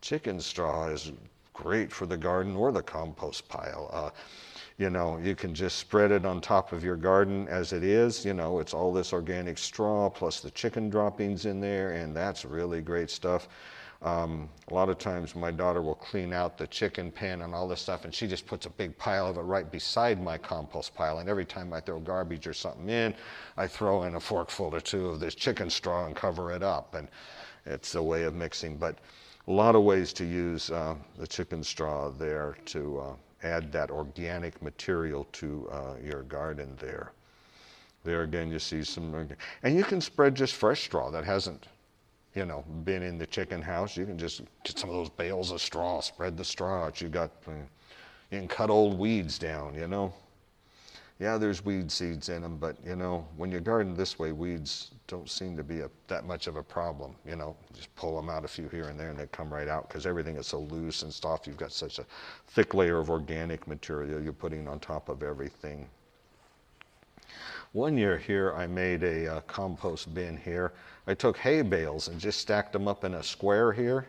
Chicken 0.00 0.40
straw 0.40 0.88
is 0.88 1.12
great 1.52 1.90
for 1.90 2.06
the 2.06 2.16
garden 2.16 2.56
or 2.56 2.72
the 2.72 2.82
compost 2.82 3.48
pile. 3.48 3.90
Uh, 3.92 4.10
you 4.76 4.90
know, 4.90 5.18
you 5.18 5.36
can 5.36 5.54
just 5.54 5.78
spread 5.78 6.10
it 6.10 6.26
on 6.26 6.40
top 6.40 6.72
of 6.72 6.82
your 6.82 6.96
garden 6.96 7.46
as 7.48 7.72
it 7.72 7.84
is. 7.84 8.24
You 8.24 8.34
know, 8.34 8.58
it's 8.58 8.74
all 8.74 8.92
this 8.92 9.12
organic 9.12 9.56
straw 9.56 10.10
plus 10.10 10.40
the 10.40 10.50
chicken 10.50 10.90
droppings 10.90 11.46
in 11.46 11.60
there, 11.60 11.92
and 11.92 12.14
that's 12.14 12.44
really 12.44 12.80
great 12.80 13.08
stuff. 13.08 13.48
Um, 14.04 14.50
a 14.70 14.74
lot 14.74 14.90
of 14.90 14.98
times 14.98 15.34
my 15.34 15.50
daughter 15.50 15.80
will 15.80 15.94
clean 15.94 16.34
out 16.34 16.58
the 16.58 16.66
chicken 16.66 17.10
pen 17.10 17.40
and 17.40 17.54
all 17.54 17.66
this 17.66 17.80
stuff, 17.80 18.04
and 18.04 18.14
she 18.14 18.26
just 18.26 18.46
puts 18.46 18.66
a 18.66 18.70
big 18.70 18.96
pile 18.98 19.26
of 19.26 19.38
it 19.38 19.40
right 19.40 19.70
beside 19.72 20.22
my 20.22 20.36
compost 20.36 20.94
pile. 20.94 21.20
And 21.20 21.28
every 21.28 21.46
time 21.46 21.72
I 21.72 21.80
throw 21.80 21.98
garbage 22.00 22.46
or 22.46 22.52
something 22.52 22.90
in, 22.90 23.14
I 23.56 23.66
throw 23.66 24.02
in 24.02 24.16
a 24.16 24.20
forkful 24.20 24.74
or 24.74 24.80
two 24.80 25.08
of 25.08 25.20
this 25.20 25.34
chicken 25.34 25.70
straw 25.70 26.04
and 26.04 26.14
cover 26.14 26.52
it 26.52 26.62
up. 26.62 26.94
And 26.94 27.08
it's 27.64 27.94
a 27.94 28.02
way 28.02 28.24
of 28.24 28.34
mixing. 28.34 28.76
But 28.76 28.98
a 29.48 29.52
lot 29.52 29.74
of 29.74 29.82
ways 29.82 30.12
to 30.14 30.24
use 30.24 30.70
uh, 30.70 30.96
the 31.18 31.26
chicken 31.26 31.64
straw 31.64 32.10
there 32.10 32.58
to 32.66 33.00
uh, 33.00 33.14
add 33.42 33.72
that 33.72 33.90
organic 33.90 34.60
material 34.62 35.26
to 35.32 35.68
uh, 35.72 35.94
your 36.04 36.22
garden 36.24 36.76
there. 36.78 37.12
There 38.04 38.22
again, 38.22 38.50
you 38.50 38.58
see 38.58 38.84
some, 38.84 39.28
and 39.62 39.76
you 39.76 39.82
can 39.82 40.02
spread 40.02 40.34
just 40.34 40.54
fresh 40.54 40.84
straw 40.84 41.10
that 41.10 41.24
hasn't, 41.24 41.68
you 42.34 42.44
know, 42.44 42.64
been 42.84 43.02
in 43.02 43.18
the 43.18 43.26
chicken 43.26 43.62
house. 43.62 43.96
You 43.96 44.06
can 44.06 44.18
just 44.18 44.42
get 44.64 44.78
some 44.78 44.90
of 44.90 44.96
those 44.96 45.10
bales 45.10 45.50
of 45.50 45.60
straw, 45.60 46.00
spread 46.00 46.36
the 46.36 46.44
straw 46.44 46.86
out. 46.86 47.00
You 47.00 47.08
got, 47.08 47.30
uh, 47.46 47.52
you 48.30 48.38
can 48.38 48.48
cut 48.48 48.70
old 48.70 48.98
weeds 48.98 49.38
down, 49.38 49.74
you 49.74 49.86
know 49.86 50.12
yeah, 51.20 51.38
there's 51.38 51.64
weed 51.64 51.92
seeds 51.92 52.28
in 52.28 52.42
them, 52.42 52.56
but 52.56 52.76
you 52.84 52.96
know, 52.96 53.26
when 53.36 53.52
you 53.52 53.60
garden 53.60 53.94
this 53.94 54.18
way, 54.18 54.32
weeds 54.32 54.90
don't 55.06 55.30
seem 55.30 55.56
to 55.56 55.62
be 55.62 55.80
a, 55.80 55.90
that 56.08 56.24
much 56.26 56.48
of 56.48 56.56
a 56.56 56.62
problem. 56.62 57.14
You 57.24 57.36
know, 57.36 57.56
just 57.72 57.94
pull 57.94 58.16
them 58.16 58.28
out 58.28 58.44
a 58.44 58.48
few 58.48 58.68
here 58.68 58.88
and 58.88 58.98
there, 58.98 59.10
and 59.10 59.18
they 59.18 59.26
come 59.26 59.52
right 59.52 59.68
out 59.68 59.88
because 59.88 60.06
everything 60.06 60.36
is 60.36 60.48
so 60.48 60.60
loose 60.60 61.02
and 61.02 61.12
soft. 61.12 61.46
You've 61.46 61.56
got 61.56 61.72
such 61.72 62.00
a 62.00 62.06
thick 62.48 62.74
layer 62.74 62.98
of 62.98 63.10
organic 63.10 63.68
material 63.68 64.20
you're 64.20 64.32
putting 64.32 64.66
on 64.66 64.80
top 64.80 65.08
of 65.08 65.22
everything. 65.22 65.88
One 67.74 67.98
year 67.98 68.16
here, 68.18 68.54
I 68.54 68.68
made 68.68 69.02
a 69.02 69.26
uh, 69.26 69.40
compost 69.48 70.14
bin 70.14 70.36
here. 70.36 70.72
I 71.08 71.14
took 71.14 71.36
hay 71.36 71.60
bales 71.60 72.06
and 72.06 72.20
just 72.20 72.38
stacked 72.38 72.72
them 72.72 72.86
up 72.86 73.02
in 73.02 73.14
a 73.14 73.22
square 73.24 73.72
here, 73.72 74.06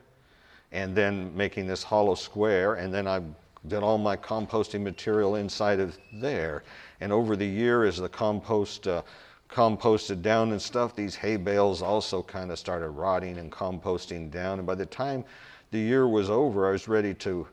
and 0.71 0.95
then 0.95 1.35
making 1.35 1.65
this 1.65 1.81
hollow 1.81 2.13
square, 2.13 2.75
and 2.75 2.93
then 2.93 3.07
I 3.07 3.23
did 3.67 3.81
all 3.81 3.97
my 3.97 4.17
composting 4.17 4.83
material 4.83 5.37
inside 5.37 5.79
of 5.79 5.97
there. 6.13 6.61
And 7.01 7.11
over 7.11 7.35
the 7.35 7.45
year, 7.47 7.85
as 7.85 7.97
the 7.97 8.07
compost 8.07 8.87
uh, 8.87 9.01
composted 9.49 10.21
down 10.21 10.51
and 10.51 10.61
stuff, 10.61 10.95
these 10.95 11.15
hay 11.15 11.35
bales 11.35 11.81
also 11.81 12.21
kind 12.21 12.51
of 12.51 12.59
started 12.59 12.89
rotting 12.89 13.39
and 13.39 13.51
composting 13.51 14.29
down. 14.29 14.59
And 14.59 14.67
by 14.67 14.75
the 14.75 14.85
time 14.85 15.25
the 15.71 15.79
year 15.79 16.07
was 16.07 16.29
over, 16.29 16.67
I 16.67 16.71
was 16.71 16.87
ready 16.87 17.15
to 17.15 17.47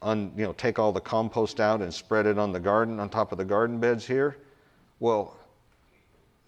un, 0.00 0.30
you 0.36 0.44
know, 0.44 0.52
take 0.52 0.78
all 0.78 0.92
the 0.92 1.00
compost 1.00 1.58
out 1.58 1.82
and 1.82 1.92
spread 1.92 2.26
it 2.26 2.38
on 2.38 2.52
the 2.52 2.60
garden, 2.60 3.00
on 3.00 3.08
top 3.08 3.32
of 3.32 3.38
the 3.38 3.44
garden 3.44 3.80
beds 3.80 4.06
here. 4.06 4.36
Well, 5.00 5.36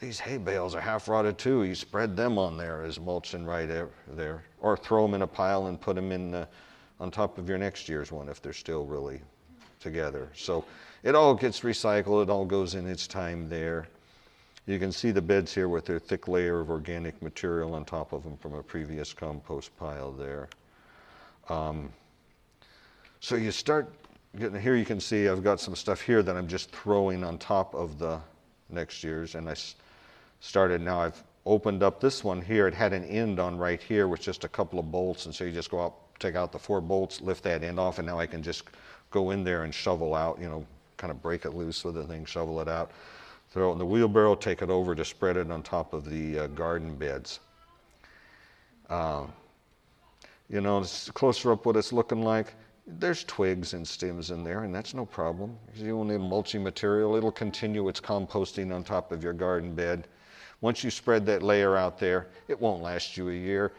these 0.03 0.19
hay 0.19 0.37
bales 0.37 0.75
are 0.75 0.81
half 0.81 1.07
rotted 1.09 1.39
too. 1.39 1.63
You 1.63 1.77
spread 1.77 2.17
them 2.17 2.37
on 2.37 2.57
there 2.57 2.83
as 2.83 2.99
mulching 2.99 3.47
right 3.47 3.69
there, 4.09 4.43
or 4.61 4.77
throw 4.77 5.07
them 5.07 5.15
in 5.15 5.23
a 5.23 5.27
pile 5.29 5.69
and 5.69 5.81
put 5.81 5.95
them 5.95 6.11
in 6.11 6.33
the, 6.33 6.49
on 6.99 7.13
top 7.13 7.39
of 7.39 7.49
your 7.49 7.57
next 7.57 7.89
year's 7.89 8.11
one 8.11 8.29
if 8.29 8.43
they're 8.43 8.53
still 8.53 8.85
really 8.85 9.21
together. 9.79 10.29
So 10.35 10.65
it 11.05 11.15
all 11.15 11.35
gets 11.35 11.61
recycled, 11.61 12.25
it 12.25 12.31
all 12.31 12.45
goes 12.45 12.75
in 12.75 12.89
its 12.89 13.07
time 13.07 13.49
there. 13.49 13.87
You 14.67 14.81
can 14.81 14.91
see 14.91 15.13
the 15.13 15.23
beds 15.23 15.55
here 15.55 15.69
with 15.69 15.87
their 15.87 16.01
thick 16.01 16.27
layer 16.27 16.59
of 16.59 16.69
organic 16.69 17.23
material 17.23 17.73
on 17.75 17.85
top 17.85 18.13
of 18.13 18.25
them 18.25 18.37
from 18.37 18.55
a 18.55 18.63
previous 18.63 19.13
compost 19.13 19.77
pile 19.79 20.11
there. 20.11 20.49
Um, 21.49 21.93
so 23.21 23.37
you 23.37 23.53
start 23.53 23.93
getting 24.37 24.61
here, 24.61 24.75
you 24.75 24.85
can 24.85 24.99
see 24.99 25.29
I've 25.29 25.45
got 25.45 25.61
some 25.61 25.77
stuff 25.77 26.01
here 26.01 26.25
that 26.25 26.37
I'm 26.37 26.49
just 26.49 26.73
throwing 26.73 27.23
on 27.23 27.39
top 27.39 27.73
of 27.75 28.01
the 28.01 28.21
next 28.69 29.05
year's. 29.05 29.37
And 29.37 29.49
I 29.49 29.55
started 30.43 30.81
now, 30.81 31.01
I've 31.01 31.23
opened 31.47 31.83
up 31.83 32.01
this 32.01 32.23
one 32.23 32.43
here. 32.43 32.67
It 32.67 32.75
had 32.75 32.93
an 32.93 33.05
end 33.05 33.39
on 33.39 33.57
right 33.57 33.81
here 33.81 34.09
with 34.09 34.21
just 34.21 34.45
a 34.45 34.49
couple 34.49 34.79
of 34.79 34.91
bolts. 34.91 35.25
And 35.25 35.35
so 35.35 35.45
you 35.45 35.53
just 35.53 35.71
go 35.71 35.81
out, 35.81 35.95
take 36.19 36.35
out 36.35 36.53
the 36.53 36.59
four 36.59 36.81
bolts, 36.81 37.21
lift 37.21 37.45
that 37.45 37.63
end 37.63 37.81
off, 37.81 37.99
and 37.99 38.07
now 38.07 38.19
I 38.19 38.27
can 38.27 38.43
just 38.43 38.65
go 39.11 39.31
in 39.31 39.45
there 39.45 39.65
and 39.65 39.73
shovel 39.73 40.15
out, 40.15 40.39
you 40.41 40.49
know, 40.49 40.67
kind 40.97 41.11
of 41.11 41.23
break 41.23 41.45
it 41.45 41.55
loose 41.55 41.85
with 41.85 41.95
the 41.95 42.05
thing, 42.05 42.25
shovel 42.25 42.61
it 42.61 42.69
out, 42.69 42.91
throw 43.51 43.71
it 43.71 43.73
in 43.73 43.79
the 43.79 43.87
wheelbarrow, 43.87 44.35
take 44.35 44.63
it 44.63 44.71
over 44.71 44.95
to 44.95 45.05
spread 45.05 45.37
it 45.37 45.51
on 45.51 45.63
top 45.63 45.95
of 45.95 46.09
the 46.09 46.41
uh, 46.41 46.47
garden 46.49 46.97
beds. 46.97 47.41
Uh, 48.91 49.25
you 50.51 50.61
know, 50.61 50.85
closer 51.15 51.53
up 51.53 51.65
what 51.65 51.77
it's 51.77 51.93
looking 51.93 52.23
like. 52.23 52.55
There's 52.87 53.23
twigs 53.25 53.75
and 53.75 53.87
stems 53.87 54.33
in 54.33 54.43
there, 54.43 54.65
and 54.65 54.75
that's 54.75 54.93
no 54.93 55.07
problem. 55.07 55.57
You 55.77 55.97
will 55.97 56.05
need 56.05 56.21
mulching 56.21 56.65
material. 56.65 57.15
It'll 57.15 57.31
continue 57.31 57.89
its 57.89 58.01
composting 58.01 58.75
on 58.75 58.83
top 58.83 59.13
of 59.13 59.23
your 59.23 59.33
garden 59.33 59.75
bed. 59.75 60.09
Once 60.63 60.83
you 60.83 60.91
spread 60.91 61.27
that 61.27 61.43
layer 61.43 61.77
out 61.77 61.99
there, 61.99 62.29
it 62.49 62.59
won't 62.59 62.83
last 62.83 63.17
you 63.17 63.29
a 63.29 63.35
year. 63.35 63.73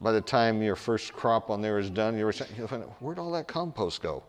By 0.00 0.12
the 0.12 0.20
time 0.20 0.62
your 0.62 0.76
first 0.76 1.12
crop 1.12 1.50
on 1.50 1.60
there 1.60 1.78
is 1.78 1.90
done, 1.90 2.16
you're 2.16 2.32
saying, 2.32 2.50
where'd 3.00 3.18
all 3.18 3.32
that 3.32 3.46
compost 3.46 4.00
go? 4.02 4.22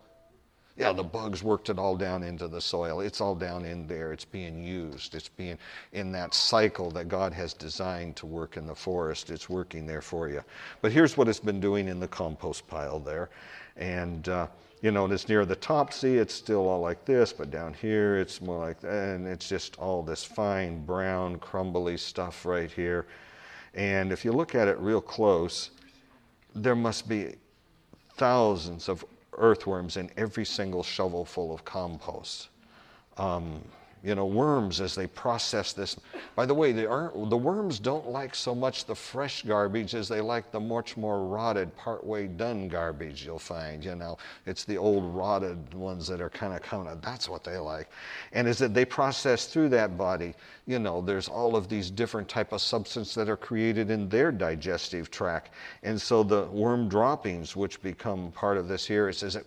Yeah, 0.75 0.91
the 0.91 1.03
bugs 1.03 1.43
worked 1.43 1.69
it 1.69 1.77
all 1.77 1.95
down 1.95 2.23
into 2.23 2.47
the 2.47 2.59
soil. 2.59 3.01
It's 3.01 3.21
all 3.21 3.35
down 3.35 3.63
in 3.63 3.85
there. 3.85 4.11
It's 4.11 4.25
being 4.25 4.63
used. 4.63 5.13
It's 5.13 5.29
being 5.29 5.59
in 5.91 6.11
that 6.13 6.33
cycle 6.33 6.89
that 6.91 7.07
God 7.07 7.31
has 7.31 7.53
designed 7.53 8.15
to 8.17 8.25
work 8.25 8.57
in 8.57 8.65
the 8.65 8.73
forest. 8.73 9.29
It's 9.29 9.47
working 9.47 9.85
there 9.85 10.01
for 10.01 10.29
you. 10.29 10.43
But 10.81 10.91
here's 10.91 11.15
what 11.15 11.27
it's 11.27 11.39
been 11.39 11.59
doing 11.59 11.87
in 11.87 11.99
the 11.99 12.07
compost 12.07 12.67
pile 12.67 12.99
there. 12.99 13.29
And, 13.77 14.27
uh, 14.27 14.47
you 14.83 14.91
know, 14.91 15.05
and 15.05 15.13
it's 15.13 15.29
near 15.29 15.45
the 15.45 15.55
top. 15.55 15.93
See, 15.93 16.17
it's 16.17 16.33
still 16.33 16.67
all 16.67 16.81
like 16.81 17.05
this, 17.05 17.31
but 17.31 17.49
down 17.49 17.73
here 17.73 18.17
it's 18.17 18.41
more 18.41 18.59
like 18.59 18.81
that. 18.81 19.15
And 19.15 19.25
it's 19.25 19.47
just 19.47 19.79
all 19.79 20.03
this 20.03 20.25
fine, 20.25 20.85
brown, 20.85 21.39
crumbly 21.39 21.95
stuff 21.95 22.45
right 22.45 22.69
here. 22.69 23.07
And 23.73 24.11
if 24.11 24.25
you 24.25 24.33
look 24.33 24.55
at 24.55 24.67
it 24.67 24.77
real 24.79 24.99
close, 24.99 25.71
there 26.53 26.75
must 26.75 27.07
be 27.07 27.35
thousands 28.17 28.89
of 28.89 29.05
earthworms 29.37 29.95
in 29.95 30.11
every 30.17 30.45
single 30.45 30.83
shovelful 30.83 31.53
of 31.53 31.63
compost. 31.63 32.49
Um, 33.15 33.63
you 34.03 34.15
know, 34.15 34.25
worms 34.25 34.81
as 34.81 34.95
they 34.95 35.07
process 35.07 35.71
this. 35.71 35.97
By 36.35 36.45
the 36.45 36.53
way, 36.53 36.73
the, 36.73 36.83
the 37.29 37.37
worms 37.37 37.79
don't 37.79 38.09
like 38.09 38.35
so 38.35 38.53
much 38.53 38.83
the 38.83 38.95
fresh 38.95 39.43
garbage 39.43 39.95
as 39.95 40.09
they 40.09 40.19
like 40.19 40.51
the 40.51 40.59
much 40.59 40.97
more 40.97 41.25
rotted, 41.25 41.75
partway 41.77 42.27
done 42.27 42.67
garbage 42.67 43.25
you'll 43.25 43.39
find, 43.39 43.83
you 43.83 43.95
know. 43.95 44.17
It's 44.45 44.65
the 44.65 44.77
old 44.77 45.15
rotted 45.15 45.73
ones 45.73 46.05
that 46.07 46.19
are 46.19 46.29
kind 46.29 46.53
of 46.53 46.61
coming 46.61 46.89
out. 46.89 47.01
That's 47.01 47.29
what 47.29 47.45
they 47.45 47.57
like. 47.57 47.89
And 48.33 48.45
as 48.45 48.59
they 48.59 48.83
process 48.83 49.47
through 49.47 49.69
that 49.69 49.97
body, 49.97 50.33
you 50.67 50.79
know, 50.79 51.01
there's 51.01 51.29
all 51.29 51.55
of 51.55 51.69
these 51.69 51.89
different 51.89 52.27
type 52.27 52.51
of 52.51 52.61
substances 52.61 53.15
that 53.15 53.29
are 53.29 53.37
created 53.37 53.89
in 53.89 54.09
their 54.09 54.31
digestive 54.31 55.11
tract. 55.11 55.51
And 55.83 55.99
so 55.99 56.23
the 56.23 56.43
worm 56.45 56.89
droppings, 56.89 57.55
which 57.55 57.81
become 57.81 58.31
part 58.33 58.57
of 58.57 58.67
this 58.67 58.85
here, 58.85 59.07
it 59.07 59.15
says 59.15 59.37
it 59.37 59.45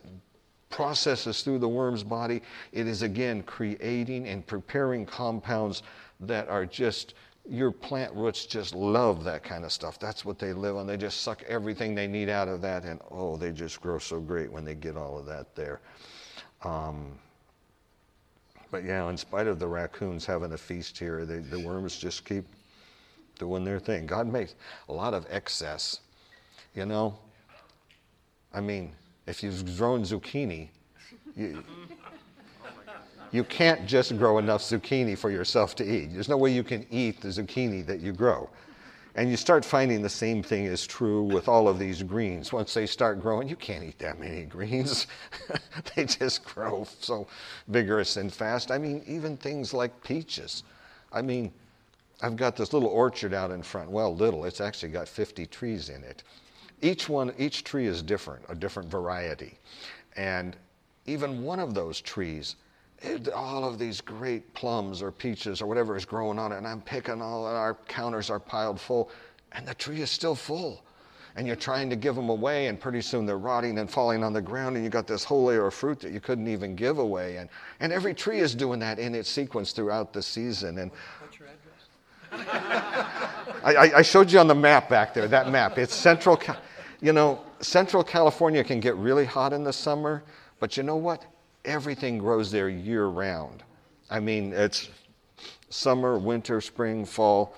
processes 0.70 1.42
through 1.42 1.58
the 1.58 1.68
worm's 1.68 2.02
body, 2.02 2.42
it 2.72 2.86
is 2.86 3.02
again 3.02 3.42
creating 3.42 4.26
and 4.28 4.46
preparing 4.46 5.06
compounds 5.06 5.82
that 6.20 6.48
are 6.48 6.66
just 6.66 7.14
your 7.48 7.70
plant 7.70 8.12
roots 8.14 8.44
just 8.44 8.74
love 8.74 9.22
that 9.24 9.44
kind 9.44 9.64
of 9.64 9.72
stuff. 9.72 9.98
That's 10.00 10.24
what 10.24 10.38
they 10.38 10.52
live 10.52 10.76
on. 10.76 10.86
They 10.86 10.96
just 10.96 11.20
suck 11.20 11.44
everything 11.44 11.94
they 11.94 12.08
need 12.08 12.28
out 12.28 12.48
of 12.48 12.60
that, 12.62 12.84
and 12.84 13.00
oh, 13.10 13.36
they 13.36 13.52
just 13.52 13.80
grow 13.80 13.98
so 13.98 14.20
great 14.20 14.50
when 14.50 14.64
they 14.64 14.74
get 14.74 14.96
all 14.96 15.16
of 15.18 15.26
that 15.26 15.54
there. 15.54 15.80
Um, 16.64 17.18
but 18.70 18.84
yeah, 18.84 19.08
in 19.08 19.16
spite 19.16 19.46
of 19.46 19.58
the 19.58 19.66
raccoons 19.66 20.26
having 20.26 20.52
a 20.52 20.58
feast 20.58 20.98
here, 20.98 21.24
they, 21.24 21.38
the 21.38 21.60
worms 21.60 21.96
just 21.96 22.24
keep 22.24 22.44
doing 23.38 23.64
their 23.64 23.78
thing. 23.78 24.06
God 24.06 24.26
makes 24.26 24.54
a 24.88 24.92
lot 24.92 25.14
of 25.14 25.24
excess, 25.30 26.00
you 26.74 26.84
know. 26.84 27.16
I 28.52 28.60
mean, 28.60 28.92
if 29.26 29.42
you've 29.42 29.76
grown 29.76 30.02
zucchini, 30.02 30.68
you, 31.36 31.62
you 33.32 33.44
can't 33.44 33.86
just 33.86 34.16
grow 34.18 34.38
enough 34.38 34.62
zucchini 34.62 35.18
for 35.18 35.30
yourself 35.30 35.74
to 35.76 35.84
eat. 35.84 36.12
There's 36.12 36.28
no 36.28 36.36
way 36.36 36.52
you 36.52 36.64
can 36.64 36.86
eat 36.90 37.20
the 37.20 37.28
zucchini 37.28 37.84
that 37.86 38.00
you 38.00 38.12
grow. 38.12 38.48
And 39.16 39.30
you 39.30 39.36
start 39.38 39.64
finding 39.64 40.02
the 40.02 40.10
same 40.10 40.42
thing 40.42 40.66
is 40.66 40.86
true 40.86 41.22
with 41.22 41.48
all 41.48 41.68
of 41.68 41.78
these 41.78 42.02
greens. 42.02 42.52
Once 42.52 42.74
they 42.74 42.84
start 42.84 43.20
growing, 43.20 43.48
you 43.48 43.56
can't 43.56 43.82
eat 43.82 43.98
that 43.98 44.20
many 44.20 44.44
greens. 44.44 45.06
they 45.96 46.04
just 46.04 46.44
grow 46.44 46.86
so 47.00 47.26
vigorous 47.68 48.18
and 48.18 48.30
fast. 48.32 48.70
I 48.70 48.76
mean, 48.76 49.02
even 49.06 49.38
things 49.38 49.72
like 49.72 50.04
peaches. 50.04 50.64
I 51.12 51.22
mean, 51.22 51.50
I've 52.20 52.36
got 52.36 52.56
this 52.56 52.74
little 52.74 52.90
orchard 52.90 53.32
out 53.32 53.50
in 53.50 53.62
front. 53.62 53.90
Well, 53.90 54.14
little, 54.14 54.44
it's 54.44 54.60
actually 54.60 54.90
got 54.90 55.08
50 55.08 55.46
trees 55.46 55.88
in 55.88 56.04
it. 56.04 56.22
Each 56.82 57.08
one, 57.08 57.32
each 57.38 57.64
tree 57.64 57.86
is 57.86 58.02
different, 58.02 58.44
a 58.48 58.54
different 58.54 58.90
variety. 58.90 59.58
And 60.16 60.56
even 61.06 61.42
one 61.42 61.60
of 61.60 61.74
those 61.74 62.00
trees, 62.00 62.56
it, 63.00 63.28
all 63.28 63.64
of 63.64 63.78
these 63.78 64.00
great 64.00 64.52
plums 64.54 65.02
or 65.02 65.10
peaches 65.10 65.60
or 65.62 65.66
whatever 65.66 65.96
is 65.96 66.04
growing 66.04 66.38
on 66.38 66.52
it, 66.52 66.56
and 66.56 66.66
I'm 66.66 66.80
picking 66.80 67.20
all, 67.22 67.46
and 67.46 67.56
our 67.56 67.74
counters 67.88 68.30
are 68.30 68.40
piled 68.40 68.80
full, 68.80 69.10
and 69.52 69.66
the 69.66 69.74
tree 69.74 70.00
is 70.00 70.10
still 70.10 70.34
full. 70.34 70.82
And 71.36 71.46
you're 71.46 71.54
trying 71.54 71.90
to 71.90 71.96
give 71.96 72.14
them 72.14 72.30
away, 72.30 72.68
and 72.68 72.80
pretty 72.80 73.02
soon 73.02 73.26
they're 73.26 73.36
rotting 73.36 73.78
and 73.78 73.90
falling 73.90 74.24
on 74.24 74.32
the 74.32 74.40
ground, 74.40 74.76
and 74.76 74.84
you 74.84 74.90
got 74.90 75.06
this 75.06 75.22
whole 75.22 75.44
layer 75.44 75.66
of 75.66 75.74
fruit 75.74 76.00
that 76.00 76.12
you 76.12 76.20
couldn't 76.20 76.48
even 76.48 76.74
give 76.74 76.98
away. 76.98 77.36
And, 77.36 77.50
and 77.80 77.92
every 77.92 78.14
tree 78.14 78.38
is 78.38 78.54
doing 78.54 78.78
that 78.80 78.98
in 78.98 79.14
its 79.14 79.28
sequence 79.28 79.72
throughout 79.72 80.14
the 80.14 80.22
season. 80.22 80.78
And 80.78 80.90
What's 81.20 81.38
your 81.38 81.48
address? 81.48 81.66
I, 83.64 83.92
I, 83.96 84.02
showed 84.02 84.32
you 84.32 84.38
on 84.38 84.46
the 84.46 84.54
map 84.54 84.88
back 84.88 85.12
there, 85.12 85.28
that 85.28 85.50
map. 85.50 85.76
It's 85.76 85.94
central, 85.94 86.40
you 87.00 87.12
know, 87.12 87.40
central 87.60 88.02
California 88.02 88.64
can 88.64 88.80
get 88.80 88.96
really 88.96 89.24
hot 89.24 89.52
in 89.52 89.64
the 89.64 89.72
summer, 89.72 90.22
but 90.60 90.76
you 90.76 90.82
know 90.82 90.96
what? 90.96 91.24
Everything 91.64 92.18
grows 92.18 92.50
there 92.50 92.68
year 92.68 93.06
round. 93.06 93.62
I 94.08 94.20
mean, 94.20 94.52
it's 94.52 94.88
summer, 95.68 96.18
winter, 96.18 96.60
spring, 96.60 97.04
fall. 97.04 97.54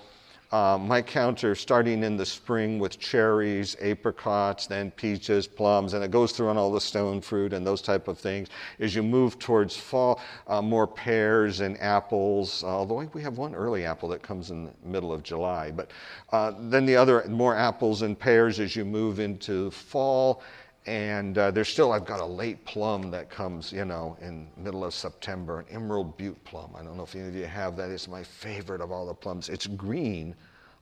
Um, 0.51 0.87
my 0.87 1.03
counter 1.03 1.53
starting 1.53 2.03
in 2.03 2.17
the 2.17 2.25
spring 2.25 2.79
with 2.79 2.97
cherries, 2.97 3.77
apricots, 3.81 4.65
then 4.65 4.89
peaches, 4.89 5.45
plums, 5.45 5.93
and 5.93 6.03
it 6.03 6.09
goes 6.09 6.31
through 6.31 6.49
on 6.49 6.57
all 6.57 6.71
the 6.71 6.81
stone 6.81 7.21
fruit 7.21 7.53
and 7.53 7.65
those 7.65 7.83
type 7.83 8.07
of 8.07 8.17
things. 8.17 8.47
As 8.79 8.95
you 8.95 9.03
move 9.03 9.37
towards 9.37 9.77
fall, 9.77 10.19
uh, 10.47 10.59
more 10.59 10.87
pears 10.87 11.59
and 11.59 11.79
apples, 11.79 12.63
although 12.63 13.07
we 13.13 13.21
have 13.21 13.37
one 13.37 13.53
early 13.53 13.85
apple 13.85 14.09
that 14.09 14.23
comes 14.23 14.49
in 14.49 14.65
the 14.65 14.71
middle 14.83 15.13
of 15.13 15.21
July. 15.21 15.69
But 15.69 15.91
uh, 16.31 16.53
then 16.57 16.87
the 16.87 16.95
other, 16.95 17.23
more 17.27 17.55
apples 17.55 18.01
and 18.01 18.17
pears 18.17 18.59
as 18.59 18.75
you 18.75 18.85
move 18.85 19.19
into 19.19 19.69
fall. 19.69 20.41
And 20.89 21.37
uh, 21.37 21.51
there's 21.51 21.69
still, 21.69 21.91
I've 21.91 22.07
got 22.07 22.19
a 22.19 22.25
late 22.25 22.65
plum 22.65 23.11
that 23.11 23.29
comes, 23.29 23.71
you 23.71 23.85
know, 23.85 24.17
in 24.21 24.47
middle 24.57 24.83
of 24.83 24.91
September, 24.91 25.59
an 25.59 25.67
Emerald 25.69 26.17
Beaut 26.17 26.43
plum. 26.45 26.71
I 26.75 26.81
don't 26.81 26.97
know 26.97 27.03
if 27.03 27.13
any 27.13 27.27
of 27.27 27.35
you 27.35 27.45
have 27.45 27.77
that. 27.77 27.91
It's 27.91 28.07
my 28.07 28.23
favorite 28.23 28.81
of 28.81 28.91
all 28.91 29.05
the 29.05 29.13
plums. 29.13 29.49
It's 29.49 29.67
green 29.67 30.33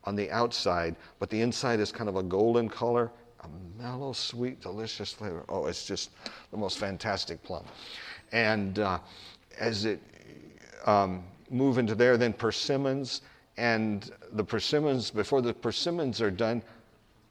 on 0.06 0.16
the 0.16 0.32
outside, 0.32 0.96
but 1.20 1.30
the 1.30 1.42
inside 1.42 1.82
is 1.82 1.92
kind 1.92 2.08
of 2.08 2.16
a 2.16 2.24
golden 2.24 2.70
color, 2.70 3.12
a 3.42 3.48
mellow, 3.78 4.14
sweet, 4.14 4.62
delicious 4.62 5.12
flavor. 5.12 5.44
Oh, 5.50 5.66
it's 5.66 5.86
just 5.86 6.12
the 6.52 6.58
most 6.58 6.78
fantastic 6.78 7.44
plum. 7.44 7.66
And 8.32 8.80
uh, 8.80 9.00
as 9.60 9.84
it 9.84 10.00
um, 10.86 11.22
move 11.50 11.80
into 11.80 11.96
there, 11.96 12.16
then 12.16 12.32
persimmons, 12.32 13.24
and 13.58 14.10
the 14.32 14.44
persimmons, 14.46 15.12
before 15.12 15.42
the 15.42 15.54
persimmons 15.54 16.22
are 16.22 16.32
done, 16.32 16.62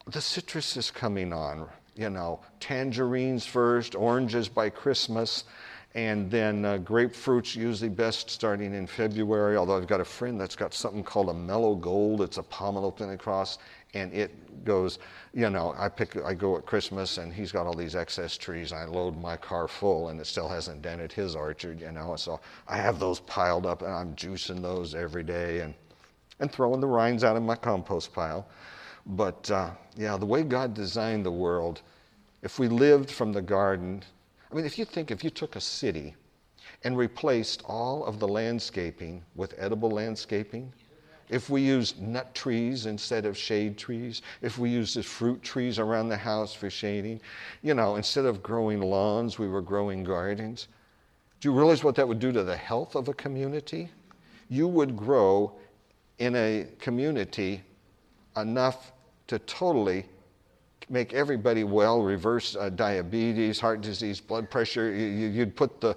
the 0.09 0.21
citrus 0.21 0.77
is 0.77 0.91
coming 0.91 1.33
on 1.33 1.67
you 1.97 2.11
know, 2.11 2.41
tangerines 2.61 3.47
first, 3.47 3.95
oranges 3.95 4.49
by 4.49 4.71
Christmas, 4.71 5.45
and 5.95 6.31
then 6.31 6.65
uh, 6.65 6.77
grapefruits 6.79 7.57
usually 7.57 7.89
best 7.89 8.29
starting 8.29 8.75
in 8.75 8.87
February. 8.87 9.57
Although 9.57 9.79
I've 9.79 9.87
got 9.87 10.01
a 10.01 10.05
friend 10.05 10.39
that's 10.39 10.55
got 10.55 10.75
something 10.75 11.03
called 11.03 11.31
a 11.31 11.33
Melogold. 11.33 12.21
It's 12.21 12.37
a 12.37 12.43
pomelo 12.43 12.95
Pentecost, 12.95 13.61
and 13.95 14.13
it 14.13 14.65
goes. 14.65 14.99
You 15.33 15.51
know, 15.51 15.75
I 15.79 15.89
pick, 15.89 16.17
I 16.25 16.35
go 16.35 16.57
at 16.57 16.67
Christmas, 16.67 17.19
and 17.19 17.33
he's 17.33 17.51
got 17.51 17.67
all 17.67 17.75
these 17.75 17.97
excess 17.97 18.37
trees. 18.37 18.73
I 18.73 18.85
load 18.85 19.19
my 19.21 19.37
car 19.37 19.69
full, 19.69 20.09
and 20.09 20.21
it 20.21 20.27
still 20.27 20.49
hasn't 20.49 20.83
dented 20.83 21.13
his 21.13 21.35
orchard. 21.35 21.81
You 21.81 21.93
know, 21.93 22.15
so 22.17 22.41
I 22.69 22.77
have 22.77 22.99
those 22.99 23.21
piled 23.21 23.65
up, 23.65 23.81
and 23.81 23.93
I'm 23.93 24.15
juicing 24.15 24.61
those 24.61 24.95
every 24.95 25.23
day, 25.23 25.61
and 25.61 25.75
and 26.41 26.53
throwing 26.53 26.81
the 26.81 26.87
rinds 26.87 27.25
out 27.25 27.37
in 27.37 27.47
my 27.47 27.57
compost 27.57 28.13
pile. 28.13 28.47
But 29.07 29.51
uh, 29.51 29.71
yeah, 29.97 30.17
the 30.17 30.27
way 30.27 30.43
God 30.43 30.75
designed 30.75 31.25
the 31.25 31.31
world, 31.31 31.83
if 32.43 32.59
we 32.59 32.69
lived 32.69 33.11
from 33.11 33.33
the 33.33 33.43
garden, 33.43 34.03
I 34.51 34.55
mean, 34.55 34.65
if 34.65 34.79
you 34.79 34.85
think 34.85 35.11
if 35.11 35.23
you 35.23 35.31
took 35.31 35.57
a 35.57 35.61
city 35.61 36.15
and 36.83 36.99
replaced 36.99 37.63
all 37.67 38.05
of 38.05 38.19
the 38.19 38.29
landscaping 38.29 39.23
with 39.37 39.55
edible 39.59 39.91
landscaping, 39.91 40.73
if 41.29 41.51
we 41.51 41.61
used 41.63 42.01
nut 42.01 42.35
trees 42.35 42.87
instead 42.87 43.27
of 43.27 43.37
shade 43.37 43.77
trees, 43.77 44.23
if 44.43 44.59
we 44.59 44.71
used 44.71 45.05
fruit 45.05 45.43
trees 45.43 45.79
around 45.79 46.09
the 46.09 46.17
house 46.17 46.53
for 46.53 46.71
shading, 46.71 47.21
you 47.63 47.75
know, 47.75 47.97
instead 47.97 48.25
of 48.25 48.43
growing 48.43 48.81
lawns, 48.81 49.39
we 49.39 49.49
were 49.49 49.63
growing 49.63 50.05
gardens. 50.05 50.69
Do 51.41 51.49
you 51.49 51.55
realize 51.57 51.83
what 51.83 51.97
that 51.97 52.07
would 52.07 52.21
do 52.21 52.33
to 52.33 52.45
the 52.45 52.57
health 52.57 52.95
of 52.95 53.09
a 53.09 53.15
community? 53.15 53.91
You 54.49 54.69
would 54.69 54.97
grow 54.97 55.53
in 56.19 56.37
a 56.37 56.67
community 56.79 57.63
enough 58.37 58.93
to 59.27 59.39
totally 59.41 60.07
make 60.89 61.13
everybody 61.13 61.65
well, 61.65 62.03
reverse 62.03 62.57
uh, 62.57 62.69
diabetes, 62.69 63.59
heart 63.59 63.81
disease, 63.81 64.21
blood 64.21 64.51
pressure. 64.51 64.93
You, 64.95 65.41
would 65.41 65.57
put 65.57 65.81
the, 65.81 65.97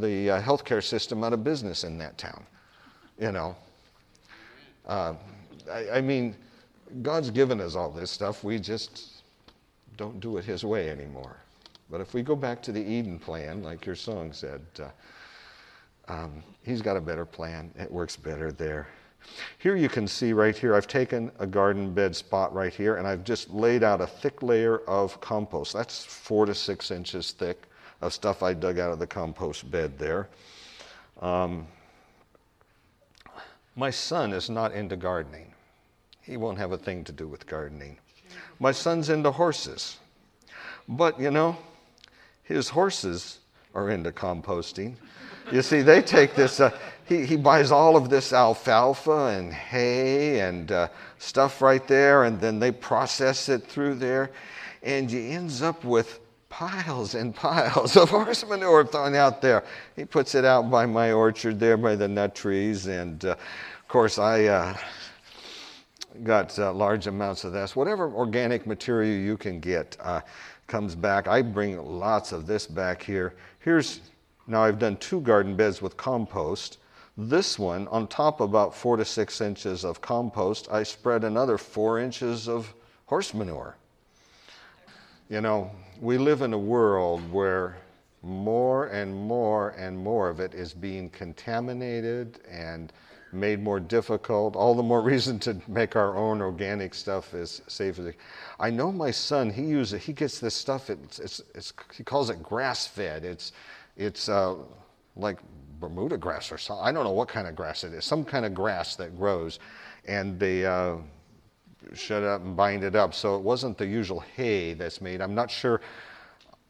the 0.00 0.30
uh, 0.30 0.42
healthcare 0.42 0.82
system 0.82 1.22
out 1.24 1.32
of 1.32 1.44
business 1.44 1.84
in 1.84 1.98
that 1.98 2.16
town. 2.16 2.46
You 3.18 3.32
know, 3.32 3.56
uh, 4.86 5.14
I, 5.70 5.90
I 5.90 6.00
mean, 6.00 6.34
God's 7.02 7.30
given 7.30 7.60
us 7.60 7.74
all 7.74 7.90
this 7.90 8.10
stuff. 8.10 8.42
We 8.44 8.58
just 8.58 9.22
don't 9.96 10.20
do 10.20 10.38
it 10.38 10.44
His 10.44 10.64
way 10.64 10.90
anymore. 10.90 11.36
But 11.90 12.00
if 12.00 12.14
we 12.14 12.22
go 12.22 12.34
back 12.34 12.62
to 12.62 12.72
the 12.72 12.80
Eden 12.80 13.18
plan, 13.18 13.62
like 13.62 13.84
your 13.84 13.94
song 13.94 14.32
said, 14.32 14.62
uh, 14.80 14.88
um, 16.08 16.42
He's 16.64 16.80
got 16.80 16.96
a 16.96 17.00
better 17.00 17.26
plan. 17.26 17.70
It 17.78 17.90
works 17.90 18.16
better 18.16 18.50
there. 18.50 18.88
Here 19.58 19.76
you 19.76 19.88
can 19.88 20.06
see 20.08 20.32
right 20.32 20.56
here, 20.56 20.74
I've 20.74 20.86
taken 20.86 21.30
a 21.38 21.46
garden 21.46 21.92
bed 21.92 22.14
spot 22.14 22.54
right 22.54 22.72
here 22.72 22.96
and 22.96 23.06
I've 23.06 23.24
just 23.24 23.50
laid 23.50 23.82
out 23.82 24.00
a 24.00 24.06
thick 24.06 24.42
layer 24.42 24.78
of 24.88 25.20
compost. 25.20 25.72
That's 25.72 26.04
four 26.04 26.46
to 26.46 26.54
six 26.54 26.90
inches 26.90 27.32
thick 27.32 27.64
of 28.00 28.12
stuff 28.12 28.42
I 28.42 28.52
dug 28.54 28.78
out 28.78 28.92
of 28.92 28.98
the 28.98 29.06
compost 29.06 29.70
bed 29.70 29.98
there. 29.98 30.28
Um, 31.20 31.66
my 33.76 33.90
son 33.90 34.32
is 34.32 34.50
not 34.50 34.72
into 34.72 34.96
gardening. 34.96 35.52
He 36.20 36.36
won't 36.36 36.58
have 36.58 36.72
a 36.72 36.78
thing 36.78 37.04
to 37.04 37.12
do 37.12 37.26
with 37.26 37.46
gardening. 37.46 37.98
My 38.58 38.72
son's 38.72 39.08
into 39.08 39.30
horses. 39.30 39.98
But, 40.88 41.18
you 41.18 41.30
know, 41.30 41.56
his 42.42 42.68
horses 42.68 43.38
are 43.74 43.90
into 43.90 44.12
composting. 44.12 44.96
You 45.50 45.62
see, 45.62 45.82
they 45.82 46.02
take 46.02 46.34
this, 46.34 46.60
uh, 46.60 46.76
he, 47.06 47.26
he 47.26 47.36
buys 47.36 47.72
all 47.72 47.96
of 47.96 48.10
this 48.10 48.32
alfalfa 48.32 49.26
and 49.38 49.52
hay 49.52 50.40
and 50.40 50.70
uh, 50.70 50.88
stuff 51.18 51.60
right 51.60 51.86
there, 51.86 52.24
and 52.24 52.40
then 52.40 52.58
they 52.58 52.72
process 52.72 53.48
it 53.48 53.66
through 53.66 53.96
there, 53.96 54.30
and 54.82 55.10
he 55.10 55.30
ends 55.30 55.62
up 55.62 55.84
with 55.84 56.20
piles 56.52 57.14
and 57.14 57.34
piles 57.48 57.96
of 57.96 58.10
horse 58.10 58.46
manure 58.46 58.84
thrown 58.84 59.14
out 59.14 59.40
there. 59.40 59.64
He 59.96 60.04
puts 60.04 60.34
it 60.34 60.44
out 60.44 60.70
by 60.70 60.86
my 60.86 61.12
orchard 61.12 61.58
there 61.58 61.76
by 61.76 61.96
the 61.96 62.06
nut 62.06 62.34
trees. 62.34 62.86
And 62.86 63.24
uh, 63.24 63.30
of 63.30 63.88
course, 63.88 64.18
I 64.18 64.44
uh, 64.44 64.76
got 66.22 66.56
uh, 66.58 66.72
large 66.72 67.06
amounts 67.06 67.44
of 67.44 67.52
this. 67.52 67.74
Whatever 67.74 68.12
organic 68.12 68.66
material 68.66 69.18
you 69.18 69.36
can 69.36 69.60
get 69.60 69.96
uh, 70.00 70.20
comes 70.66 70.94
back. 70.94 71.26
I 71.26 71.40
bring 71.42 71.82
lots 71.82 72.32
of 72.32 72.46
this 72.46 72.66
back 72.66 73.02
here. 73.02 73.34
Here's 73.60 74.00
now 74.46 74.62
I've 74.62 74.78
done 74.78 74.96
two 74.96 75.20
garden 75.20 75.56
beds 75.56 75.80
with 75.80 75.96
compost. 75.96 76.78
This 77.16 77.58
one, 77.58 77.88
on 77.88 78.06
top 78.06 78.40
about 78.40 78.74
four 78.74 78.96
to 78.96 79.04
six 79.04 79.40
inches 79.40 79.84
of 79.84 80.00
compost, 80.00 80.68
I 80.70 80.82
spread 80.82 81.24
another 81.24 81.58
four 81.58 81.98
inches 81.98 82.48
of 82.48 82.72
horse 83.06 83.34
manure. 83.34 83.76
You 85.28 85.42
know, 85.42 85.70
we 86.00 86.16
live 86.16 86.40
in 86.40 86.52
a 86.52 86.58
world 86.58 87.30
where 87.30 87.76
more 88.22 88.86
and 88.86 89.14
more 89.14 89.70
and 89.70 89.98
more 89.98 90.30
of 90.30 90.40
it 90.40 90.54
is 90.54 90.72
being 90.72 91.10
contaminated 91.10 92.38
and 92.50 92.92
made 93.32 93.62
more 93.62 93.80
difficult. 93.80 94.56
All 94.56 94.74
the 94.74 94.82
more 94.82 95.00
reason 95.12 95.38
to 95.40 95.60
make 95.68 95.96
our 95.96 96.16
own 96.16 96.40
organic 96.40 96.94
stuff 96.94 97.34
as 97.34 97.60
safe 97.66 97.98
as. 97.98 98.14
I 98.58 98.70
know 98.70 98.92
my 98.92 99.10
son. 99.10 99.50
He 99.50 99.62
uses. 99.62 100.02
He 100.02 100.12
gets 100.12 100.38
this 100.38 100.54
stuff. 100.54 100.88
It's, 100.88 101.18
it's, 101.18 101.42
it's 101.54 101.72
he 101.94 102.04
calls 102.04 102.30
it 102.30 102.42
grass 102.42 102.86
fed. 102.86 103.24
It's 103.24 103.52
it's 103.96 104.28
uh, 104.28 104.54
like 105.16 105.38
Bermuda 105.82 106.16
grass 106.16 106.50
or 106.50 106.58
something. 106.58 106.86
I 106.86 106.92
don't 106.92 107.04
know 107.04 107.12
what 107.12 107.28
kind 107.28 107.46
of 107.46 107.54
grass 107.54 107.84
it 107.84 107.92
is. 107.92 108.04
Some 108.04 108.24
kind 108.24 108.46
of 108.46 108.54
grass 108.54 108.96
that 108.96 109.16
grows, 109.16 109.58
and 110.06 110.38
they. 110.40 110.64
Uh, 110.64 110.96
shut 111.94 112.22
up 112.22 112.42
and 112.42 112.56
bind 112.56 112.84
it 112.84 112.94
up. 112.94 113.14
So 113.14 113.36
it 113.36 113.42
wasn't 113.42 113.78
the 113.78 113.86
usual 113.86 114.20
hay 114.20 114.74
that's 114.74 115.00
made. 115.00 115.20
I'm 115.20 115.34
not 115.34 115.50
sure. 115.50 115.80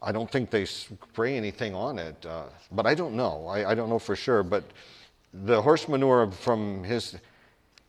I 0.00 0.10
don't 0.10 0.30
think 0.30 0.50
they 0.50 0.64
spray 0.64 1.36
anything 1.36 1.74
on 1.74 1.98
it, 1.98 2.26
uh, 2.26 2.44
but 2.72 2.86
I 2.86 2.94
don't 2.94 3.14
know. 3.14 3.46
I, 3.46 3.70
I, 3.70 3.74
don't 3.74 3.88
know 3.88 4.00
for 4.00 4.16
sure. 4.16 4.42
But 4.42 4.64
the 5.32 5.62
horse 5.62 5.86
manure 5.86 6.30
from 6.30 6.82
his, 6.82 7.16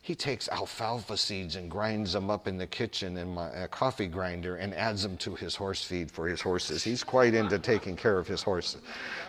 he 0.04 0.14
takes 0.14 0.50
alfalfa 0.50 1.16
seeds 1.16 1.56
and 1.56 1.72
grinds 1.72 2.12
them 2.12 2.30
up 2.30 2.46
in 2.46 2.58
the 2.58 2.68
kitchen 2.68 3.16
in 3.16 3.34
my 3.34 3.68
coffee 3.72 4.06
grinder 4.06 4.58
and 4.58 4.74
adds 4.74 5.02
them 5.02 5.16
to 5.16 5.34
his 5.34 5.56
horse 5.56 5.82
feed 5.82 6.12
for 6.12 6.28
his 6.28 6.42
horses. 6.42 6.84
He's 6.84 7.06
quite 7.06 7.34
into 7.34 7.58
taking 7.58 7.96
care 7.96 8.20
of 8.20 8.28
his 8.28 8.44
horses. 8.44 8.82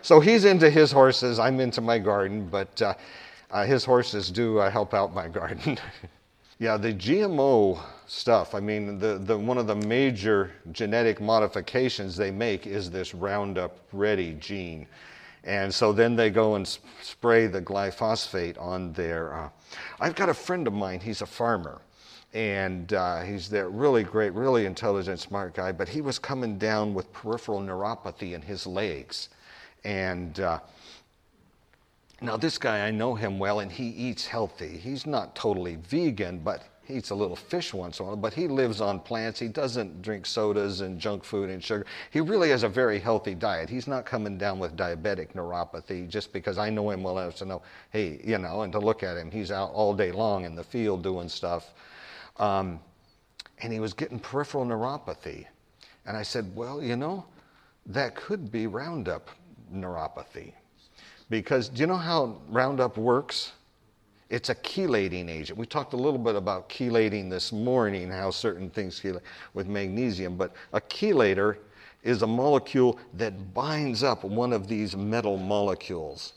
So 0.02 0.18
he's 0.18 0.44
into 0.44 0.68
his 0.68 0.90
horses. 0.90 1.38
I'm 1.38 1.60
into 1.60 1.80
my 1.80 2.00
garden, 2.00 2.48
but 2.50 2.82
uh, 2.82 2.94
uh, 3.52 3.64
his 3.64 3.84
horses 3.84 4.32
do 4.32 4.58
uh, 4.58 4.68
help 4.68 4.94
out 4.94 5.14
my 5.14 5.28
garden. 5.40 5.78
Yeah, 6.58 6.76
the 6.76 6.92
GMO 6.92 7.80
stuff, 8.08 8.52
I 8.52 8.58
mean, 8.58 8.98
the, 8.98 9.18
the, 9.18 9.38
one 9.38 9.58
of 9.58 9.68
the 9.68 9.76
major 9.76 10.50
genetic 10.72 11.20
modifications 11.20 12.16
they 12.16 12.32
make 12.32 12.66
is 12.66 12.90
this 12.90 13.14
Roundup 13.14 13.78
Ready 13.92 14.36
gene. 14.40 14.88
And 15.44 15.72
so 15.72 15.92
then 15.92 16.16
they 16.16 16.30
go 16.30 16.54
and 16.54 16.66
spray 17.02 17.46
the 17.46 17.60
glyphosate 17.60 18.60
on 18.60 18.92
their. 18.94 19.34
Uh, 19.34 19.48
I've 20.00 20.14
got 20.14 20.28
a 20.28 20.34
friend 20.34 20.66
of 20.66 20.72
mine, 20.72 21.00
he's 21.00 21.20
a 21.20 21.26
farmer. 21.26 21.80
And 22.32 22.92
uh, 22.92 23.22
he's 23.22 23.48
that 23.50 23.68
really 23.68 24.02
great, 24.02 24.32
really 24.32 24.66
intelligent, 24.66 25.20
smart 25.20 25.54
guy. 25.54 25.70
But 25.70 25.88
he 25.88 26.00
was 26.00 26.18
coming 26.18 26.58
down 26.58 26.92
with 26.92 27.12
peripheral 27.12 27.60
neuropathy 27.60 28.32
in 28.32 28.42
his 28.42 28.66
legs. 28.66 29.28
And 29.84 30.40
uh, 30.40 30.58
now, 32.20 32.36
this 32.36 32.58
guy, 32.58 32.86
I 32.86 32.90
know 32.90 33.14
him 33.14 33.38
well, 33.38 33.60
and 33.60 33.70
he 33.70 33.88
eats 33.88 34.26
healthy. 34.26 34.78
He's 34.78 35.06
not 35.06 35.36
totally 35.36 35.76
vegan, 35.76 36.38
but 36.38 36.62
he 36.86 36.94
eats 36.94 37.10
a 37.10 37.14
little 37.14 37.36
fish 37.36 37.72
once 37.72 37.98
in 37.98 38.04
a 38.04 38.08
while, 38.08 38.16
but 38.16 38.34
he 38.34 38.46
lives 38.46 38.80
on 38.80 39.00
plants. 39.00 39.38
He 39.40 39.48
doesn't 39.48 40.02
drink 40.02 40.26
sodas 40.26 40.80
and 40.82 40.98
junk 40.98 41.24
food 41.24 41.48
and 41.48 41.62
sugar. 41.62 41.86
He 42.10 42.20
really 42.20 42.50
has 42.50 42.62
a 42.62 42.68
very 42.68 42.98
healthy 42.98 43.34
diet. 43.34 43.70
He's 43.70 43.86
not 43.86 44.04
coming 44.04 44.36
down 44.36 44.58
with 44.58 44.76
diabetic 44.76 45.32
neuropathy 45.32 46.08
just 46.08 46.32
because 46.32 46.58
I 46.58 46.68
know 46.70 46.90
him 46.90 47.02
well 47.02 47.18
enough 47.18 47.36
to 47.36 47.46
know, 47.46 47.62
hey, 47.90 48.20
you 48.22 48.38
know, 48.38 48.62
and 48.62 48.72
to 48.72 48.78
look 48.78 49.02
at 49.02 49.16
him. 49.16 49.30
He's 49.30 49.50
out 49.50 49.70
all 49.72 49.94
day 49.94 50.12
long 50.12 50.44
in 50.44 50.54
the 50.54 50.64
field 50.64 51.02
doing 51.02 51.28
stuff. 51.28 51.72
Um, 52.36 52.80
and 53.60 53.72
he 53.72 53.80
was 53.80 53.94
getting 53.94 54.18
peripheral 54.18 54.66
neuropathy. 54.66 55.46
And 56.06 56.16
I 56.16 56.22
said, 56.22 56.54
well, 56.54 56.82
you 56.82 56.96
know, 56.96 57.24
that 57.86 58.14
could 58.14 58.52
be 58.52 58.66
Roundup 58.66 59.30
neuropathy. 59.72 60.52
Because 61.30 61.68
do 61.68 61.80
you 61.80 61.86
know 61.86 61.96
how 61.96 62.36
Roundup 62.48 62.98
works? 62.98 63.52
It's 64.34 64.48
a 64.48 64.54
chelating 64.56 65.30
agent. 65.30 65.56
We 65.56 65.64
talked 65.64 65.92
a 65.92 65.96
little 65.96 66.18
bit 66.18 66.34
about 66.34 66.68
chelating 66.68 67.30
this 67.30 67.52
morning, 67.52 68.10
how 68.10 68.32
certain 68.32 68.68
things 68.68 68.98
chelate 68.98 69.20
with 69.52 69.68
magnesium, 69.68 70.36
but 70.36 70.54
a 70.72 70.80
chelator 70.80 71.58
is 72.02 72.22
a 72.22 72.26
molecule 72.26 72.98
that 73.12 73.54
binds 73.54 74.02
up 74.02 74.24
one 74.24 74.52
of 74.52 74.66
these 74.66 74.96
metal 74.96 75.36
molecules. 75.36 76.32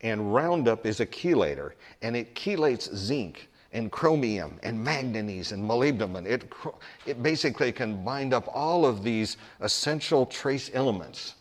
And 0.00 0.34
Roundup 0.34 0.86
is 0.86 0.98
a 0.98 1.06
chelator, 1.06 1.74
and 2.02 2.16
it 2.16 2.34
chelates 2.34 2.92
zinc 2.92 3.48
and 3.72 3.92
chromium 3.92 4.58
and 4.64 4.82
manganese 4.82 5.52
and 5.52 5.62
molybdenum. 5.62 6.26
It, 6.26 6.52
it 7.06 7.22
basically 7.22 7.70
can 7.70 8.04
bind 8.04 8.34
up 8.34 8.48
all 8.52 8.84
of 8.84 9.04
these 9.04 9.36
essential 9.60 10.26
trace 10.26 10.68
elements 10.74 11.36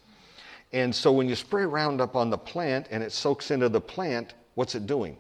and 0.72 0.94
so 0.94 1.12
when 1.14 1.30
you 1.30 1.36
spray 1.36 1.64
Roundup 1.64 2.18
on 2.18 2.30
the 2.30 2.38
plant 2.38 2.88
and 2.92 3.02
it 3.02 3.14
soaks 3.14 3.50
into 3.50 3.70
the 3.70 3.80
plant, 3.80 4.34
what's 4.56 4.76
it 4.76 4.86
doing? 4.86 5.16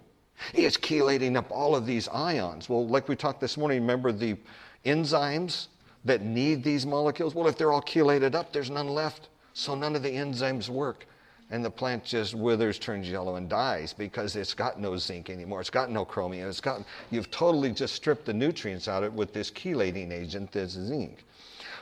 It's 0.54 0.78
chelating 0.78 1.36
up 1.36 1.52
all 1.52 1.76
of 1.76 1.86
these 1.86 2.08
ions. 2.10 2.70
Well, 2.70 2.88
like 2.88 3.08
we 3.08 3.16
talked 3.16 3.42
this 3.42 3.58
morning, 3.58 3.82
remember 3.82 4.12
the 4.12 4.38
enzymes 4.86 5.68
that 6.04 6.22
need 6.22 6.64
these 6.64 6.86
molecules? 6.86 7.36
Well, 7.36 7.48
if 7.48 7.58
they're 7.58 7.72
all 7.72 7.82
chelated 7.82 8.36
up, 8.36 8.54
there's 8.54 8.70
none 8.70 8.88
left. 8.88 9.30
So 9.54 9.76
none 9.76 9.96
of 9.96 10.04
the 10.04 10.10
enzymes 10.10 10.70
work. 10.70 11.08
And 11.52 11.64
the 11.64 11.70
plant 11.70 12.04
just 12.04 12.34
withers, 12.34 12.80
turns 12.80 13.08
yellow, 13.08 13.36
and 13.36 13.48
dies 13.48 13.94
because 13.94 14.36
it's 14.36 14.54
got 14.54 14.80
no 14.80 14.98
zinc 14.98 15.30
anymore. 15.30 15.62
It's 15.62 15.70
got 15.70 15.92
no 15.92 16.04
chromium. 16.04 16.50
It's 16.50 16.60
got, 16.60 16.82
you've 17.12 17.30
totally 17.30 17.72
just 17.72 17.94
stripped 17.94 18.26
the 18.26 18.34
nutrients 18.34 18.88
out 18.88 19.04
of 19.04 19.14
it 19.14 19.16
with 19.16 19.32
this 19.32 19.52
chelating 19.52 20.12
agent 20.12 20.52
this 20.52 20.72
zinc. 20.72 21.24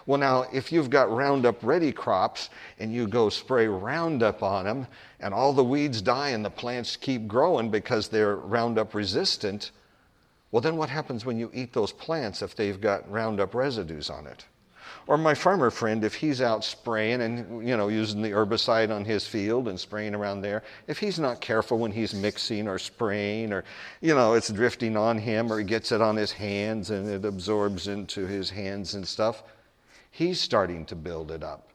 Well, 0.05 0.19
now, 0.19 0.45
if 0.51 0.71
you've 0.71 0.89
got 0.89 1.11
Roundup 1.11 1.63
ready 1.63 1.91
crops 1.91 2.49
and 2.77 2.93
you 2.93 3.07
go 3.07 3.29
spray 3.29 3.67
Roundup 3.67 4.43
on 4.43 4.65
them 4.65 4.87
and 5.19 5.33
all 5.33 5.53
the 5.53 5.63
weeds 5.63 6.01
die 6.01 6.29
and 6.29 6.43
the 6.43 6.49
plants 6.49 6.97
keep 6.97 7.27
growing 7.27 7.69
because 7.69 8.09
they're 8.09 8.35
Roundup 8.35 8.93
resistant, 8.93 9.71
well, 10.51 10.61
then 10.61 10.77
what 10.77 10.89
happens 10.89 11.25
when 11.25 11.39
you 11.39 11.49
eat 11.53 11.73
those 11.73 11.91
plants 11.91 12.41
if 12.41 12.55
they've 12.55 12.79
got 12.79 13.09
Roundup 13.09 13.55
residues 13.55 14.09
on 14.09 14.27
it? 14.27 14.45
Or 15.07 15.17
my 15.17 15.33
farmer 15.33 15.69
friend, 15.69 16.03
if 16.03 16.15
he's 16.15 16.41
out 16.41 16.63
spraying 16.63 17.21
and 17.21 17.67
you 17.67 17.75
know 17.75 17.89
using 17.89 18.21
the 18.21 18.31
herbicide 18.31 18.89
on 18.89 19.03
his 19.03 19.27
field 19.27 19.67
and 19.67 19.77
spraying 19.77 20.15
around 20.15 20.41
there, 20.41 20.63
if 20.87 20.97
he's 20.97 21.19
not 21.19 21.41
careful 21.41 21.77
when 21.77 21.91
he's 21.91 22.13
mixing 22.13 22.67
or 22.67 22.79
spraying, 22.79 23.51
or 23.51 23.65
you 23.99 24.15
know 24.15 24.33
it's 24.33 24.49
drifting 24.49 24.95
on 24.95 25.17
him, 25.17 25.51
or 25.51 25.59
he 25.59 25.65
gets 25.65 25.91
it 25.91 26.01
on 26.01 26.15
his 26.15 26.31
hands 26.31 26.89
and 26.89 27.09
it 27.09 27.25
absorbs 27.25 27.87
into 27.87 28.25
his 28.25 28.49
hands 28.49 28.93
and 28.95 29.05
stuff, 29.05 29.43
he's 30.13 30.39
starting 30.39 30.85
to 30.85 30.95
build 30.95 31.31
it 31.31 31.43
up. 31.43 31.69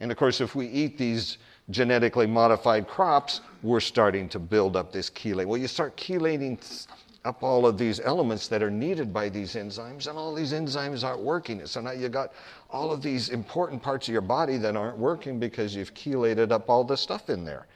And 0.00 0.12
of 0.12 0.18
course, 0.18 0.40
if 0.40 0.54
we 0.54 0.66
eat 0.68 0.98
these 0.98 1.38
genetically 1.70 2.26
modified 2.26 2.86
crops, 2.86 3.40
we're 3.62 3.80
starting 3.80 4.28
to 4.28 4.38
build 4.38 4.76
up 4.76 4.92
this 4.92 5.08
chelate. 5.10 5.46
Well, 5.46 5.58
you 5.58 5.66
start 5.66 5.96
chelating 5.96 6.86
up 7.24 7.42
all 7.42 7.66
of 7.66 7.78
these 7.78 7.98
elements 8.00 8.48
that 8.48 8.62
are 8.62 8.70
needed 8.70 9.12
by 9.14 9.30
these 9.30 9.54
enzymes, 9.54 10.08
and 10.08 10.18
all 10.18 10.34
these 10.34 10.52
enzymes 10.52 11.04
aren't 11.04 11.22
working. 11.22 11.64
So 11.66 11.80
now 11.80 11.92
you've 11.92 12.12
got 12.12 12.32
all 12.70 12.92
of 12.92 13.00
these 13.00 13.30
important 13.30 13.82
parts 13.82 14.08
of 14.08 14.12
your 14.12 14.22
body 14.22 14.58
that 14.58 14.76
aren't 14.76 14.98
working 14.98 15.38
because 15.38 15.74
you've 15.74 15.94
chelated 15.94 16.52
up 16.52 16.68
all 16.68 16.84
the 16.84 16.96
stuff 16.96 17.30
in 17.30 17.44
there. 17.44 17.66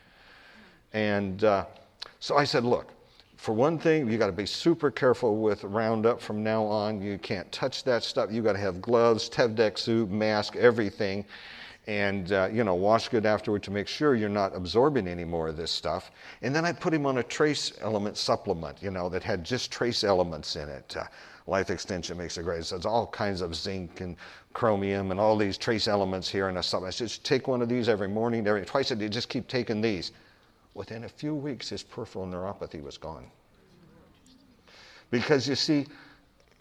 And 0.92 1.44
uh, 1.44 1.64
so 2.20 2.36
I 2.36 2.44
said, 2.44 2.64
look, 2.64 2.88
for 3.44 3.52
one 3.52 3.78
thing, 3.78 4.10
you 4.10 4.16
got 4.16 4.28
to 4.28 4.32
be 4.32 4.46
super 4.46 4.90
careful 4.90 5.36
with 5.36 5.64
Roundup 5.64 6.18
from 6.18 6.42
now 6.42 6.64
on. 6.64 7.02
You 7.02 7.18
can't 7.18 7.50
touch 7.52 7.84
that 7.84 8.02
stuff. 8.02 8.32
You 8.32 8.40
got 8.40 8.54
to 8.54 8.58
have 8.58 8.80
gloves, 8.80 9.28
Tyvek 9.28 9.76
suit, 9.76 10.10
mask, 10.10 10.56
everything, 10.56 11.26
and 11.86 12.32
uh, 12.32 12.48
you 12.50 12.64
know 12.64 12.74
wash 12.74 13.10
good 13.10 13.26
afterward 13.26 13.62
to 13.64 13.70
make 13.70 13.86
sure 13.86 14.14
you're 14.14 14.30
not 14.30 14.56
absorbing 14.56 15.06
any 15.06 15.24
more 15.24 15.48
of 15.48 15.58
this 15.58 15.70
stuff. 15.70 16.10
And 16.40 16.56
then 16.56 16.64
I 16.64 16.72
put 16.72 16.94
him 16.94 17.04
on 17.04 17.18
a 17.18 17.22
trace 17.22 17.74
element 17.82 18.16
supplement, 18.16 18.82
you 18.82 18.90
know, 18.90 19.10
that 19.10 19.22
had 19.22 19.44
just 19.44 19.70
trace 19.70 20.04
elements 20.04 20.56
in 20.56 20.70
it. 20.70 20.96
Uh, 20.98 21.04
Life 21.46 21.68
Extension 21.68 22.16
makes 22.16 22.38
it 22.38 22.44
great. 22.44 22.64
So 22.64 22.76
it's 22.76 22.86
all 22.86 23.08
kinds 23.08 23.42
of 23.42 23.54
zinc 23.54 24.00
and 24.00 24.16
chromium 24.54 25.10
and 25.10 25.20
all 25.20 25.36
these 25.36 25.58
trace 25.58 25.86
elements 25.86 26.30
here 26.30 26.48
in 26.48 26.56
a 26.56 26.62
supplement. 26.62 26.94
i 26.94 26.96
Just 26.96 27.26
take 27.26 27.46
one 27.46 27.60
of 27.60 27.68
these 27.68 27.90
every 27.90 28.08
morning, 28.08 28.46
every 28.46 28.64
twice 28.64 28.90
a 28.90 28.96
day. 28.96 29.10
Just 29.10 29.28
keep 29.28 29.48
taking 29.48 29.82
these. 29.82 30.12
Within 30.74 31.04
a 31.04 31.08
few 31.08 31.34
weeks, 31.34 31.68
his 31.68 31.82
peripheral 31.82 32.26
neuropathy 32.26 32.82
was 32.82 32.98
gone. 32.98 33.26
Because 35.10 35.48
you 35.48 35.54
see, 35.54 35.86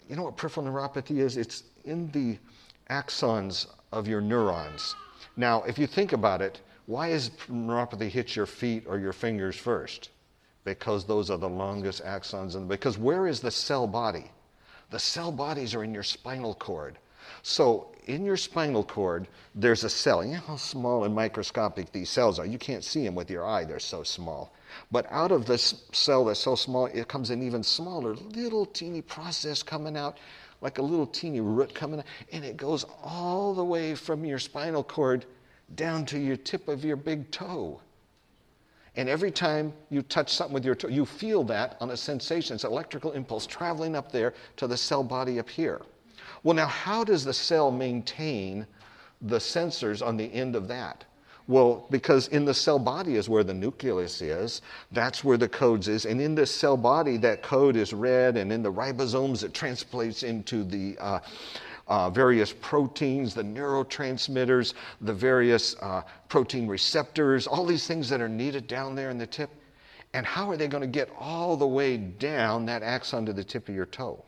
you 0.08 0.16
know 0.16 0.22
what 0.22 0.36
peripheral 0.36 0.66
neuropathy 0.66 1.18
is? 1.18 1.36
It's 1.36 1.64
in 1.84 2.10
the 2.12 2.38
axons 2.90 3.66
of 3.92 4.06
your 4.06 4.20
neurons. 4.20 4.94
Now, 5.36 5.62
if 5.64 5.78
you 5.78 5.86
think 5.86 6.12
about 6.12 6.40
it, 6.40 6.60
why 6.86 7.08
is 7.08 7.30
neuropathy 7.50 8.08
hit 8.08 8.36
your 8.36 8.46
feet 8.46 8.84
or 8.86 8.98
your 8.98 9.12
fingers 9.12 9.56
first? 9.56 10.10
Because 10.64 11.04
those 11.04 11.30
are 11.30 11.38
the 11.38 11.48
longest 11.48 12.04
axons. 12.04 12.54
And 12.54 12.68
because 12.68 12.96
where 12.98 13.26
is 13.26 13.40
the 13.40 13.50
cell 13.50 13.86
body? 13.86 14.30
The 14.90 14.98
cell 14.98 15.32
bodies 15.32 15.74
are 15.74 15.82
in 15.82 15.92
your 15.92 16.02
spinal 16.02 16.54
cord. 16.54 16.98
So 17.42 17.94
in 18.06 18.24
your 18.24 18.36
spinal 18.36 18.84
cord, 18.84 19.28
there's 19.54 19.84
a 19.84 19.90
cell. 19.90 20.24
You 20.24 20.34
know 20.34 20.40
how 20.40 20.56
small 20.56 21.04
and 21.04 21.14
microscopic 21.14 21.92
these 21.92 22.10
cells 22.10 22.38
are. 22.38 22.46
You 22.46 22.58
can't 22.58 22.84
see 22.84 23.04
them 23.04 23.14
with 23.14 23.30
your 23.30 23.46
eye, 23.46 23.64
they're 23.64 23.78
so 23.78 24.02
small. 24.02 24.52
But 24.90 25.06
out 25.10 25.32
of 25.32 25.46
this 25.46 25.84
cell 25.92 26.24
that's 26.24 26.40
so 26.40 26.54
small, 26.54 26.86
it 26.86 27.08
comes 27.08 27.30
an 27.30 27.42
even 27.42 27.62
smaller, 27.62 28.14
little 28.14 28.66
teeny 28.66 29.02
process 29.02 29.62
coming 29.62 29.96
out, 29.96 30.18
like 30.60 30.78
a 30.78 30.82
little 30.82 31.06
teeny 31.06 31.40
root 31.40 31.74
coming 31.74 32.00
out, 32.00 32.06
and 32.32 32.44
it 32.44 32.56
goes 32.56 32.84
all 33.02 33.54
the 33.54 33.64
way 33.64 33.94
from 33.94 34.24
your 34.24 34.38
spinal 34.38 34.82
cord 34.82 35.24
down 35.74 36.04
to 36.06 36.18
your 36.18 36.36
tip 36.36 36.68
of 36.68 36.84
your 36.84 36.96
big 36.96 37.30
toe. 37.30 37.80
And 38.96 39.08
every 39.08 39.30
time 39.30 39.72
you 39.90 40.02
touch 40.02 40.32
something 40.32 40.54
with 40.54 40.64
your 40.64 40.74
toe, 40.74 40.88
you 40.88 41.04
feel 41.04 41.42
that 41.44 41.76
on 41.80 41.90
a 41.90 41.96
sensation. 41.96 42.54
It's 42.54 42.64
an 42.64 42.70
electrical 42.70 43.12
impulse 43.12 43.46
traveling 43.46 43.96
up 43.96 44.12
there 44.12 44.34
to 44.56 44.66
the 44.66 44.76
cell 44.76 45.02
body 45.02 45.38
up 45.38 45.48
here. 45.48 45.80
Well, 46.44 46.54
now, 46.54 46.66
how 46.66 47.04
does 47.04 47.24
the 47.24 47.32
cell 47.32 47.70
maintain 47.70 48.66
the 49.22 49.38
sensors 49.38 50.06
on 50.06 50.18
the 50.18 50.32
end 50.32 50.54
of 50.54 50.68
that? 50.68 51.04
Well, 51.46 51.86
because 51.90 52.28
in 52.28 52.44
the 52.44 52.54
cell 52.54 52.78
body 52.78 53.16
is 53.16 53.28
where 53.28 53.44
the 53.44 53.52
nucleus 53.52 54.22
is, 54.22 54.62
that's 54.92 55.24
where 55.24 55.36
the 55.36 55.48
codes 55.48 55.88
is, 55.88 56.04
and 56.04 56.20
in 56.20 56.34
this 56.34 56.50
cell 56.50 56.76
body, 56.76 57.16
that 57.18 57.42
code 57.42 57.76
is 57.76 57.92
read, 57.92 58.36
and 58.36 58.52
in 58.52 58.62
the 58.62 58.72
ribosomes, 58.72 59.42
it 59.42 59.52
translates 59.52 60.22
into 60.22 60.64
the 60.64 60.96
uh, 60.98 61.18
uh, 61.86 62.10
various 62.10 62.54
proteins, 62.60 63.34
the 63.34 63.42
neurotransmitters, 63.42 64.74
the 65.02 65.12
various 65.12 65.76
uh, 65.80 66.02
protein 66.28 66.66
receptors, 66.66 67.46
all 67.46 67.66
these 67.66 67.86
things 67.86 68.08
that 68.08 68.20
are 68.20 68.28
needed 68.28 68.66
down 68.66 68.94
there 68.94 69.10
in 69.10 69.18
the 69.18 69.26
tip. 69.26 69.50
And 70.14 70.24
how 70.24 70.50
are 70.50 70.56
they 70.56 70.68
going 70.68 70.82
to 70.82 70.86
get 70.86 71.10
all 71.18 71.56
the 71.56 71.66
way 71.66 71.96
down 71.96 72.66
that 72.66 72.82
axon 72.82 73.26
to 73.26 73.32
the 73.32 73.44
tip 73.44 73.68
of 73.68 73.74
your 73.74 73.86
toe? 73.86 74.24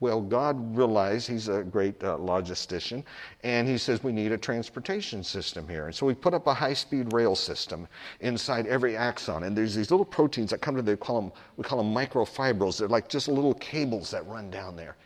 Well, 0.00 0.22
God 0.22 0.74
realized 0.74 1.28
he's 1.28 1.48
a 1.48 1.62
great 1.62 2.02
uh, 2.02 2.16
logistician, 2.16 3.04
and 3.44 3.68
he 3.68 3.76
says 3.76 4.02
we 4.02 4.12
need 4.12 4.32
a 4.32 4.38
transportation 4.38 5.22
system 5.22 5.68
here. 5.68 5.86
And 5.86 5.94
so 5.94 6.06
we 6.06 6.14
put 6.14 6.32
up 6.32 6.46
a 6.46 6.54
high 6.54 6.72
speed 6.72 7.12
rail 7.12 7.36
system 7.36 7.86
inside 8.20 8.66
every 8.66 8.96
axon. 8.96 9.44
And 9.44 9.54
there's 9.54 9.74
these 9.74 9.90
little 9.90 10.06
proteins 10.06 10.50
that 10.50 10.62
come 10.62 10.74
to, 10.76 10.82
they 10.82 10.96
call 10.96 11.20
them, 11.20 11.32
we 11.58 11.64
call 11.64 11.82
them 11.82 11.94
microfibrils. 11.94 12.78
They're 12.78 12.88
like 12.88 13.10
just 13.10 13.28
little 13.28 13.52
cables 13.54 14.10
that 14.10 14.26
run 14.26 14.50
down 14.50 14.74
there. 14.74 14.96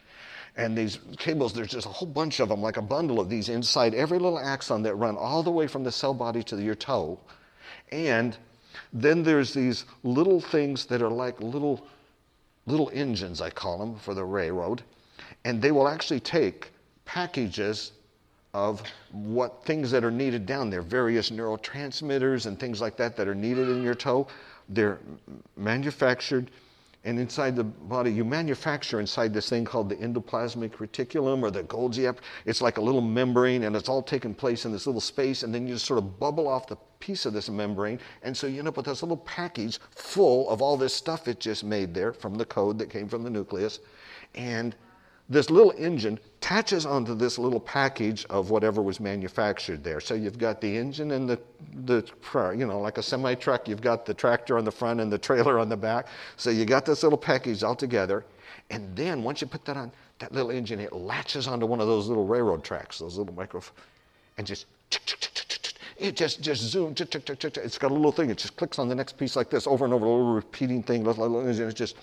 And 0.57 0.79
these 0.79 1.01
cables, 1.19 1.53
there's 1.53 1.71
just 1.71 1.87
a 1.87 1.91
whole 1.91 2.07
bunch 2.07 2.39
of 2.39 2.49
them, 2.49 2.63
like 2.63 2.77
a 2.77 2.83
bundle 2.83 3.19
of 3.19 3.29
these 3.29 3.49
inside 3.49 3.95
every 3.95 4.21
little 4.21 4.39
axon 4.39 4.85
that 4.85 4.95
run 4.95 5.17
all 5.17 5.43
the 5.43 5.51
way 5.51 5.67
from 5.67 5.83
the 5.83 5.91
cell 5.91 6.15
body 6.15 6.45
to 6.45 6.63
your 6.63 6.77
toe. 6.77 7.19
And 7.91 8.37
then 8.93 9.25
there's 9.25 9.53
these 9.53 9.87
little 10.05 10.41
things 10.41 10.87
that 10.87 11.03
are 11.03 11.11
like 11.11 11.41
little 11.41 11.85
little 12.67 12.91
engines, 12.93 13.41
I 13.41 13.51
call 13.51 13.79
them, 13.79 13.97
for 13.97 14.15
the 14.15 14.25
railroad, 14.25 14.83
and 15.45 15.61
they 15.61 15.73
will 15.73 15.89
actually 15.89 16.21
take 16.21 16.73
packages 17.05 17.93
of 18.55 18.83
what 19.11 19.65
things 19.65 19.91
that 19.91 20.05
are 20.05 20.11
needed 20.11 20.47
down 20.47 20.71
there, 20.71 20.83
various 20.83 21.31
neurotransmitters 21.31 22.47
and 22.47 22.59
things 22.59 22.81
like 22.81 22.97
that 22.97 23.17
that 23.17 23.29
are 23.29 23.35
needed 23.35 23.69
in 23.69 23.83
your 23.83 23.95
toe. 23.95 24.27
They're 24.69 24.99
manufactured, 25.57 26.51
and 27.05 27.19
inside 27.19 27.55
the 27.55 27.65
body, 27.65 28.11
you 28.11 28.25
manufacture 28.25 28.99
inside 28.99 29.35
this 29.35 29.51
thing 29.51 29.65
called 29.65 29.91
the 29.91 29.97
endoplasmic 29.97 30.73
reticulum 30.77 31.43
or 31.43 31.51
the 31.51 31.63
Golgi. 31.65 32.15
It's 32.47 32.63
like 32.63 32.79
a 32.79 32.81
little 32.81 33.03
membrane, 33.03 33.65
and 33.65 33.77
it's 33.77 33.91
all 33.91 34.03
taking 34.03 34.35
place 34.35 34.65
in 34.65 34.73
this 34.73 34.87
little 34.87 35.03
space, 35.03 35.43
and 35.43 35.55
then 35.55 35.67
you 35.67 35.77
sort 35.77 35.99
of 35.99 36.19
bubble 36.19 36.49
off 36.49 36.67
the 36.67 36.77
piece 37.01 37.27
of 37.27 37.35
this 37.35 37.51
membrane, 37.51 38.01
and 38.23 38.35
so 38.35 38.47
you 38.47 38.59
end 38.59 38.69
up 38.69 38.79
with 38.79 38.87
this 38.87 39.03
little 39.03 39.19
package 39.19 39.79
full 39.91 40.49
of 40.49 40.63
all 40.63 40.79
this 40.79 40.95
stuff 40.95 41.29
it 41.29 41.41
just 41.41 41.63
made 41.63 41.93
there 41.93 42.15
from 42.15 42.37
the 42.37 42.45
code 42.47 42.79
that 42.79 42.89
came 42.89 43.09
from 43.09 43.23
the 43.23 43.31
nucleus. 43.31 43.81
And 44.35 44.75
this 45.29 45.49
little 45.49 45.73
engine 45.79 46.19
attaches 46.39 46.85
onto 46.85 47.15
this 47.15 47.39
little 47.39 47.61
package 47.61 48.27
of 48.29 48.51
whatever 48.51 48.83
was 48.83 49.01
manufactured 49.01 49.83
there. 49.83 50.01
So 50.01 50.15
you've 50.15 50.39
got 50.39 50.61
the 50.61 50.77
engine 50.77 51.13
and 51.13 51.29
the, 51.29 51.41
the 51.87 52.05
you 52.55 52.67
know, 52.67 52.81
like 52.81 52.99
a 52.99 53.03
semi 53.03 53.35
truck, 53.35 53.67
you've 53.67 53.81
got 53.81 54.05
the 54.05 54.13
tractor 54.13 54.59
on 54.59 54.65
the 54.65 54.73
front 54.73 55.01
and 55.01 55.11
the 55.11 55.19
trailer 55.19 55.59
on 55.59 55.69
the 55.71 55.77
back. 55.77 56.09
So 56.37 56.51
you 56.51 56.67
got 56.67 56.85
this 56.85 57.03
little 57.03 57.19
package 57.19 57.63
all 57.63 57.75
together. 57.75 58.25
And 58.71 58.95
then 58.95 59.23
once 59.23 59.41
you 59.41 59.47
put 59.47 59.65
that 59.65 59.77
on, 59.77 59.93
that 60.19 60.33
little 60.33 60.51
engine, 60.51 60.81
it 60.81 60.93
latches 60.93 61.49
onto 61.49 61.67
one 61.67 61.81
of 61.81 61.87
those 61.87 62.07
little 62.09 62.27
railroad 62.27 62.63
tracks, 62.63 62.99
those 62.99 63.17
little 63.17 63.35
micro, 63.35 63.63
and 64.39 64.47
just 64.47 64.67
it 65.99 66.17
just 66.17 66.41
just 66.41 66.75
zooms. 66.75 67.01
It's 67.59 67.79
got 67.79 67.91
a 67.91 67.95
little 67.95 68.13
thing. 68.13 68.31
It 68.31 68.39
just 68.39 68.57
clicks 68.57 68.79
on 68.79 68.89
the 68.89 68.95
next 68.95 69.19
piece 69.19 69.37
like 69.37 69.51
this 69.51 69.67
over 69.67 69.85
and 69.85 69.93
over, 69.93 70.07
a 70.07 70.09
little 70.09 70.35
repeating 70.35 70.83
thing, 70.83 71.07
and 71.07 71.59
it 71.61 71.75
just 71.75 71.97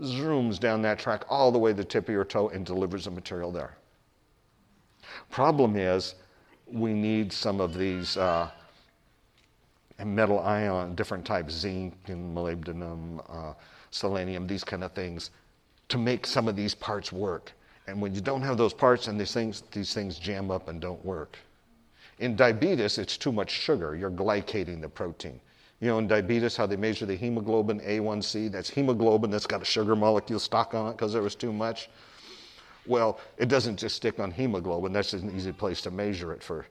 zooms 0.00 0.58
down 0.58 0.82
that 0.82 0.98
track 0.98 1.24
all 1.28 1.52
the 1.52 1.58
way 1.58 1.70
to 1.70 1.76
the 1.76 1.84
tip 1.84 2.08
of 2.08 2.12
your 2.12 2.24
toe 2.24 2.48
and 2.48 2.66
delivers 2.66 3.04
the 3.04 3.10
material 3.10 3.52
there. 3.52 3.76
Problem 5.30 5.76
is, 5.76 6.14
we 6.66 6.92
need 6.92 7.32
some 7.32 7.60
of 7.60 7.74
these 7.74 8.16
uh, 8.16 8.50
metal 10.04 10.40
ion, 10.40 10.94
different 10.94 11.24
types, 11.24 11.54
zinc 11.54 11.94
and 12.06 12.36
molybdenum, 12.36 13.24
uh, 13.28 13.54
selenium, 13.90 14.46
these 14.46 14.64
kind 14.64 14.82
of 14.82 14.92
things, 14.92 15.30
to 15.88 15.98
make 15.98 16.26
some 16.26 16.48
of 16.48 16.56
these 16.56 16.74
parts 16.74 17.12
work. 17.12 17.52
And 17.86 18.00
when 18.00 18.14
you 18.14 18.20
don't 18.20 18.42
have 18.42 18.56
those 18.56 18.72
parts 18.72 19.08
and 19.08 19.20
these 19.20 19.32
things, 19.32 19.62
these 19.72 19.92
things 19.92 20.18
jam 20.18 20.50
up 20.50 20.68
and 20.68 20.80
don't 20.80 21.04
work. 21.04 21.38
In 22.18 22.34
diabetes, 22.34 22.98
it's 22.98 23.16
too 23.16 23.32
much 23.32 23.50
sugar. 23.50 23.94
You're 23.94 24.10
glycating 24.10 24.80
the 24.80 24.88
protein. 24.88 25.40
You 25.80 25.88
know, 25.88 25.98
in 25.98 26.06
diabetes, 26.06 26.56
how 26.56 26.66
they 26.66 26.76
measure 26.76 27.04
the 27.04 27.16
hemoglobin 27.16 27.80
A1C, 27.80 28.50
that's 28.50 28.70
hemoglobin 28.70 29.30
that's 29.30 29.46
got 29.46 29.60
a 29.60 29.64
sugar 29.64 29.96
molecule 29.96 30.38
stuck 30.38 30.74
on 30.74 30.88
it 30.88 30.92
because 30.92 31.12
there 31.12 31.22
was 31.22 31.34
too 31.34 31.52
much. 31.52 31.90
Well, 32.86 33.18
it 33.38 33.48
doesn't 33.48 33.78
just 33.78 33.96
stick 33.96 34.20
on 34.20 34.30
hemoglobin. 34.30 34.92
That's 34.92 35.12
an 35.14 35.34
easy 35.36 35.52
place 35.52 35.80
to 35.82 35.90
measure 35.90 36.32
it 36.32 36.42
for 36.42 36.66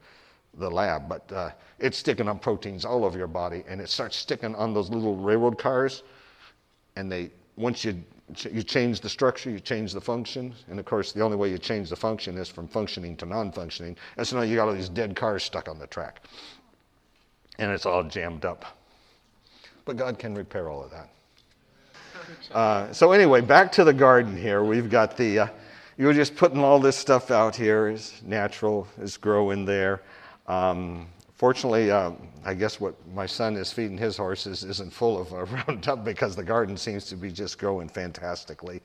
the 0.55 0.69
lab, 0.69 1.09
but 1.09 1.31
uh, 1.31 1.49
it's 1.79 1.97
sticking 1.97 2.27
on 2.27 2.37
proteins 2.39 2.85
all 2.85 3.03
over 3.03 3.17
your 3.17 3.27
body, 3.27 3.63
and 3.67 3.81
it 3.81 3.89
starts 3.89 4.15
sticking 4.15 4.53
on 4.55 4.73
those 4.73 4.89
little 4.89 5.15
railroad 5.15 5.57
cars. 5.57 6.03
And 6.95 7.11
they, 7.11 7.31
once 7.55 7.83
you 7.83 8.03
you 8.51 8.63
change 8.63 9.01
the 9.01 9.09
structure, 9.09 9.49
you 9.49 9.59
change 9.59 9.93
the 9.93 10.01
function, 10.01 10.53
and 10.69 10.79
of 10.79 10.85
course, 10.85 11.11
the 11.11 11.21
only 11.21 11.35
way 11.35 11.49
you 11.49 11.57
change 11.57 11.89
the 11.89 11.95
function 11.95 12.37
is 12.37 12.49
from 12.49 12.67
functioning 12.67 13.17
to 13.17 13.25
non 13.25 13.51
functioning. 13.51 13.97
And 14.17 14.27
so 14.27 14.37
now 14.37 14.43
you 14.43 14.55
got 14.55 14.67
all 14.67 14.73
these 14.73 14.89
dead 14.89 15.15
cars 15.15 15.43
stuck 15.43 15.67
on 15.67 15.77
the 15.77 15.87
track, 15.87 16.21
and 17.59 17.71
it's 17.71 17.85
all 17.85 18.03
jammed 18.03 18.45
up. 18.45 18.65
But 19.85 19.97
God 19.97 20.17
can 20.19 20.33
repair 20.35 20.69
all 20.69 20.83
of 20.83 20.91
that. 20.91 21.09
Uh, 22.51 22.91
so, 22.93 23.11
anyway, 23.11 23.41
back 23.41 23.71
to 23.73 23.83
the 23.83 23.93
garden 23.93 24.35
here. 24.35 24.63
We've 24.63 24.89
got 24.89 25.17
the, 25.17 25.39
uh, 25.39 25.47
you're 25.97 26.13
just 26.13 26.35
putting 26.35 26.59
all 26.59 26.79
this 26.79 26.95
stuff 26.95 27.31
out 27.31 27.55
here, 27.55 27.89
is 27.89 28.21
natural, 28.23 28.87
is 28.99 29.17
growing 29.17 29.65
there. 29.65 30.01
Um, 30.47 31.07
Fortunately, 31.43 31.91
um, 31.91 32.29
I 32.45 32.53
guess 32.53 32.79
what 32.79 32.95
my 33.13 33.25
son 33.25 33.57
is 33.57 33.69
feeding 33.69 33.97
his 33.97 34.15
horses 34.15 34.63
isn't 34.63 34.93
full 34.93 35.19
of 35.19 35.33
uh, 35.33 35.45
Roundup 35.45 36.05
because 36.05 36.37
the 36.37 36.43
garden 36.43 36.77
seems 36.77 37.03
to 37.07 37.17
be 37.17 37.31
just 37.31 37.59
growing 37.59 37.89
fantastically. 37.89 38.77
As 38.77 38.81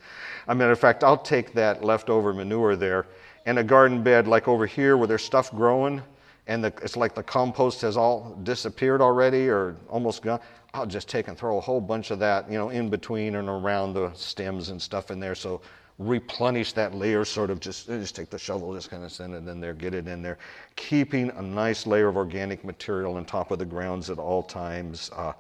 a 0.49 0.55
matter 0.57 0.73
of 0.73 0.81
fact, 0.81 1.05
I'll 1.05 1.17
take 1.17 1.53
that 1.53 1.85
leftover 1.85 2.33
manure 2.33 2.75
there 2.75 3.07
and 3.47 3.61
a 3.61 3.63
garden 3.63 4.03
bed 4.03 4.27
like 4.27 4.49
over 4.49 4.67
here 4.67 4.97
where 4.97 5.07
there's 5.07 5.23
stuff 5.23 5.53
growing 5.53 6.03
and 6.49 6.65
the, 6.65 6.73
it's 6.83 6.97
like 6.97 7.15
the 7.15 7.23
compost 7.23 7.81
has 7.83 7.97
all 7.97 8.37
disappeared 8.43 9.01
already 9.01 9.49
or 9.49 9.77
almost 9.89 10.23
gone. 10.23 10.41
I'll 10.79 10.87
just 10.87 11.09
take 11.09 11.27
and 11.27 11.37
throw 11.37 11.59
a 11.59 11.61
whole 11.61 11.81
bunch 11.81 12.13
of 12.13 12.21
that, 12.21 12.51
you 12.51 12.57
know, 12.57 12.69
in 12.69 12.89
between 12.89 13.35
and 13.35 13.49
around 13.49 13.95
the 13.95 14.13
stems 14.15 14.69
and 14.69 14.81
stuff 14.81 15.11
in 15.11 15.19
there. 15.19 15.35
So 15.35 15.61
replenish 15.99 16.73
that 16.75 16.95
layer, 16.95 17.25
sort 17.25 17.51
of 17.51 17.59
just, 17.59 17.89
just 17.89 18.15
take 18.15 18.31
the 18.31 18.39
shovel, 18.39 18.73
just 18.73 18.89
kind 18.89 19.03
of 19.03 19.11
send 19.11 19.35
it 19.35 19.49
in 19.49 19.61
there, 19.61 19.75
get 19.75 19.93
it 19.93 20.07
in 20.07 20.23
there, 20.23 20.39
keeping 20.77 21.31
a 21.31 21.43
nice 21.43 21.85
layer 21.85 22.07
of 22.07 22.17
organic 22.17 22.63
material 22.65 23.17
on 23.17 23.25
top 23.25 23.51
of 23.51 23.59
the 23.59 23.65
grounds 23.65 24.09
at 24.09 24.19
all 24.21 24.41
times. 24.41 25.11
Uh, 25.17 25.33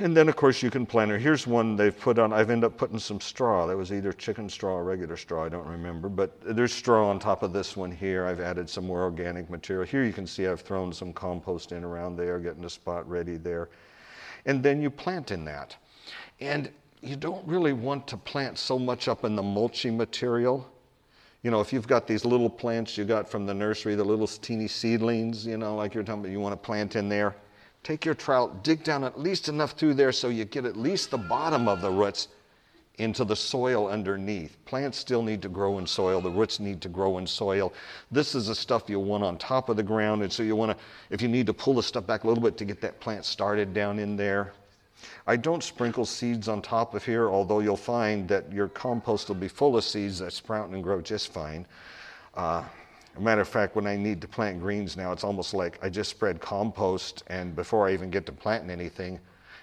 and 0.00 0.16
then, 0.16 0.28
of 0.28 0.36
course, 0.36 0.62
you 0.62 0.70
can 0.70 0.86
plant 0.86 1.10
it. 1.10 1.20
Here's 1.20 1.46
one 1.46 1.76
they've 1.76 1.98
put 1.98 2.18
on. 2.18 2.32
I've 2.32 2.50
ended 2.50 2.64
up 2.64 2.76
putting 2.76 2.98
some 2.98 3.20
straw. 3.20 3.66
That 3.66 3.76
was 3.76 3.92
either 3.92 4.12
chicken 4.12 4.48
straw 4.48 4.74
or 4.74 4.84
regular 4.84 5.16
straw. 5.16 5.44
I 5.44 5.48
don't 5.48 5.66
remember. 5.66 6.08
But 6.08 6.38
there's 6.40 6.72
straw 6.72 7.08
on 7.08 7.18
top 7.18 7.42
of 7.42 7.52
this 7.52 7.76
one 7.76 7.90
here. 7.90 8.26
I've 8.26 8.40
added 8.40 8.70
some 8.70 8.86
more 8.86 9.02
organic 9.02 9.50
material. 9.50 9.86
Here 9.86 10.04
you 10.04 10.12
can 10.12 10.26
see 10.26 10.46
I've 10.46 10.60
thrown 10.60 10.92
some 10.92 11.12
compost 11.12 11.72
in 11.72 11.84
around 11.84 12.16
there, 12.16 12.38
getting 12.38 12.62
the 12.62 12.70
spot 12.70 13.08
ready 13.08 13.36
there. 13.36 13.68
And 14.46 14.62
then 14.62 14.80
you 14.80 14.90
plant 14.90 15.30
in 15.30 15.44
that. 15.44 15.76
And 16.40 16.70
you 17.00 17.16
don't 17.16 17.46
really 17.46 17.72
want 17.72 18.06
to 18.08 18.16
plant 18.16 18.58
so 18.58 18.78
much 18.78 19.08
up 19.08 19.24
in 19.24 19.36
the 19.36 19.42
mulchy 19.42 19.94
material. 19.94 20.68
You 21.42 21.50
know, 21.50 21.60
if 21.60 21.72
you've 21.72 21.86
got 21.86 22.06
these 22.06 22.24
little 22.24 22.50
plants 22.50 22.98
you 22.98 23.04
got 23.04 23.28
from 23.28 23.46
the 23.46 23.54
nursery, 23.54 23.94
the 23.94 24.04
little 24.04 24.26
teeny 24.26 24.66
seedlings, 24.66 25.46
you 25.46 25.56
know, 25.56 25.76
like 25.76 25.94
you're 25.94 26.02
talking 26.02 26.20
about, 26.20 26.32
you 26.32 26.40
want 26.40 26.52
to 26.52 26.56
plant 26.56 26.96
in 26.96 27.08
there, 27.08 27.36
take 27.88 28.04
your 28.04 28.14
trowel, 28.14 28.48
dig 28.62 28.84
down 28.84 29.02
at 29.02 29.18
least 29.18 29.48
enough 29.48 29.70
through 29.72 29.94
there 29.94 30.12
so 30.12 30.28
you 30.28 30.44
get 30.44 30.66
at 30.66 30.76
least 30.76 31.10
the 31.10 31.16
bottom 31.16 31.66
of 31.66 31.80
the 31.80 31.90
roots 31.90 32.28
into 32.98 33.24
the 33.24 33.34
soil 33.34 33.88
underneath. 33.88 34.62
Plants 34.66 34.98
still 34.98 35.22
need 35.22 35.40
to 35.40 35.48
grow 35.48 35.78
in 35.78 35.86
soil, 35.86 36.20
the 36.20 36.30
roots 36.30 36.60
need 36.60 36.82
to 36.82 36.90
grow 36.90 37.16
in 37.16 37.26
soil. 37.26 37.72
This 38.10 38.34
is 38.34 38.48
the 38.48 38.54
stuff 38.54 38.90
you 38.90 39.00
want 39.00 39.24
on 39.24 39.38
top 39.38 39.70
of 39.70 39.78
the 39.78 39.82
ground, 39.82 40.22
and 40.22 40.30
so 40.30 40.42
you 40.42 40.54
want 40.54 40.76
to, 40.76 40.84
if 41.08 41.22
you 41.22 41.28
need 41.28 41.46
to 41.46 41.54
pull 41.54 41.72
the 41.72 41.82
stuff 41.82 42.06
back 42.06 42.24
a 42.24 42.28
little 42.28 42.42
bit 42.42 42.58
to 42.58 42.66
get 42.66 42.82
that 42.82 43.00
plant 43.00 43.24
started 43.24 43.72
down 43.72 43.98
in 43.98 44.16
there, 44.16 44.52
I 45.26 45.36
don't 45.36 45.62
sprinkle 45.62 46.04
seeds 46.04 46.46
on 46.46 46.60
top 46.60 46.92
of 46.94 47.06
here, 47.06 47.30
although 47.30 47.60
you'll 47.60 47.76
find 47.78 48.28
that 48.28 48.52
your 48.52 48.68
compost 48.68 49.28
will 49.28 49.36
be 49.36 49.48
full 49.48 49.78
of 49.78 49.84
seeds 49.84 50.18
that 50.18 50.34
sprout 50.34 50.68
and 50.68 50.82
grow 50.82 51.00
just 51.00 51.32
fine. 51.32 51.64
Uh, 52.34 52.64
a 53.18 53.20
matter 53.20 53.40
of 53.40 53.48
fact, 53.48 53.74
when 53.74 53.86
I 53.86 53.96
need 53.96 54.20
to 54.20 54.28
plant 54.28 54.60
greens 54.60 54.96
now, 54.96 55.12
it's 55.12 55.24
almost 55.24 55.54
like 55.54 55.78
I 55.82 55.88
just 55.88 56.10
spread 56.10 56.40
compost, 56.40 57.24
and 57.26 57.54
before 57.54 57.88
I 57.88 57.92
even 57.92 58.10
get 58.10 58.26
to 58.26 58.32
planting 58.32 58.70
anything, 58.70 59.18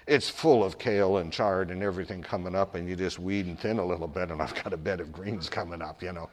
it's 0.06 0.28
full 0.28 0.62
of 0.62 0.78
kale 0.78 1.18
and 1.18 1.32
chard 1.32 1.70
and 1.70 1.82
everything 1.82 2.22
coming 2.22 2.54
up, 2.54 2.74
and 2.74 2.88
you 2.88 2.94
just 2.94 3.18
weed 3.18 3.46
and 3.46 3.58
thin 3.58 3.78
a 3.78 3.84
little 3.84 4.06
bit, 4.06 4.30
and 4.30 4.40
I've 4.40 4.54
got 4.54 4.72
a 4.72 4.76
bed 4.76 5.00
of 5.00 5.12
greens 5.12 5.48
coming 5.48 5.82
up, 5.82 6.02
you 6.02 6.12
know. 6.12 6.28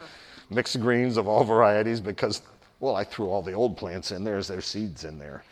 Mixed 0.50 0.80
greens 0.80 1.18
of 1.18 1.28
all 1.28 1.44
varieties 1.44 2.00
because, 2.00 2.42
well, 2.80 2.96
I 2.96 3.04
threw 3.04 3.30
all 3.30 3.42
the 3.42 3.54
old 3.54 3.78
plants 3.78 4.12
in 4.12 4.24
there, 4.24 4.38
as 4.38 4.48
there's 4.48 4.66
seeds 4.66 5.06
in 5.06 5.18
there. 5.18 5.44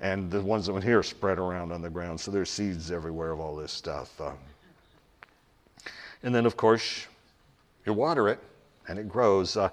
And 0.00 0.30
the 0.30 0.40
ones 0.40 0.66
that 0.66 0.72
went 0.72 0.84
here 0.84 1.02
spread 1.02 1.38
around 1.38 1.70
on 1.70 1.82
the 1.82 1.90
ground, 1.90 2.18
so 2.18 2.30
there's 2.30 2.50
seeds 2.50 2.90
everywhere 2.90 3.30
of 3.30 3.40
all 3.40 3.54
this 3.54 3.72
stuff. 3.72 4.20
Um, 4.20 4.36
and 6.22 6.34
then, 6.34 6.46
of 6.46 6.56
course, 6.56 7.06
you 7.86 7.92
water 7.92 8.28
it, 8.28 8.40
and 8.88 8.98
it 8.98 9.08
grows. 9.08 9.56
Uh, 9.56 9.68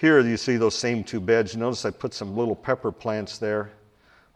here 0.00 0.18
you 0.20 0.38
see 0.38 0.56
those 0.56 0.74
same 0.74 1.04
two 1.04 1.20
beds. 1.20 1.54
Notice 1.54 1.84
I 1.84 1.90
put 1.90 2.14
some 2.14 2.34
little 2.34 2.56
pepper 2.56 2.90
plants 2.90 3.36
there. 3.36 3.70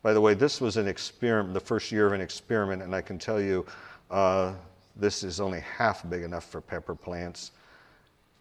By 0.03 0.13
the 0.13 0.21
way, 0.21 0.35
this 0.35 0.61
was 0.61 0.77
an 0.77 0.87
experiment, 0.87 1.55
the 1.55 1.61
first 1.61 1.91
year 1.91 2.07
of 2.07 2.13
an 2.13 2.21
experiment, 2.21 2.83
and 2.83 2.95
I 2.95 3.01
can 3.01 3.19
tell 3.19 3.41
you 3.41 3.65
uh, 4.11 4.53
this 4.95 5.23
is 5.25 5.41
only 5.41 5.61
half 5.61 6.09
big 6.11 6.23
enough 6.23 6.45
for 6.45 6.61
pepper 6.61 6.95
plants. 6.95 7.53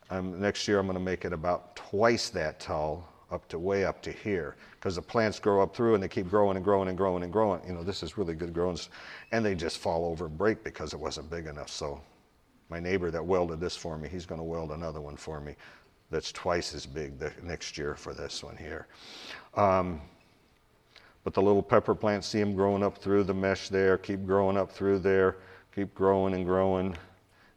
Um, 0.09 0.37
next 0.37 0.67
year 0.67 0.79
I'm 0.79 0.85
going 0.85 0.97
to 0.97 1.03
make 1.03 1.23
it 1.23 1.31
about 1.31 1.77
twice 1.77 2.27
that 2.31 2.59
tall, 2.59 3.07
up 3.31 3.47
to 3.47 3.57
way 3.57 3.85
up 3.85 4.01
to 4.01 4.11
here, 4.11 4.57
because 4.71 4.97
the 4.97 5.01
plants 5.01 5.39
grow 5.39 5.63
up 5.63 5.73
through 5.73 5.93
and 5.93 6.03
they 6.03 6.09
keep 6.09 6.29
growing 6.29 6.57
and 6.57 6.65
growing 6.65 6.89
and 6.89 6.97
growing 6.97 7.23
and 7.23 7.31
growing. 7.31 7.65
You 7.65 7.71
know, 7.71 7.83
this 7.83 8.03
is 8.03 8.17
really 8.17 8.35
good 8.35 8.53
growing, 8.53 8.77
and 9.31 9.45
they 9.45 9.55
just 9.55 9.77
fall 9.77 10.03
over 10.03 10.25
and 10.25 10.37
break 10.37 10.61
because 10.61 10.93
it 10.93 10.99
wasn't 10.99 11.29
big 11.29 11.47
enough. 11.47 11.69
So 11.69 12.01
my 12.67 12.81
neighbor 12.81 13.11
that 13.11 13.25
welded 13.25 13.61
this 13.61 13.77
for 13.77 13.97
me, 13.97 14.09
he's 14.09 14.25
going 14.25 14.39
to 14.39 14.45
weld 14.45 14.71
another 14.71 14.99
one 14.99 15.15
for 15.15 15.39
me 15.39 15.55
that's 16.11 16.31
twice 16.31 16.73
as 16.73 16.85
big 16.85 17.17
the 17.19 17.31
next 17.41 17.77
year 17.77 17.95
for 17.95 18.13
this 18.13 18.43
one 18.43 18.55
here. 18.57 18.87
Um, 19.55 20.01
but 21.23 21.33
the 21.33 21.41
little 21.41 21.63
pepper 21.63 21.95
plants, 21.95 22.27
see 22.27 22.39
them 22.39 22.53
growing 22.55 22.83
up 22.83 22.97
through 22.97 23.23
the 23.23 23.33
mesh 23.33 23.69
there, 23.69 23.97
keep 23.97 24.25
growing 24.25 24.57
up 24.57 24.71
through 24.71 24.99
there, 24.99 25.37
keep 25.73 25.93
growing 25.95 26.33
and 26.33 26.45
growing. 26.45 26.87
And 26.87 26.97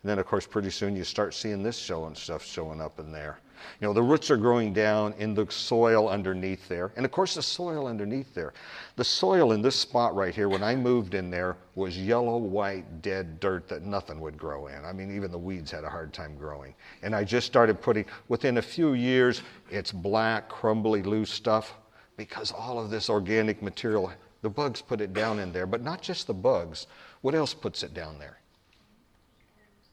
then, 0.04 0.18
of 0.18 0.26
course, 0.26 0.46
pretty 0.46 0.70
soon 0.70 0.94
you 0.94 1.04
start 1.04 1.34
seeing 1.34 1.62
this 1.62 1.76
showing 1.76 2.14
stuff 2.14 2.44
showing 2.44 2.80
up 2.80 3.00
in 3.00 3.10
there. 3.10 3.40
You 3.80 3.86
know, 3.86 3.92
the 3.92 4.02
roots 4.02 4.30
are 4.30 4.36
growing 4.36 4.72
down 4.72 5.14
in 5.18 5.34
the 5.34 5.46
soil 5.50 6.08
underneath 6.08 6.68
there. 6.68 6.92
And 6.96 7.04
of 7.04 7.12
course, 7.12 7.34
the 7.34 7.42
soil 7.42 7.86
underneath 7.86 8.34
there. 8.34 8.52
The 8.96 9.04
soil 9.04 9.52
in 9.52 9.62
this 9.62 9.76
spot 9.76 10.14
right 10.14 10.34
here, 10.34 10.48
when 10.48 10.62
I 10.62 10.76
moved 10.76 11.14
in 11.14 11.30
there, 11.30 11.56
was 11.74 11.98
yellow, 11.98 12.36
white, 12.36 13.02
dead 13.02 13.40
dirt 13.40 13.68
that 13.68 13.82
nothing 13.82 14.20
would 14.20 14.38
grow 14.38 14.68
in. 14.68 14.84
I 14.84 14.92
mean, 14.92 15.14
even 15.14 15.30
the 15.30 15.38
weeds 15.38 15.70
had 15.70 15.84
a 15.84 15.90
hard 15.90 16.12
time 16.12 16.36
growing. 16.36 16.74
And 17.02 17.14
I 17.14 17.24
just 17.24 17.46
started 17.46 17.80
putting, 17.80 18.06
within 18.28 18.58
a 18.58 18.62
few 18.62 18.94
years, 18.94 19.42
it's 19.70 19.92
black, 19.92 20.48
crumbly, 20.48 21.02
loose 21.02 21.30
stuff 21.30 21.74
because 22.16 22.52
all 22.52 22.78
of 22.78 22.90
this 22.90 23.10
organic 23.10 23.62
material, 23.62 24.12
the 24.42 24.50
bugs 24.50 24.80
put 24.80 25.00
it 25.00 25.12
down 25.12 25.38
in 25.38 25.52
there. 25.52 25.66
But 25.66 25.82
not 25.82 26.02
just 26.02 26.26
the 26.26 26.34
bugs. 26.34 26.86
What 27.20 27.34
else 27.34 27.52
puts 27.54 27.82
it 27.82 27.94
down 27.94 28.18
there? 28.18 28.38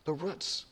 The 0.06 0.14
roots. 0.14 0.66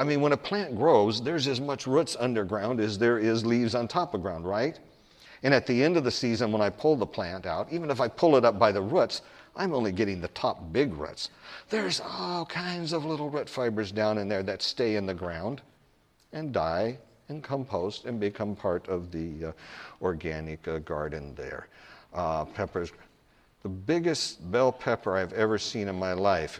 I 0.00 0.02
mean, 0.02 0.22
when 0.22 0.32
a 0.32 0.36
plant 0.38 0.76
grows, 0.76 1.20
there's 1.20 1.46
as 1.46 1.60
much 1.60 1.86
roots 1.86 2.16
underground 2.18 2.80
as 2.80 2.96
there 2.96 3.18
is 3.18 3.44
leaves 3.44 3.74
on 3.74 3.86
top 3.86 4.14
of 4.14 4.22
ground, 4.22 4.46
right? 4.46 4.80
And 5.42 5.52
at 5.52 5.66
the 5.66 5.84
end 5.84 5.98
of 5.98 6.04
the 6.04 6.10
season, 6.10 6.52
when 6.52 6.62
I 6.62 6.70
pull 6.70 6.96
the 6.96 7.04
plant 7.04 7.44
out, 7.44 7.70
even 7.70 7.90
if 7.90 8.00
I 8.00 8.08
pull 8.08 8.36
it 8.36 8.46
up 8.46 8.58
by 8.58 8.72
the 8.72 8.80
roots, 8.80 9.20
I'm 9.54 9.74
only 9.74 9.92
getting 9.92 10.22
the 10.22 10.28
top 10.28 10.72
big 10.72 10.94
roots. 10.94 11.28
There's 11.68 12.00
all 12.00 12.46
kinds 12.46 12.94
of 12.94 13.04
little 13.04 13.28
root 13.28 13.46
fibers 13.46 13.92
down 13.92 14.16
in 14.16 14.26
there 14.26 14.42
that 14.42 14.62
stay 14.62 14.96
in 14.96 15.04
the 15.04 15.12
ground 15.12 15.60
and 16.32 16.50
die 16.50 16.96
and 17.28 17.42
compost 17.42 18.06
and 18.06 18.18
become 18.18 18.56
part 18.56 18.88
of 18.88 19.12
the 19.12 19.48
uh, 19.48 19.52
organic 20.00 20.66
uh, 20.66 20.78
garden 20.78 21.34
there. 21.34 21.68
Uh, 22.14 22.46
peppers, 22.46 22.90
the 23.62 23.68
biggest 23.68 24.50
bell 24.50 24.72
pepper 24.72 25.18
I've 25.18 25.34
ever 25.34 25.58
seen 25.58 25.88
in 25.88 25.96
my 25.96 26.14
life 26.14 26.58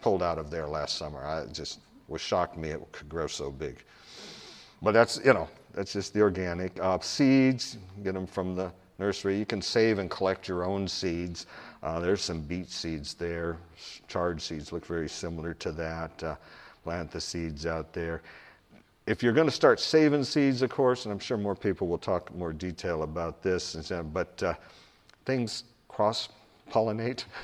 pulled 0.00 0.20
out 0.20 0.38
of 0.38 0.50
there 0.50 0.66
last 0.66 0.96
summer. 0.98 1.24
I 1.24 1.46
just 1.52 1.78
was 2.08 2.20
shocked 2.20 2.56
me 2.56 2.70
it 2.70 2.80
could 2.92 3.08
grow 3.08 3.26
so 3.26 3.50
big. 3.50 3.84
But 4.80 4.92
that's, 4.92 5.20
you 5.24 5.32
know, 5.32 5.48
that's 5.72 5.92
just 5.92 6.12
the 6.12 6.20
organic. 6.20 6.78
Uh, 6.80 6.98
seeds, 7.00 7.78
get 8.02 8.14
them 8.14 8.26
from 8.26 8.54
the 8.54 8.72
nursery. 8.98 9.38
You 9.38 9.46
can 9.46 9.62
save 9.62 9.98
and 9.98 10.10
collect 10.10 10.48
your 10.48 10.64
own 10.64 10.86
seeds. 10.88 11.46
Uh, 11.82 12.00
there's 12.00 12.22
some 12.22 12.40
beet 12.42 12.70
seeds 12.70 13.14
there. 13.14 13.58
Chard 14.08 14.40
seeds 14.40 14.72
look 14.72 14.84
very 14.86 15.08
similar 15.08 15.54
to 15.54 15.72
that. 15.72 16.22
Uh, 16.22 16.34
plant 16.84 17.10
the 17.10 17.20
seeds 17.20 17.66
out 17.66 17.92
there. 17.92 18.22
If 19.06 19.22
you're 19.22 19.32
going 19.32 19.48
to 19.48 19.54
start 19.54 19.80
saving 19.80 20.24
seeds, 20.24 20.62
of 20.62 20.70
course, 20.70 21.04
and 21.04 21.12
I'm 21.12 21.18
sure 21.18 21.36
more 21.36 21.56
people 21.56 21.88
will 21.88 21.98
talk 21.98 22.32
more 22.34 22.52
detail 22.52 23.02
about 23.02 23.42
this, 23.42 23.92
but 24.12 24.42
uh, 24.42 24.54
things 25.24 25.64
cross 25.88 26.28
pollinate. 26.70 27.24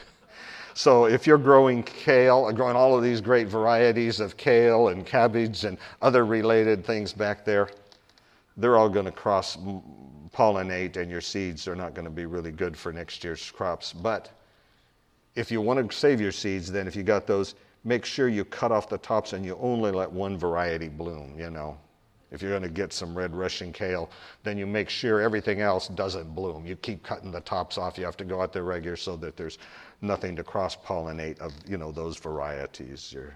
So 0.78 1.06
if 1.06 1.26
you're 1.26 1.38
growing 1.38 1.82
kale, 1.82 2.44
uh, 2.44 2.52
growing 2.52 2.76
all 2.76 2.96
of 2.96 3.02
these 3.02 3.20
great 3.20 3.48
varieties 3.48 4.20
of 4.20 4.36
kale 4.36 4.90
and 4.90 5.04
cabbage 5.04 5.64
and 5.64 5.76
other 6.02 6.24
related 6.24 6.84
things 6.84 7.12
back 7.12 7.44
there, 7.44 7.68
they're 8.56 8.76
all 8.76 8.88
going 8.88 9.06
to 9.06 9.10
cross 9.10 9.58
pollinate 10.32 10.96
and 10.96 11.10
your 11.10 11.20
seeds 11.20 11.66
are 11.66 11.74
not 11.74 11.94
going 11.94 12.04
to 12.04 12.12
be 12.12 12.26
really 12.26 12.52
good 12.52 12.76
for 12.76 12.92
next 12.92 13.24
year's 13.24 13.50
crops. 13.50 13.92
But 13.92 14.30
if 15.34 15.50
you 15.50 15.60
want 15.60 15.90
to 15.90 15.96
save 15.96 16.20
your 16.20 16.30
seeds, 16.30 16.70
then 16.70 16.86
if 16.86 16.94
you 16.94 17.02
got 17.02 17.26
those, 17.26 17.56
make 17.82 18.04
sure 18.04 18.28
you 18.28 18.44
cut 18.44 18.70
off 18.70 18.88
the 18.88 18.98
tops 18.98 19.32
and 19.32 19.44
you 19.44 19.58
only 19.60 19.90
let 19.90 20.08
one 20.08 20.38
variety 20.38 20.88
bloom, 20.88 21.34
you 21.36 21.50
know. 21.50 21.76
If 22.30 22.42
you're 22.42 22.50
going 22.50 22.62
to 22.62 22.68
get 22.68 22.92
some 22.92 23.16
red 23.16 23.34
Russian 23.34 23.72
kale, 23.72 24.10
then 24.42 24.58
you 24.58 24.66
make 24.66 24.90
sure 24.90 25.20
everything 25.20 25.60
else 25.60 25.88
doesn't 25.88 26.34
bloom. 26.34 26.66
You 26.66 26.76
keep 26.76 27.02
cutting 27.02 27.30
the 27.30 27.40
tops 27.40 27.78
off. 27.78 27.96
You 27.96 28.04
have 28.04 28.18
to 28.18 28.24
go 28.24 28.42
out 28.42 28.52
there 28.52 28.64
regular 28.64 28.96
so 28.96 29.16
that 29.16 29.36
there's 29.36 29.58
nothing 30.02 30.36
to 30.36 30.44
cross 30.44 30.76
pollinate 30.76 31.38
of 31.40 31.52
you 31.66 31.78
know 31.78 31.90
those 31.90 32.18
varieties. 32.18 33.12
You're, 33.12 33.34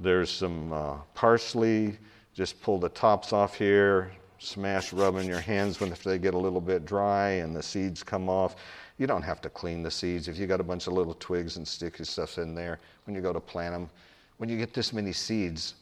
there's 0.00 0.30
some 0.30 0.72
uh, 0.72 0.96
parsley. 1.14 1.98
Just 2.34 2.60
pull 2.62 2.78
the 2.78 2.88
tops 2.88 3.32
off 3.32 3.56
here. 3.56 4.10
Smash, 4.38 4.92
rub 4.92 5.16
in 5.16 5.26
your 5.26 5.38
hands 5.38 5.78
when 5.78 5.92
if 5.92 6.02
they 6.02 6.18
get 6.18 6.34
a 6.34 6.38
little 6.38 6.60
bit 6.60 6.84
dry 6.84 7.28
and 7.28 7.54
the 7.54 7.62
seeds 7.62 8.02
come 8.02 8.28
off. 8.28 8.56
You 8.98 9.06
don't 9.06 9.22
have 9.22 9.40
to 9.42 9.50
clean 9.50 9.82
the 9.82 9.90
seeds. 9.90 10.28
If 10.28 10.38
you 10.38 10.46
got 10.46 10.60
a 10.60 10.64
bunch 10.64 10.86
of 10.86 10.94
little 10.94 11.14
twigs 11.14 11.58
and 11.58 11.68
sticky 11.68 12.04
stuff 12.04 12.38
in 12.38 12.54
there, 12.54 12.80
when 13.04 13.14
you 13.14 13.22
go 13.22 13.32
to 13.32 13.38
plant 13.40 13.74
them, 13.74 13.90
when 14.42 14.48
you 14.48 14.58
get 14.58 14.74
this 14.74 14.92
many 14.92 15.12
seeds, 15.12 15.74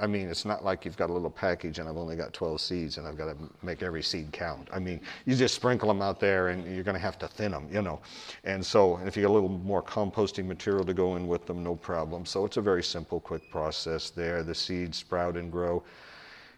I 0.00 0.08
mean, 0.08 0.28
it's 0.28 0.44
not 0.44 0.64
like 0.64 0.84
you've 0.84 0.96
got 0.96 1.10
a 1.10 1.12
little 1.12 1.30
package 1.30 1.78
and 1.78 1.88
I've 1.88 1.96
only 1.96 2.16
got 2.16 2.32
12 2.32 2.60
seeds 2.60 2.98
and 2.98 3.06
I've 3.06 3.16
got 3.16 3.26
to 3.26 3.36
make 3.62 3.84
every 3.84 4.02
seed 4.02 4.32
count. 4.32 4.66
I 4.72 4.80
mean, 4.80 5.00
you 5.26 5.36
just 5.36 5.54
sprinkle 5.54 5.86
them 5.86 6.02
out 6.02 6.18
there 6.18 6.48
and 6.48 6.66
you're 6.74 6.82
going 6.82 6.96
to 6.96 7.00
have 7.00 7.20
to 7.20 7.28
thin 7.28 7.52
them, 7.52 7.68
you 7.70 7.80
know. 7.80 8.00
And 8.42 8.66
so, 8.66 8.98
if 9.06 9.16
you 9.16 9.22
get 9.22 9.30
a 9.30 9.32
little 9.32 9.48
more 9.48 9.80
composting 9.80 10.46
material 10.46 10.84
to 10.84 10.92
go 10.92 11.14
in 11.14 11.28
with 11.28 11.46
them, 11.46 11.62
no 11.62 11.76
problem. 11.76 12.26
So, 12.26 12.44
it's 12.44 12.56
a 12.56 12.60
very 12.60 12.82
simple, 12.82 13.20
quick 13.20 13.48
process 13.52 14.10
there. 14.10 14.42
The 14.42 14.56
seeds 14.56 14.98
sprout 14.98 15.36
and 15.36 15.52
grow. 15.52 15.84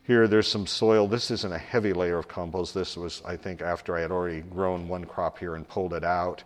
Here, 0.04 0.26
there's 0.26 0.48
some 0.48 0.66
soil. 0.66 1.06
This 1.06 1.30
isn't 1.30 1.52
a 1.52 1.58
heavy 1.58 1.92
layer 1.92 2.16
of 2.16 2.28
compost. 2.28 2.72
This 2.72 2.96
was, 2.96 3.20
I 3.26 3.36
think, 3.36 3.60
after 3.60 3.94
I 3.94 4.00
had 4.00 4.10
already 4.10 4.40
grown 4.40 4.88
one 4.88 5.04
crop 5.04 5.38
here 5.38 5.56
and 5.56 5.68
pulled 5.68 5.92
it 5.92 6.02
out. 6.02 6.42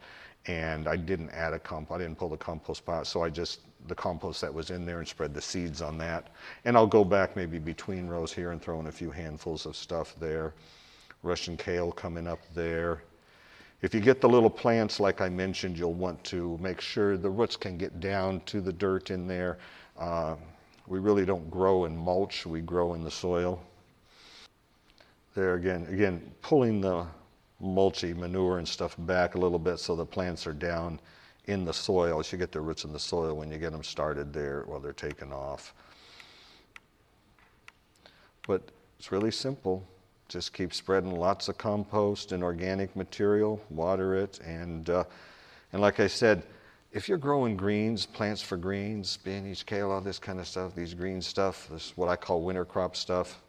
And 0.46 0.88
I 0.88 0.96
didn't 0.96 1.30
add 1.30 1.52
a 1.52 1.60
compost. 1.60 2.00
I 2.00 2.02
didn't 2.02 2.18
pull 2.18 2.30
the 2.30 2.36
compost 2.36 2.84
pot. 2.84 3.06
So 3.06 3.22
I 3.22 3.30
just 3.30 3.60
the 3.88 3.94
compost 3.94 4.40
that 4.40 4.52
was 4.52 4.70
in 4.70 4.84
there 4.86 4.98
and 4.98 5.08
spread 5.08 5.34
the 5.34 5.40
seeds 5.40 5.82
on 5.82 5.98
that. 5.98 6.28
And 6.64 6.76
I'll 6.76 6.86
go 6.86 7.04
back 7.04 7.36
maybe 7.36 7.58
between 7.58 8.06
rows 8.06 8.32
here 8.32 8.52
and 8.52 8.60
throw 8.60 8.80
in 8.80 8.86
a 8.86 8.92
few 8.92 9.10
handfuls 9.10 9.66
of 9.66 9.76
stuff 9.76 10.14
there. 10.20 10.54
Russian 11.22 11.56
kale 11.56 11.92
coming 11.92 12.26
up 12.26 12.40
there. 12.54 13.02
If 13.80 13.94
you 13.94 14.00
get 14.00 14.20
the 14.20 14.28
little 14.28 14.50
plants, 14.50 14.98
like 14.98 15.20
I 15.20 15.28
mentioned, 15.28 15.78
you'll 15.78 15.94
want 15.94 16.22
to 16.24 16.58
make 16.60 16.80
sure 16.80 17.16
the 17.16 17.30
roots 17.30 17.56
can 17.56 17.78
get 17.78 18.00
down 18.00 18.40
to 18.46 18.60
the 18.60 18.72
dirt 18.72 19.10
in 19.10 19.28
there. 19.28 19.58
Uh, 19.98 20.36
we 20.86 20.98
really 20.98 21.24
don't 21.24 21.48
grow 21.50 21.84
in 21.84 21.96
mulch, 21.96 22.46
we 22.46 22.60
grow 22.60 22.94
in 22.94 23.04
the 23.04 23.10
soil. 23.10 23.62
There 25.34 25.54
again, 25.54 25.86
again, 25.90 26.32
pulling 26.42 26.80
the 26.80 27.06
mulchy 27.62 28.14
manure 28.14 28.58
and 28.58 28.66
stuff 28.66 28.96
back 28.98 29.34
a 29.34 29.38
little 29.38 29.58
bit 29.58 29.78
so 29.78 29.94
the 29.94 30.06
plants 30.06 30.46
are 30.46 30.52
down 30.52 30.98
in 31.48 31.64
the 31.64 31.72
soil. 31.72 32.22
You 32.30 32.38
get 32.38 32.52
the 32.52 32.60
roots 32.60 32.84
in 32.84 32.92
the 32.92 32.98
soil 32.98 33.34
when 33.34 33.50
you 33.50 33.58
get 33.58 33.72
them 33.72 33.82
started 33.82 34.32
there 34.32 34.64
while 34.66 34.80
they're 34.80 34.92
taken 34.92 35.32
off. 35.32 35.74
But 38.46 38.62
it's 38.98 39.10
really 39.10 39.30
simple. 39.30 39.86
Just 40.28 40.52
keep 40.52 40.74
spreading 40.74 41.10
lots 41.10 41.48
of 41.48 41.56
compost 41.56 42.32
and 42.32 42.42
organic 42.44 42.94
material, 42.94 43.60
water 43.70 44.14
it, 44.14 44.40
and 44.40 44.90
uh, 44.90 45.04
and 45.72 45.80
like 45.80 46.00
I 46.00 46.06
said, 46.06 46.42
if 46.92 47.08
you're 47.08 47.18
growing 47.18 47.56
greens, 47.56 48.04
plants 48.04 48.42
for 48.42 48.56
greens, 48.56 49.10
spinach, 49.10 49.64
kale, 49.64 49.90
all 49.90 50.00
this 50.00 50.18
kind 50.18 50.38
of 50.38 50.46
stuff, 50.46 50.74
these 50.74 50.94
green 50.94 51.22
stuff, 51.22 51.68
this 51.70 51.86
is 51.86 51.92
what 51.96 52.08
I 52.08 52.16
call 52.16 52.42
winter 52.42 52.64
crop 52.64 52.94
stuff. 52.94 53.40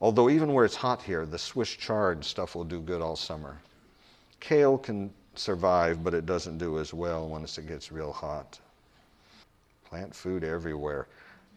Although 0.00 0.30
even 0.30 0.52
where 0.52 0.64
it's 0.64 0.76
hot 0.76 1.02
here, 1.02 1.26
the 1.26 1.38
Swiss 1.38 1.70
chard 1.70 2.24
stuff 2.24 2.54
will 2.54 2.64
do 2.64 2.80
good 2.80 3.02
all 3.02 3.16
summer. 3.16 3.58
Kale 4.38 4.78
can 4.78 5.12
survive, 5.38 6.02
but 6.02 6.14
it 6.14 6.26
doesn't 6.26 6.58
do 6.58 6.78
as 6.78 6.92
well 6.92 7.28
once 7.28 7.58
it 7.58 7.66
gets 7.66 7.92
real 7.92 8.12
hot. 8.12 8.58
Plant 9.88 10.14
food 10.14 10.44
everywhere. 10.44 11.06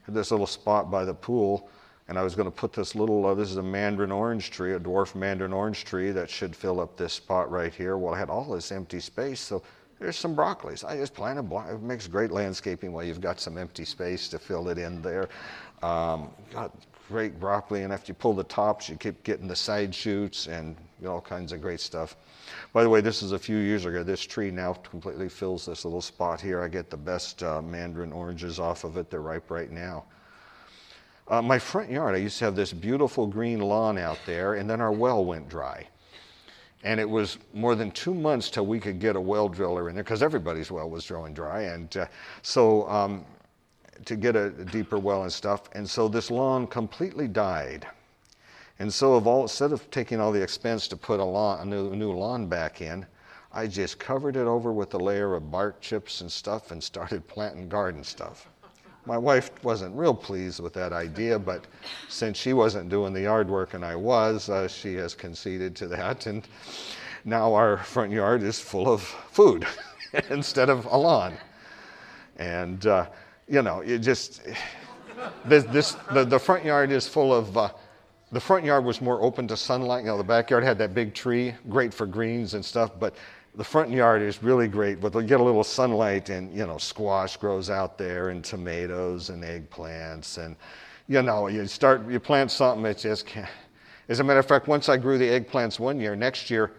This 0.08 0.32
little 0.32 0.48
spot 0.48 0.90
by 0.90 1.06
the 1.06 1.14
pool, 1.14 1.70
and 2.08 2.18
I 2.18 2.24
was 2.24 2.36
going 2.36 2.50
to 2.50 2.56
put 2.56 2.74
this 2.74 2.96
little, 2.96 3.26
uh, 3.26 3.34
this 3.34 3.50
is 3.50 3.58
a 3.58 3.64
mandarin 3.64 4.12
orange 4.12 4.52
tree, 4.52 4.74
a 4.74 4.80
dwarf 4.80 5.16
mandarin 5.16 5.54
orange 5.54 5.86
tree 5.86 6.12
that 6.12 6.30
should 6.30 6.56
fill 6.56 6.80
up 6.80 6.98
this 6.98 7.14
spot 7.14 7.52
right 7.52 7.74
here. 7.74 7.98
Well, 7.98 8.14
I 8.14 8.20
had 8.20 8.30
all 8.30 8.54
this 8.54 8.72
empty 8.72 9.00
space, 9.00 9.40
so 9.40 9.62
there's 10.00 10.18
some 10.18 10.36
broccolis. 10.36 10.84
I 10.84 10.98
just 10.98 11.14
planted, 11.14 11.52
it 11.70 11.82
makes 11.82 12.08
great 12.08 12.32
landscaping 12.32 12.92
while 12.92 13.04
you've 13.04 13.22
got 13.22 13.40
some 13.40 13.58
empty 13.58 13.86
space 13.86 14.28
to 14.30 14.40
fill 14.40 14.70
it 14.70 14.78
in 14.78 15.02
there. 15.02 15.30
Um, 15.84 16.30
got 16.52 16.76
great 17.12 17.40
broccoli, 17.40 17.84
and 17.84 17.94
after 17.94 18.10
you 18.10 18.14
pull 18.16 18.34
the 18.34 18.44
tops, 18.46 18.90
you 18.90 18.96
keep 18.96 19.22
getting 19.24 19.48
the 19.48 19.56
side 19.56 19.94
shoots 19.94 20.48
and 20.48 20.76
you 21.00 21.08
know, 21.08 21.14
all 21.14 21.22
kinds 21.22 21.52
of 21.52 21.62
great 21.62 21.80
stuff. 21.80 22.16
By 22.74 22.84
the 22.84 22.90
way, 22.90 23.02
this 23.02 23.22
is 23.22 23.34
a 23.34 23.40
few 23.40 23.58
years 23.58 23.86
ago. 23.86 24.04
This 24.04 24.22
tree 24.22 24.52
now 24.52 24.74
completely 24.74 25.30
fills 25.30 25.66
this 25.66 25.84
little 25.84 26.02
spot 26.02 26.40
here. 26.40 26.62
I 26.62 26.68
get 26.68 26.90
the 26.90 26.98
best 26.98 27.44
uh, 27.44 27.62
mandarin 27.62 28.12
oranges 28.12 28.60
off 28.60 28.84
of 28.84 28.98
it. 28.98 29.10
They're 29.10 29.22
ripe 29.22 29.52
right 29.52 29.72
now. 29.72 30.06
Uh, 31.28 31.42
my 31.42 31.60
front 31.60 31.90
yard, 31.90 32.16
I 32.16 32.18
used 32.18 32.40
to 32.40 32.46
have 32.46 32.56
this 32.56 32.74
beautiful 32.74 33.28
green 33.28 33.60
lawn 33.60 33.98
out 33.98 34.18
there, 34.26 34.56
and 34.56 34.70
then 34.70 34.82
our 34.82 34.92
well 34.92 35.24
went 35.24 35.50
dry. 35.50 35.88
And 36.84 37.00
it 37.00 37.10
was 37.10 37.38
more 37.54 37.76
than 37.76 37.92
two 37.92 38.14
months 38.14 38.50
till 38.50 38.66
we 38.66 38.80
could 38.80 39.00
get 39.00 39.16
a 39.16 39.22
well 39.22 39.48
driller 39.48 39.88
in 39.90 39.96
there 39.96 40.04
because 40.04 40.24
everybody's 40.24 40.72
well 40.72 40.90
was 40.90 41.06
drawing 41.06 41.34
dry. 41.34 41.62
And 41.64 41.96
uh, 41.96 42.08
so 42.42 42.88
um, 42.90 43.26
to 44.06 44.16
get 44.16 44.36
a, 44.36 44.50
deeper 44.50 45.00
well 45.00 45.24
and 45.24 45.32
stuff. 45.32 45.70
And 45.74 45.90
so 45.90 46.08
this 46.08 46.32
lawn 46.32 46.68
completely 46.68 47.28
died. 47.28 47.88
And 48.80 48.92
so, 48.92 49.14
of 49.14 49.28
all, 49.28 49.44
instead 49.44 49.72
of 49.72 49.90
taking 49.92 50.20
all 50.20 50.32
the 50.32 50.42
expense 50.42 50.88
to 50.88 50.98
put 50.98 51.20
a, 51.20 51.24
lawn, 51.24 51.60
a, 51.62 51.66
new, 51.66 51.96
new 51.96 52.12
lawn 52.12 52.48
back 52.48 52.82
in, 52.82 53.06
I 53.54 53.68
just 53.68 54.00
covered 54.00 54.36
it 54.36 54.48
over 54.48 54.72
with 54.72 54.94
a 54.94 54.98
layer 54.98 55.36
of 55.36 55.52
bark 55.52 55.82
chips 55.82 56.22
and 56.22 56.32
stuff 56.32 56.72
and 56.72 56.84
started 56.84 57.28
planting 57.28 57.70
garden 57.70 58.04
stuff. 58.04 58.48
My 59.06 59.18
wife 59.18 59.52
wasn't 59.64 59.96
real 59.96 60.14
pleased 60.14 60.60
with 60.60 60.74
that 60.74 60.94
idea, 60.94 61.38
but 61.38 61.66
since 62.08 62.38
she 62.38 62.54
wasn't 62.54 62.90
doing 62.90 63.14
the 63.14 63.22
yard 63.22 63.50
work 63.50 63.74
and 63.74 63.84
I 63.84 63.96
was, 63.96 64.48
uh, 64.48 64.68
she 64.68 64.96
has 64.96 65.16
conceded 65.16 65.76
to 65.78 65.88
that. 65.88 66.28
And 66.28 66.48
now 67.26 67.54
our 67.54 67.78
front 67.78 68.12
yard 68.12 68.42
is 68.42 68.60
full 68.60 68.92
of 68.92 69.02
food 69.02 69.68
instead 70.30 70.70
of 70.70 70.86
a 70.86 70.98
lawn. 70.98 71.38
And, 72.38 72.86
uh, 72.86 73.08
you 73.52 73.62
know, 73.62 73.82
it 73.82 74.00
just, 74.00 74.42
this, 75.46 75.66
this, 75.66 75.92
the, 76.14 76.24
the 76.24 76.40
front 76.40 76.64
yard 76.64 76.90
is 76.90 77.06
full 77.06 77.34
of, 77.34 77.58
uh, 77.58 77.70
the 78.32 78.40
front 78.40 78.64
yard 78.64 78.86
was 78.86 79.02
more 79.02 79.22
open 79.22 79.46
to 79.50 79.58
sunlight. 79.58 80.06
You 80.06 80.12
know, 80.12 80.18
the 80.18 80.24
backyard 80.24 80.64
had 80.64 80.78
that 80.78 80.94
big 80.94 81.14
tree, 81.14 81.54
great 81.70 81.94
for 81.94 82.06
greens 82.06 82.54
and 82.54 82.64
stuff, 82.64 82.92
but 82.98 83.14
the 83.56 83.64
front 83.64 83.92
yard 83.92 84.22
is 84.22 84.42
really 84.42 84.70
great, 84.70 85.02
but 85.02 85.12
they 85.12 85.24
get 85.24 85.42
a 85.42 85.44
little 85.44 85.66
sunlight 85.66 86.30
and, 86.30 86.56
you 86.56 86.66
know, 86.66 86.78
squash 86.78 87.36
grows 87.36 87.70
out 87.70 87.98
there 87.98 88.30
and 88.30 88.42
tomatoes 88.42 89.30
and 89.30 89.44
eggplants 89.44 90.38
and, 90.38 90.56
you 91.10 91.22
know, 91.22 91.48
you 91.48 91.68
start, 91.68 92.10
you 92.10 92.22
plant 92.22 92.52
something, 92.52 92.86
it 92.86 93.00
just 93.00 93.26
can't. 93.26 93.50
As 94.08 94.22
a 94.22 94.24
matter 94.24 94.40
of 94.40 94.48
fact, 94.48 94.70
once 94.70 94.88
I 94.88 94.96
grew 94.96 95.18
the 95.18 95.28
eggplants 95.28 95.78
one 95.78 96.00
year, 96.00 96.16
next 96.16 96.50
year, 96.50 96.72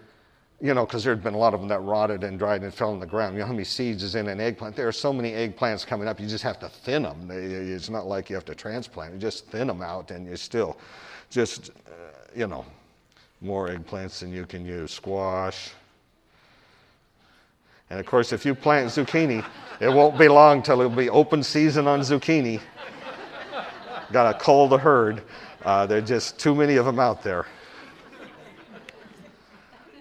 you 0.62 0.72
know, 0.72 0.86
because 0.86 1.02
there 1.02 1.12
had 1.12 1.24
been 1.24 1.34
a 1.34 1.38
lot 1.38 1.54
of 1.54 1.60
them 1.60 1.68
that 1.68 1.80
rotted 1.80 2.22
and 2.22 2.38
dried 2.38 2.62
and 2.62 2.72
fell 2.72 2.94
in 2.94 3.00
the 3.00 3.06
ground. 3.06 3.34
You 3.34 3.40
know 3.40 3.46
how 3.46 3.52
many 3.52 3.64
seeds 3.64 4.04
is 4.04 4.14
in 4.14 4.28
an 4.28 4.40
eggplant? 4.40 4.76
There 4.76 4.86
are 4.86 4.92
so 4.92 5.12
many 5.12 5.32
eggplants 5.32 5.84
coming 5.84 6.06
up, 6.06 6.20
you 6.20 6.28
just 6.28 6.44
have 6.44 6.60
to 6.60 6.68
thin 6.68 7.02
them. 7.02 7.28
It's 7.30 7.90
not 7.90 8.06
like 8.06 8.30
you 8.30 8.36
have 8.36 8.44
to 8.44 8.54
transplant, 8.54 9.12
you 9.12 9.18
just 9.18 9.48
thin 9.48 9.66
them 9.66 9.82
out 9.82 10.12
and 10.12 10.24
you 10.24 10.36
still 10.36 10.78
just, 11.30 11.70
uh, 11.88 11.92
you 12.34 12.46
know, 12.46 12.64
more 13.40 13.70
eggplants 13.70 14.20
than 14.20 14.32
you 14.32 14.46
can 14.46 14.64
use. 14.64 14.92
Squash, 14.92 15.72
and 17.92 18.00
of 18.00 18.06
course, 18.06 18.32
if 18.32 18.46
you 18.46 18.54
plant 18.54 18.88
zucchini, 18.88 19.44
it 19.78 19.88
won't 19.88 20.16
be 20.16 20.26
long 20.26 20.62
till 20.62 20.80
it'll 20.80 20.96
be 20.96 21.10
open 21.10 21.42
season 21.42 21.86
on 21.86 22.00
zucchini. 22.00 22.58
Got 24.12 24.32
to 24.32 24.38
cull 24.38 24.66
the 24.66 24.78
herd. 24.78 25.22
Uh, 25.62 25.84
there 25.84 25.98
are 25.98 26.00
just 26.00 26.38
too 26.38 26.54
many 26.54 26.76
of 26.76 26.86
them 26.86 26.98
out 26.98 27.22
there. 27.22 27.46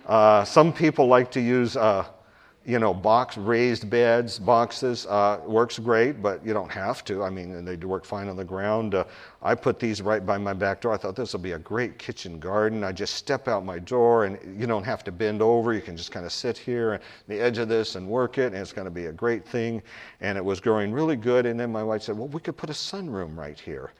Uh, 0.06 0.44
some 0.44 0.74
people 0.74 1.08
like 1.08 1.32
to 1.32 1.42
use 1.42 1.78
uh, 1.78 2.06
you 2.64 2.78
know, 2.78 2.94
box 2.94 3.38
raised 3.38 3.90
beds, 3.90 4.38
boxes 4.38 5.08
uh, 5.08 5.40
works 5.48 5.80
great, 5.80 6.22
but 6.22 6.46
you 6.46 6.54
don't 6.54 6.72
have 6.72 7.04
to. 7.06 7.24
I 7.24 7.30
mean, 7.30 7.66
they 7.66 7.76
do 7.76 7.88
work 7.88 8.06
fine 8.06 8.28
on 8.28 8.36
the 8.36 8.44
ground. 8.44 8.94
Uh, 8.94 9.06
I 9.42 9.56
put 9.56 9.80
these 9.80 10.00
right 10.00 10.24
by 10.24 10.38
my 10.38 10.54
back 10.54 10.82
door. 10.82 10.94
I 10.94 10.98
thought 10.98 11.16
this 11.16 11.34
will 11.34 11.40
be 11.40 11.54
a 11.54 11.60
great 11.60 11.98
kitchen 11.98 12.38
garden. 12.38 12.84
I 12.84 12.92
just 12.92 13.16
step 13.16 13.48
out 13.48 13.66
my 13.66 13.80
door, 13.80 14.26
and 14.26 14.38
you 14.60 14.68
don't 14.68 14.84
have 14.84 15.04
to 15.06 15.12
bend 15.12 15.42
over. 15.42 15.74
You 15.74 15.82
can 15.82 15.98
just 15.98 16.12
kind 16.12 16.24
of 16.24 16.32
sit 16.32 16.56
here 16.56 16.94
on 16.94 17.00
the 17.28 17.40
edge 17.40 17.58
of 17.58 17.68
this 17.68 17.96
and 17.96 18.08
work 18.08 18.38
it, 18.38 18.54
and 18.54 18.58
it's 18.58 18.74
going 18.74 18.86
to 18.86 18.92
be 18.92 19.08
a 19.08 19.12
great 19.12 19.44
thing. 19.44 19.82
And 20.20 20.38
it 20.38 20.46
was 20.46 20.60
growing 20.60 20.92
really 20.92 21.16
good. 21.16 21.48
And 21.48 21.60
then 21.60 21.72
my 21.72 21.84
wife 21.84 22.04
said, 22.04 22.16
"Well, 22.16 22.28
we 22.28 22.40
could 22.42 22.58
put 22.58 22.70
a 22.70 22.74
sunroom 22.74 23.36
right 23.36 23.60
here." 23.60 23.92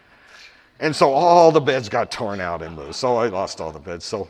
And 0.80 0.96
so 0.96 1.12
all 1.12 1.52
the 1.52 1.62
beds 1.62 1.90
got 1.90 2.12
torn 2.12 2.40
out 2.40 2.62
and 2.62 2.76
moved. 2.76 2.96
So 2.96 3.18
I 3.18 3.28
lost 3.28 3.60
all 3.60 3.72
the 3.72 3.80
beds. 3.80 4.06
So, 4.06 4.28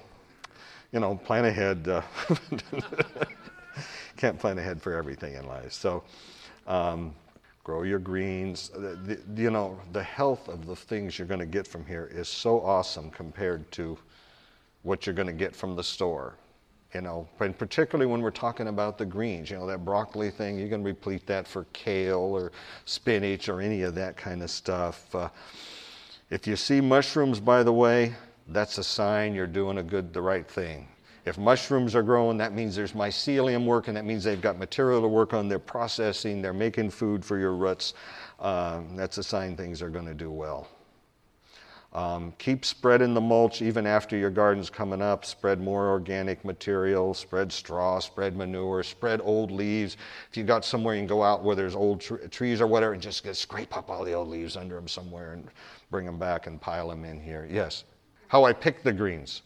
you 0.91 0.99
know, 0.99 1.15
plan 1.15 1.45
ahead. 1.45 1.87
Uh, 1.87 2.01
can't 4.17 4.37
plan 4.37 4.57
ahead 4.57 4.81
for 4.81 4.93
everything 4.93 5.35
in 5.35 5.47
life. 5.47 5.73
So, 5.73 6.03
um, 6.67 7.13
grow 7.63 7.83
your 7.83 7.99
greens. 7.99 8.69
The, 8.69 9.19
the, 9.33 9.41
you 9.41 9.51
know, 9.51 9.79
the 9.93 10.03
health 10.03 10.47
of 10.47 10.65
the 10.65 10.75
things 10.75 11.17
you're 11.17 11.27
going 11.27 11.39
to 11.39 11.45
get 11.45 11.67
from 11.67 11.85
here 11.85 12.09
is 12.11 12.27
so 12.27 12.61
awesome 12.61 13.09
compared 13.11 13.71
to 13.73 13.97
what 14.83 15.05
you're 15.05 15.15
going 15.15 15.27
to 15.27 15.33
get 15.33 15.55
from 15.55 15.75
the 15.75 15.83
store. 15.83 16.35
You 16.93 16.99
know, 16.99 17.29
and 17.39 17.57
particularly 17.57 18.05
when 18.05 18.21
we're 18.21 18.31
talking 18.31 18.67
about 18.67 18.97
the 18.97 19.05
greens, 19.05 19.49
you 19.49 19.57
know, 19.57 19.65
that 19.67 19.85
broccoli 19.85 20.29
thing, 20.29 20.59
you 20.59 20.67
can 20.67 20.83
replete 20.83 21.25
that 21.27 21.47
for 21.47 21.65
kale 21.71 22.19
or 22.19 22.51
spinach 22.83 23.47
or 23.47 23.61
any 23.61 23.83
of 23.83 23.95
that 23.95 24.17
kind 24.17 24.43
of 24.43 24.49
stuff. 24.49 25.15
Uh, 25.15 25.29
if 26.29 26.45
you 26.45 26.57
see 26.57 26.81
mushrooms, 26.81 27.39
by 27.39 27.63
the 27.63 27.71
way, 27.71 28.13
that's 28.53 28.77
a 28.77 28.83
sign 28.83 29.33
you're 29.33 29.47
doing 29.47 29.77
a 29.77 29.83
good, 29.83 30.13
the 30.13 30.21
right 30.21 30.47
thing. 30.47 30.87
If 31.25 31.37
mushrooms 31.37 31.95
are 31.95 32.01
growing, 32.01 32.37
that 32.37 32.53
means 32.53 32.75
there's 32.75 32.93
mycelium 32.93 33.65
working. 33.65 33.93
That 33.93 34.05
means 34.05 34.23
they've 34.23 34.41
got 34.41 34.57
material 34.57 35.01
to 35.01 35.07
work 35.07 35.33
on. 35.33 35.47
They're 35.47 35.59
processing. 35.59 36.41
They're 36.41 36.51
making 36.51 36.89
food 36.89 37.23
for 37.23 37.37
your 37.37 37.53
roots. 37.53 37.93
Um, 38.39 38.95
that's 38.95 39.19
a 39.19 39.23
sign 39.23 39.55
things 39.55 39.81
are 39.83 39.89
going 39.89 40.07
to 40.07 40.15
do 40.15 40.31
well. 40.31 40.67
Um, 41.93 42.33
keep 42.37 42.63
spreading 42.63 43.13
the 43.13 43.21
mulch 43.21 43.61
even 43.61 43.85
after 43.85 44.15
your 44.15 44.29
garden's 44.29 44.69
coming 44.69 45.01
up. 45.01 45.25
Spread 45.25 45.59
more 45.59 45.89
organic 45.89 46.43
material, 46.45 47.13
spread 47.13 47.51
straw, 47.51 47.99
spread 47.99 48.35
manure, 48.35 48.81
spread 48.81 49.19
old 49.21 49.51
leaves. 49.51 49.97
If 50.29 50.37
you've 50.37 50.47
got 50.47 50.63
somewhere 50.63 50.95
you 50.95 51.01
can 51.01 51.07
go 51.07 51.21
out 51.21 51.43
where 51.43 51.55
there's 51.55 51.75
old 51.75 51.99
tr- 51.99 52.27
trees 52.27 52.61
or 52.61 52.67
whatever 52.67 52.93
and 52.93 53.01
just 53.01 53.23
get, 53.23 53.35
scrape 53.35 53.75
up 53.75 53.89
all 53.89 54.05
the 54.05 54.13
old 54.13 54.29
leaves 54.29 54.55
under 54.55 54.75
them 54.75 54.87
somewhere 54.87 55.33
and 55.33 55.49
bring 55.91 56.05
them 56.05 56.17
back 56.17 56.47
and 56.47 56.61
pile 56.61 56.87
them 56.87 57.03
in 57.03 57.19
here. 57.19 57.47
Yes. 57.51 57.83
How 58.31 58.45
I 58.45 58.53
pick 58.53 58.81
the 58.81 58.93
greens. 58.93 59.41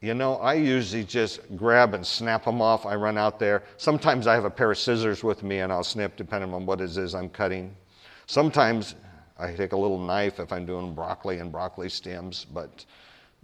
You 0.00 0.12
know, 0.12 0.38
I 0.38 0.54
usually 0.54 1.04
just 1.04 1.38
grab 1.56 1.94
and 1.94 2.04
snap 2.04 2.46
them 2.46 2.60
off. 2.60 2.84
I 2.84 2.96
run 2.96 3.16
out 3.16 3.38
there. 3.38 3.62
Sometimes 3.76 4.26
I 4.26 4.34
have 4.34 4.44
a 4.44 4.50
pair 4.50 4.72
of 4.72 4.78
scissors 4.78 5.22
with 5.22 5.44
me 5.44 5.60
and 5.60 5.72
I'll 5.72 5.84
snip 5.84 6.16
depending 6.16 6.52
on 6.52 6.66
what 6.66 6.80
it 6.80 6.96
is 6.96 7.14
I'm 7.14 7.28
cutting. 7.28 7.76
Sometimes 8.26 8.96
I 9.38 9.52
take 9.52 9.70
a 9.70 9.76
little 9.76 10.00
knife 10.00 10.40
if 10.40 10.52
I'm 10.52 10.66
doing 10.66 10.96
broccoli 10.96 11.38
and 11.38 11.52
broccoli 11.52 11.88
stems, 11.88 12.44
but 12.44 12.84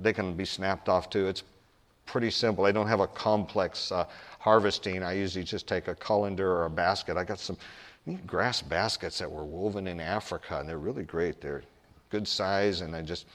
they 0.01 0.13
can 0.13 0.35
be 0.35 0.45
snapped 0.45 0.89
off 0.89 1.09
too. 1.09 1.29
It's 1.29 1.45
pretty 2.05 2.33
simple. 2.33 2.65
I 2.65 2.73
don't 2.73 2.89
have 2.89 2.99
a 2.99 3.07
complex 3.07 3.93
uh, 3.93 4.07
harvesting. 4.41 5.05
I 5.05 5.13
usually 5.13 5.45
just 5.45 5.69
take 5.69 5.87
a 5.87 5.95
colander 5.95 6.51
or 6.51 6.65
a 6.65 6.71
basket. 6.71 7.17
I 7.17 7.23
got 7.23 7.39
some 7.39 7.59
grass 8.27 8.61
baskets 8.61 9.19
that 9.21 9.31
were 9.31 9.45
woven 9.45 9.87
in 9.87 10.01
Africa, 10.01 10.59
and 10.59 10.69
they're 10.69 10.79
really 10.79 11.05
great. 11.05 11.41
They're 11.41 11.63
good 12.11 12.27
size, 12.27 12.81
and 12.81 12.97
I 12.97 13.03
just 13.03 13.27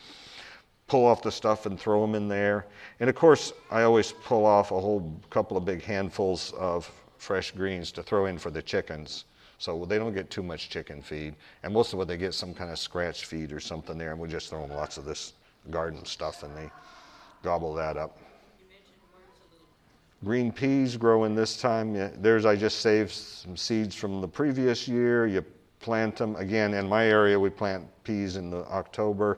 pull 0.90 1.06
off 1.06 1.22
the 1.22 1.32
stuff 1.32 1.66
and 1.66 1.80
throw 1.80 2.02
them 2.02 2.16
in 2.16 2.28
there. 2.28 2.66
And 3.00 3.10
of 3.10 3.16
course, 3.16 3.54
I 3.72 3.84
always 3.84 4.12
pull 4.12 4.46
off 4.46 4.72
a 4.72 4.80
whole 4.80 5.16
couple 5.30 5.56
of 5.56 5.64
big 5.64 5.84
handfuls 5.84 6.52
of 6.58 6.92
fresh 7.18 7.52
greens 7.52 7.92
to 7.94 8.04
throw 8.04 8.26
in 8.26 8.38
for 8.38 8.50
the 8.50 8.62
chickens. 8.62 9.26
So 9.60 9.86
they 9.86 9.98
don't 9.98 10.14
get 10.14 10.30
too 10.30 10.44
much 10.44 10.70
chicken 10.70 11.02
feed. 11.02 11.36
And 11.64 11.74
most 11.74 11.94
of 11.94 12.00
what 12.00 12.08
they 12.08 12.18
get 12.18 12.34
some 12.34 12.54
kind 12.54 12.72
of 12.72 12.80
scratch 12.80 13.26
feed 13.26 13.52
or 13.52 13.60
something 13.60 13.98
there. 13.98 14.12
And 14.12 14.20
we 14.20 14.28
just 14.28 14.50
throw 14.50 14.66
them 14.66 14.76
lots 14.76 14.98
of 14.98 15.06
this 15.06 15.34
garden 15.70 16.04
stuff 16.06 16.44
and 16.44 16.56
they 16.56 16.70
gobble 17.44 17.74
that 17.76 17.98
up. 17.98 18.18
Green 20.24 20.52
peas 20.52 20.98
growing 20.98 21.36
this 21.36 21.62
time. 21.62 21.94
There's, 22.22 22.46
I 22.46 22.56
just 22.56 22.80
saved 22.80 23.12
some 23.12 23.56
seeds 23.56 23.96
from 23.96 24.20
the 24.20 24.28
previous 24.28 24.88
year. 24.88 25.28
You 25.28 25.46
plant 25.80 26.18
them. 26.18 26.36
Again, 26.36 26.74
in 26.74 26.90
my 26.90 27.06
area, 27.06 27.40
we 27.40 27.50
plant 27.50 27.88
peas 28.04 28.36
in 28.36 28.50
the 28.50 28.66
October. 28.66 29.38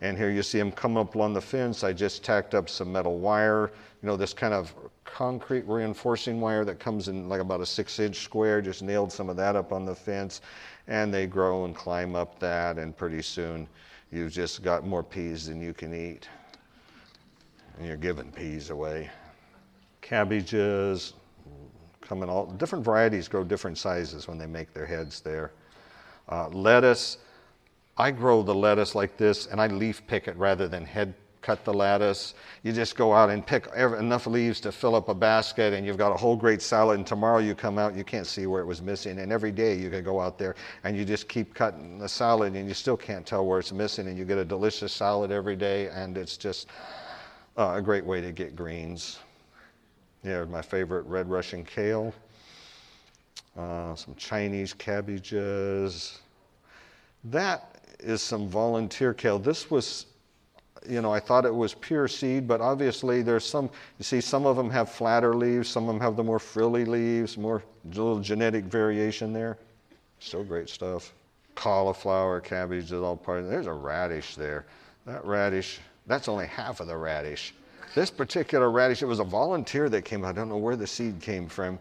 And 0.00 0.16
here 0.18 0.30
you 0.30 0.42
see 0.42 0.58
them 0.58 0.70
come 0.70 0.96
up 0.96 1.14
along 1.14 1.32
the 1.32 1.40
fence. 1.40 1.82
I 1.82 1.92
just 1.92 2.22
tacked 2.22 2.54
up 2.54 2.68
some 2.68 2.92
metal 2.92 3.18
wire, 3.18 3.70
you 4.02 4.06
know, 4.06 4.16
this 4.16 4.34
kind 4.34 4.52
of 4.52 4.74
concrete 5.04 5.66
reinforcing 5.66 6.40
wire 6.40 6.64
that 6.66 6.78
comes 6.78 7.08
in 7.08 7.28
like 7.28 7.40
about 7.40 7.60
a 7.60 7.66
six 7.66 7.98
inch 7.98 8.16
square, 8.16 8.60
just 8.60 8.82
nailed 8.82 9.10
some 9.10 9.30
of 9.30 9.36
that 9.36 9.56
up 9.56 9.72
on 9.72 9.86
the 9.86 9.94
fence. 9.94 10.42
And 10.86 11.12
they 11.12 11.26
grow 11.26 11.64
and 11.64 11.74
climb 11.74 12.14
up 12.14 12.38
that, 12.40 12.78
and 12.78 12.96
pretty 12.96 13.22
soon 13.22 13.66
you've 14.12 14.32
just 14.32 14.62
got 14.62 14.86
more 14.86 15.02
peas 15.02 15.46
than 15.46 15.60
you 15.60 15.72
can 15.72 15.94
eat. 15.94 16.28
And 17.78 17.86
you're 17.86 17.96
giving 17.96 18.30
peas 18.32 18.70
away. 18.70 19.10
cabbages, 20.02 21.14
come 22.00 22.22
in 22.22 22.28
all 22.28 22.46
different 22.46 22.84
varieties 22.84 23.26
grow 23.26 23.42
different 23.42 23.76
sizes 23.76 24.28
when 24.28 24.38
they 24.38 24.46
make 24.46 24.72
their 24.72 24.86
heads 24.86 25.20
there. 25.20 25.52
Uh, 26.28 26.48
lettuce, 26.48 27.18
I 27.98 28.10
grow 28.10 28.42
the 28.42 28.54
lettuce 28.54 28.94
like 28.94 29.16
this 29.16 29.46
and 29.46 29.60
I 29.60 29.68
leaf 29.68 30.06
pick 30.06 30.28
it 30.28 30.36
rather 30.36 30.68
than 30.68 30.84
head 30.84 31.14
cut 31.46 31.64
the 31.64 31.72
lettuce. 31.72 32.34
You 32.64 32.72
just 32.72 32.96
go 32.96 33.14
out 33.14 33.30
and 33.30 33.46
pick 33.46 33.68
enough 33.76 34.26
leaves 34.26 34.58
to 34.62 34.72
fill 34.72 34.96
up 34.96 35.08
a 35.08 35.14
basket, 35.14 35.72
and 35.72 35.86
you've 35.86 35.96
got 35.96 36.10
a 36.10 36.16
whole 36.16 36.34
great 36.34 36.60
salad. 36.60 36.98
And 36.98 37.06
tomorrow 37.06 37.38
you 37.38 37.54
come 37.54 37.78
out, 37.78 37.94
you 37.94 38.02
can't 38.02 38.26
see 38.26 38.46
where 38.46 38.60
it 38.60 38.66
was 38.66 38.82
missing. 38.82 39.20
And 39.20 39.30
every 39.30 39.52
day 39.52 39.76
you 39.76 39.88
can 39.88 40.02
go 40.02 40.20
out 40.20 40.38
there 40.38 40.56
and 40.82 40.96
you 40.96 41.04
just 41.04 41.28
keep 41.28 41.54
cutting 41.54 42.00
the 42.00 42.08
salad, 42.08 42.54
and 42.54 42.66
you 42.66 42.74
still 42.74 42.96
can't 42.96 43.24
tell 43.24 43.46
where 43.46 43.60
it's 43.60 43.72
missing. 43.72 44.08
And 44.08 44.18
you 44.18 44.24
get 44.24 44.38
a 44.38 44.44
delicious 44.44 44.92
salad 44.92 45.30
every 45.30 45.54
day, 45.54 45.88
and 45.90 46.18
it's 46.18 46.36
just 46.36 46.66
uh, 47.56 47.74
a 47.76 47.82
great 47.82 48.04
way 48.04 48.20
to 48.20 48.32
get 48.32 48.56
greens. 48.56 49.20
Yeah, 50.24 50.44
my 50.46 50.62
favorite 50.62 51.06
red 51.06 51.30
Russian 51.30 51.64
kale, 51.64 52.12
uh, 53.56 53.94
some 53.94 54.16
Chinese 54.16 54.72
cabbages. 54.72 56.18
That 57.22 57.75
is 58.00 58.22
some 58.22 58.48
volunteer 58.48 59.14
kale. 59.14 59.38
This 59.38 59.70
was 59.70 60.06
you 60.88 61.00
know, 61.00 61.12
I 61.12 61.20
thought 61.20 61.44
it 61.44 61.54
was 61.54 61.74
pure 61.74 62.08
seed, 62.08 62.46
but 62.46 62.60
obviously 62.60 63.22
there's 63.22 63.44
some, 63.44 63.70
you 63.98 64.04
see, 64.04 64.20
some 64.20 64.46
of 64.46 64.56
them 64.56 64.70
have 64.70 64.90
flatter 64.90 65.34
leaves, 65.34 65.68
some 65.68 65.84
of 65.84 65.88
them 65.88 66.00
have 66.00 66.16
the 66.16 66.22
more 66.22 66.38
frilly 66.38 66.84
leaves, 66.84 67.36
more 67.36 67.62
little 67.84 68.20
genetic 68.20 68.64
variation 68.64 69.32
there. 69.32 69.58
Still 70.18 70.44
great 70.44 70.68
stuff. 70.68 71.12
Cauliflower, 71.54 72.40
cabbage 72.40 72.84
is 72.84 72.92
all 72.92 73.16
part 73.16 73.40
of 73.40 73.46
it. 73.46 73.50
There's 73.50 73.66
a 73.66 73.72
radish 73.72 74.34
there. 74.34 74.66
That 75.06 75.24
radish, 75.24 75.80
that's 76.06 76.28
only 76.28 76.46
half 76.46 76.80
of 76.80 76.86
the 76.86 76.96
radish. 76.96 77.54
This 77.94 78.10
particular 78.10 78.70
radish, 78.70 79.02
it 79.02 79.06
was 79.06 79.20
a 79.20 79.24
volunteer 79.24 79.88
that 79.88 80.04
came, 80.04 80.24
I 80.24 80.32
don't 80.32 80.48
know 80.48 80.58
where 80.58 80.76
the 80.76 80.86
seed 80.86 81.20
came 81.20 81.48
from, 81.48 81.78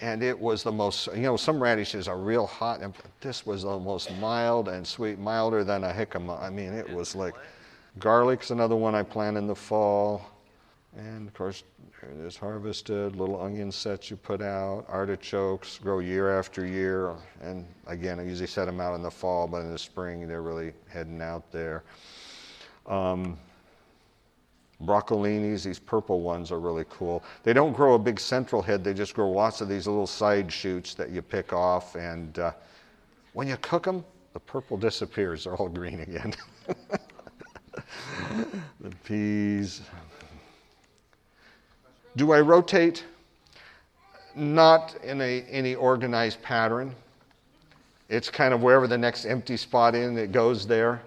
and 0.00 0.22
it 0.22 0.38
was 0.38 0.62
the 0.62 0.72
most, 0.72 1.08
you 1.14 1.22
know, 1.22 1.36
some 1.36 1.62
radishes 1.62 2.08
are 2.08 2.18
real 2.18 2.46
hot, 2.46 2.80
and 2.80 2.94
this 3.20 3.44
was 3.44 3.62
the 3.62 3.78
most 3.78 4.10
mild 4.16 4.68
and 4.68 4.86
sweet, 4.86 5.18
milder 5.18 5.62
than 5.62 5.84
a 5.84 5.92
jicama. 5.92 6.42
I 6.42 6.50
mean, 6.50 6.72
it 6.72 6.88
was 6.88 7.14
like, 7.14 7.34
Garlic's 7.98 8.50
another 8.50 8.76
one 8.76 8.94
I 8.94 9.02
plant 9.02 9.36
in 9.36 9.46
the 9.46 9.54
fall. 9.54 10.22
And 10.96 11.28
of 11.28 11.34
course, 11.34 11.62
it 12.02 12.24
is 12.24 12.36
harvested. 12.36 13.14
Little 13.14 13.40
onion 13.40 13.70
sets 13.70 14.10
you 14.10 14.16
put 14.16 14.40
out. 14.40 14.86
Artichokes 14.88 15.78
grow 15.78 15.98
year 15.98 16.36
after 16.36 16.66
year. 16.66 17.14
And 17.42 17.66
again, 17.86 18.18
I 18.18 18.24
usually 18.24 18.46
set 18.46 18.64
them 18.64 18.80
out 18.80 18.94
in 18.94 19.02
the 19.02 19.10
fall, 19.10 19.46
but 19.46 19.58
in 19.58 19.70
the 19.70 19.78
spring, 19.78 20.26
they're 20.26 20.42
really 20.42 20.72
heading 20.88 21.20
out 21.20 21.52
there. 21.52 21.84
Um, 22.86 23.38
broccolinis, 24.84 25.64
these 25.64 25.78
purple 25.78 26.20
ones 26.20 26.50
are 26.50 26.60
really 26.60 26.84
cool. 26.90 27.22
They 27.42 27.52
don't 27.52 27.72
grow 27.72 27.94
a 27.94 27.98
big 27.98 28.18
central 28.18 28.62
head, 28.62 28.82
they 28.82 28.94
just 28.94 29.14
grow 29.14 29.30
lots 29.30 29.60
of 29.60 29.68
these 29.68 29.86
little 29.86 30.06
side 30.06 30.50
shoots 30.52 30.94
that 30.94 31.10
you 31.10 31.22
pick 31.22 31.52
off. 31.52 31.96
And 31.96 32.38
uh, 32.38 32.52
when 33.32 33.48
you 33.48 33.56
cook 33.58 33.84
them, 33.84 34.04
the 34.32 34.40
purple 34.40 34.76
disappears, 34.76 35.44
they're 35.44 35.56
all 35.56 35.68
green 35.68 36.00
again. 36.00 36.34
the 38.80 38.90
peas. 39.04 39.82
Do 42.16 42.32
I 42.32 42.40
rotate? 42.40 43.04
Not 44.34 44.94
in 45.02 45.20
a, 45.20 45.42
any 45.50 45.74
organized 45.74 46.40
pattern. 46.42 46.94
It's 48.08 48.30
kind 48.30 48.54
of 48.54 48.62
wherever 48.62 48.86
the 48.86 48.98
next 48.98 49.24
empty 49.24 49.56
spot 49.56 49.94
in, 49.94 50.16
it 50.16 50.32
goes 50.32 50.66
there. 50.66 51.02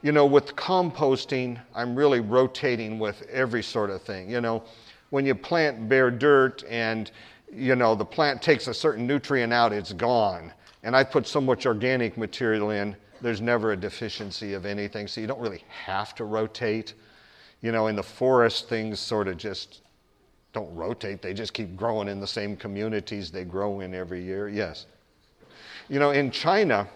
You 0.00 0.12
know, 0.12 0.26
with 0.26 0.54
composting, 0.54 1.58
I'm 1.74 1.96
really 1.96 2.20
rotating 2.20 2.98
with 2.98 3.22
every 3.30 3.62
sort 3.62 3.90
of 3.90 4.02
thing. 4.02 4.30
You 4.30 4.40
know, 4.40 4.62
when 5.10 5.26
you 5.26 5.34
plant 5.34 5.88
bare 5.88 6.10
dirt 6.10 6.62
and, 6.68 7.10
you 7.52 7.74
know, 7.74 7.94
the 7.96 8.04
plant 8.04 8.40
takes 8.40 8.68
a 8.68 8.74
certain 8.74 9.06
nutrient 9.06 9.52
out, 9.52 9.72
it's 9.72 9.92
gone. 9.92 10.52
And 10.84 10.94
I 10.94 11.02
put 11.02 11.26
so 11.26 11.40
much 11.40 11.66
organic 11.66 12.16
material 12.16 12.70
in, 12.70 12.94
there's 13.20 13.40
never 13.40 13.72
a 13.72 13.76
deficiency 13.76 14.54
of 14.54 14.64
anything, 14.64 15.08
so 15.08 15.20
you 15.20 15.26
don't 15.26 15.40
really 15.40 15.64
have 15.84 16.14
to 16.16 16.24
rotate. 16.24 16.94
You 17.60 17.72
know, 17.72 17.88
in 17.88 17.96
the 17.96 18.02
forest, 18.02 18.68
things 18.68 19.00
sort 19.00 19.26
of 19.26 19.36
just 19.36 19.82
don't 20.52 20.72
rotate, 20.74 21.20
they 21.20 21.34
just 21.34 21.52
keep 21.52 21.76
growing 21.76 22.06
in 22.06 22.20
the 22.20 22.26
same 22.26 22.56
communities 22.56 23.30
they 23.32 23.44
grow 23.44 23.80
in 23.80 23.94
every 23.94 24.22
year. 24.22 24.48
Yes. 24.48 24.86
You 25.88 25.98
know, 25.98 26.10
in 26.10 26.30
China, 26.30 26.88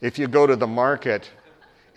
if 0.00 0.18
you 0.18 0.26
go 0.26 0.46
to 0.46 0.56
the 0.56 0.66
market 0.66 1.30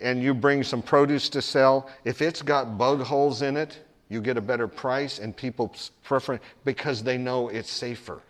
and 0.02 0.22
you 0.22 0.34
bring 0.34 0.62
some 0.62 0.82
produce 0.82 1.28
to 1.30 1.42
sell, 1.42 1.88
if 2.04 2.20
it's 2.20 2.42
got 2.42 2.76
bug 2.76 3.00
holes 3.00 3.42
in 3.42 3.56
it, 3.56 3.78
you 4.08 4.20
get 4.20 4.36
a 4.36 4.40
better 4.40 4.68
price 4.68 5.18
and 5.18 5.36
people 5.36 5.74
prefer 6.04 6.38
because 6.64 7.02
they 7.02 7.16
know 7.16 7.48
it's 7.48 7.70
safer 7.70 8.20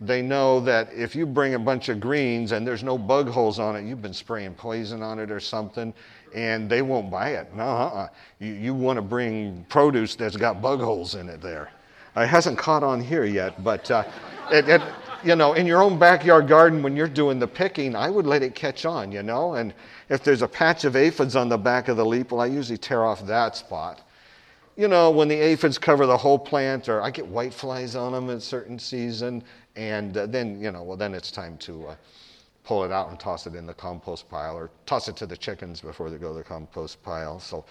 they 0.00 0.22
know 0.22 0.60
that 0.60 0.92
if 0.92 1.14
you 1.14 1.26
bring 1.26 1.54
a 1.54 1.58
bunch 1.58 1.88
of 1.88 2.00
greens 2.00 2.52
and 2.52 2.66
there's 2.66 2.82
no 2.82 2.98
bug 2.98 3.28
holes 3.28 3.58
on 3.58 3.76
it, 3.76 3.84
you've 3.84 4.02
been 4.02 4.14
spraying 4.14 4.54
poison 4.54 5.02
on 5.02 5.18
it 5.18 5.30
or 5.30 5.40
something, 5.40 5.94
and 6.34 6.68
they 6.68 6.82
won't 6.82 7.10
buy 7.10 7.30
it. 7.30 7.54
No, 7.54 7.64
uh-uh. 7.64 8.08
you, 8.38 8.52
you 8.52 8.74
want 8.74 8.96
to 8.96 9.02
bring 9.02 9.64
produce 9.68 10.16
that's 10.16 10.36
got 10.36 10.60
bug 10.60 10.80
holes 10.80 11.14
in 11.14 11.28
it 11.28 11.40
there. 11.40 11.70
It 12.16 12.26
hasn't 12.26 12.58
caught 12.58 12.82
on 12.82 13.00
here 13.00 13.24
yet, 13.24 13.62
but 13.62 13.90
uh, 13.90 14.04
it, 14.50 14.68
it, 14.68 14.82
you 15.24 15.36
know, 15.36 15.54
in 15.54 15.66
your 15.66 15.82
own 15.82 15.98
backyard 15.98 16.46
garden 16.48 16.82
when 16.82 16.94
you're 16.94 17.08
doing 17.08 17.38
the 17.38 17.48
picking, 17.48 17.96
I 17.96 18.10
would 18.10 18.26
let 18.26 18.42
it 18.42 18.54
catch 18.54 18.84
on, 18.84 19.10
you 19.10 19.22
know. 19.22 19.54
And 19.54 19.72
if 20.08 20.22
there's 20.22 20.42
a 20.42 20.48
patch 20.48 20.84
of 20.84 20.96
aphids 20.96 21.34
on 21.34 21.48
the 21.48 21.56
back 21.56 21.88
of 21.88 21.96
the 21.96 22.04
leaf, 22.04 22.30
well, 22.30 22.40
I 22.40 22.46
usually 22.46 22.78
tear 22.78 23.04
off 23.04 23.26
that 23.26 23.56
spot. 23.56 24.02
You 24.76 24.88
know, 24.88 25.10
when 25.10 25.28
the 25.28 25.36
aphids 25.36 25.78
cover 25.78 26.04
the 26.04 26.16
whole 26.16 26.38
plant, 26.38 26.88
or 26.88 27.00
I 27.00 27.10
get 27.10 27.26
white 27.26 27.54
flies 27.54 27.96
on 27.96 28.12
them 28.12 28.28
at 28.28 28.36
a 28.36 28.40
certain 28.40 28.78
season, 28.78 29.42
and 29.76 30.16
uh, 30.16 30.26
then, 30.26 30.60
you 30.60 30.70
know, 30.72 30.82
well, 30.82 30.96
then 30.96 31.14
it's 31.14 31.30
time 31.30 31.56
to 31.58 31.88
uh, 31.88 31.96
pull 32.64 32.84
it 32.84 32.90
out 32.92 33.10
and 33.10 33.18
toss 33.18 33.46
it 33.46 33.54
in 33.54 33.66
the 33.66 33.74
compost 33.74 34.28
pile 34.28 34.56
or 34.56 34.70
toss 34.86 35.08
it 35.08 35.16
to 35.16 35.26
the 35.26 35.36
chickens 35.36 35.80
before 35.80 36.10
they 36.10 36.18
go 36.18 36.32
to 36.32 36.38
the 36.38 36.44
compost 36.44 37.02
pile. 37.02 37.38
So 37.38 37.64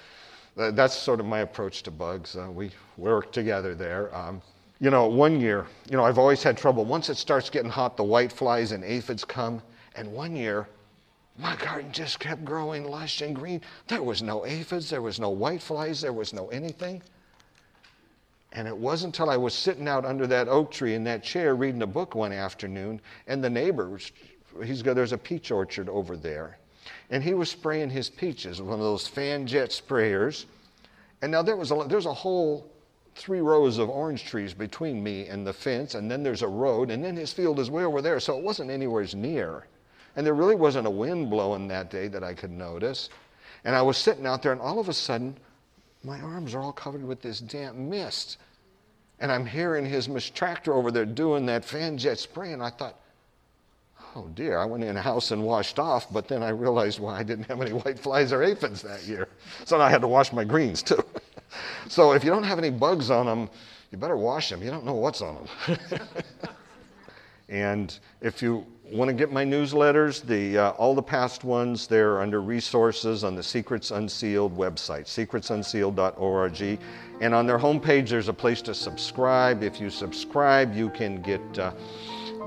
uh, 0.58 0.72
that's 0.72 0.96
sort 0.96 1.20
of 1.20 1.26
my 1.26 1.40
approach 1.40 1.84
to 1.84 1.92
bugs. 1.92 2.36
Uh, 2.36 2.50
we 2.50 2.72
work 2.98 3.32
together 3.32 3.76
there. 3.76 4.16
Um, 4.16 4.42
you 4.84 4.90
know, 4.90 5.08
one 5.08 5.40
year, 5.40 5.66
you 5.90 5.96
know, 5.96 6.04
I've 6.04 6.18
always 6.18 6.44
had 6.44 6.58
trouble. 6.58 6.84
Once 6.84 7.08
it 7.08 7.16
starts 7.16 7.50
getting 7.50 7.70
hot, 7.70 7.96
the 7.96 8.04
white 8.04 8.34
flies 8.34 8.74
and 8.74 8.84
aphids 8.84 9.24
come. 9.24 9.62
And 9.96 10.12
one 10.12 10.36
year, 10.36 10.68
my 11.40 11.56
garden 11.56 11.90
just 11.94 12.20
kept 12.20 12.44
growing 12.44 12.84
lush 12.84 13.22
and 13.22 13.34
green. 13.34 13.62
There 13.88 14.04
was 14.04 14.22
no 14.22 14.46
aphids, 14.46 14.90
there 14.90 15.02
was 15.02 15.22
no 15.22 15.30
white 15.30 15.62
flies, 15.62 16.02
there 16.02 16.12
was 16.12 16.34
no 16.34 16.50
anything. 16.50 17.02
And 18.52 18.68
it 18.68 18.76
wasn't 18.76 19.16
until 19.16 19.30
I 19.30 19.38
was 19.38 19.54
sitting 19.54 19.88
out 19.88 20.04
under 20.04 20.28
that 20.28 20.50
oak 20.50 20.70
tree 20.70 20.96
in 20.96 21.06
that 21.06 21.24
chair 21.24 21.56
reading 21.56 21.82
a 21.84 21.88
book 21.88 22.14
one 22.14 22.34
afternoon, 22.34 23.00
and 23.28 23.42
the 23.42 23.50
neighbor, 23.50 23.98
he's 24.66 24.82
got, 24.82 24.96
there's 24.96 25.14
a 25.14 25.18
peach 25.18 25.50
orchard 25.50 25.88
over 25.88 26.18
there, 26.18 26.58
and 27.10 27.24
he 27.24 27.34
was 27.34 27.50
spraying 27.50 27.90
his 27.90 28.10
peaches 28.10 28.60
with 28.60 28.70
one 28.70 28.80
of 28.80 28.86
those 28.86 29.08
fan 29.08 29.48
jet 29.48 29.70
sprayers. 29.70 30.44
And 31.22 31.32
now 31.32 31.42
there 31.42 31.56
was 31.56 31.72
a, 31.72 31.86
there's 31.88 32.06
a 32.06 32.14
whole 32.14 32.73
three 33.16 33.42
rows 33.42 33.78
of 33.78 33.90
orange 33.90 34.26
trees 34.26 34.54
between 34.54 35.04
me 35.04 35.28
and 35.28 35.46
the 35.46 35.54
fence, 35.54 35.96
and 35.96 36.10
then 36.10 36.24
there's 36.24 36.42
a 36.42 36.48
road, 36.48 36.90
and 36.90 37.04
then 37.04 37.16
his 37.16 37.32
field 37.32 37.60
is 37.60 37.70
way 37.70 37.84
over 37.84 38.02
there, 38.02 38.20
so 38.20 38.38
it 38.38 38.44
wasn't 38.44 38.70
anywhere 38.70 39.06
near. 39.16 39.68
And 40.16 40.26
there 40.26 40.34
really 40.34 40.56
wasn't 40.56 40.88
a 40.88 40.92
wind 40.92 41.30
blowing 41.30 41.68
that 41.68 41.90
day 41.90 42.08
that 42.08 42.24
I 42.24 42.34
could 42.34 42.52
notice. 42.52 43.10
And 43.64 43.76
I 43.76 43.82
was 43.82 43.98
sitting 43.98 44.26
out 44.26 44.42
there, 44.44 44.52
and 44.52 44.62
all 44.62 44.80
of 44.80 44.90
a 44.90 44.94
sudden, 44.94 45.38
my 46.04 46.20
arms 46.20 46.54
are 46.54 46.62
all 46.62 46.74
covered 46.74 47.04
with 47.04 47.22
this 47.22 47.40
damp 47.40 47.76
mist. 47.78 48.38
And 49.20 49.32
I'm 49.32 49.46
hearing 49.46 49.86
his 49.86 50.08
tractor 50.30 50.74
over 50.74 50.92
there 50.92 51.06
doing 51.06 51.46
that 51.46 51.64
fan 51.64 51.98
jet 51.98 52.20
spray, 52.20 52.52
and 52.52 52.62
I 52.62 52.70
thought, 52.70 53.00
oh 54.16 54.28
dear, 54.36 54.58
I 54.58 54.66
went 54.66 54.84
in 54.84 54.96
the 54.96 55.02
house 55.02 55.32
and 55.32 55.44
washed 55.44 55.80
off, 55.80 56.12
but 56.12 56.28
then 56.28 56.44
I 56.44 56.50
realized, 56.50 57.00
well, 57.00 57.14
I 57.14 57.24
didn't 57.24 57.46
have 57.46 57.62
any 57.62 57.72
white 57.74 58.00
flies 58.00 58.34
or 58.34 58.44
aphids 58.44 58.82
that 58.82 59.04
year. 59.04 59.28
So 59.66 59.80
I 59.80 59.90
had 59.90 60.02
to 60.02 60.08
wash 60.08 60.34
my 60.34 60.44
greens 60.44 60.84
too. 60.84 61.04
so 61.88 62.14
if 62.14 62.24
you 62.24 62.30
don't 62.30 62.44
have 62.44 62.58
any 62.58 62.70
bugs 62.70 63.10
on 63.10 63.26
them, 63.26 63.50
you 63.92 63.98
better 63.98 64.18
wash 64.18 64.50
them. 64.50 64.62
You 64.64 64.72
don't 64.72 64.86
know 64.86 64.96
what's 64.96 65.22
on 65.22 65.48
them. 65.68 65.80
and 67.50 67.98
if 68.22 68.42
you 68.42 68.66
want 68.92 69.10
to 69.10 69.14
get 69.14 69.32
my 69.32 69.46
newsletters, 69.46 70.26
the, 70.26 70.58
uh, 70.58 70.70
all 70.72 70.96
the 70.96 71.04
past 71.04 71.44
ones, 71.44 71.88
they're 71.88 72.22
under 72.22 72.42
resources 72.42 73.24
on 73.24 73.36
the 73.36 73.44
Secrets 73.44 73.92
Unsealed 73.92 74.56
website, 74.58 75.06
secretsunsealed.org. 75.06 76.80
And 77.22 77.34
on 77.34 77.48
their 77.48 77.60
homepage, 77.60 78.10
there's 78.10 78.28
a 78.28 78.34
place 78.34 78.62
to 78.64 78.74
subscribe. 78.74 79.64
If 79.64 79.80
you 79.80 79.90
subscribe, 79.90 80.76
you 80.76 80.90
can 80.90 81.22
get 81.22 81.42
uh, 81.60 81.74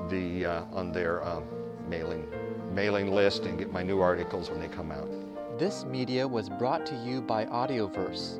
the, 0.09 0.45
uh, 0.45 0.63
on 0.73 0.91
their 0.91 1.23
uh, 1.23 1.41
mailing, 1.87 2.27
mailing 2.73 3.11
list 3.13 3.43
and 3.43 3.57
get 3.57 3.71
my 3.71 3.83
new 3.83 4.01
articles 4.01 4.49
when 4.49 4.59
they 4.59 4.67
come 4.67 4.91
out. 4.91 5.09
This 5.57 5.85
media 5.85 6.27
was 6.27 6.49
brought 6.49 6.85
to 6.85 6.95
you 7.03 7.21
by 7.21 7.45
Audioverse, 7.45 8.39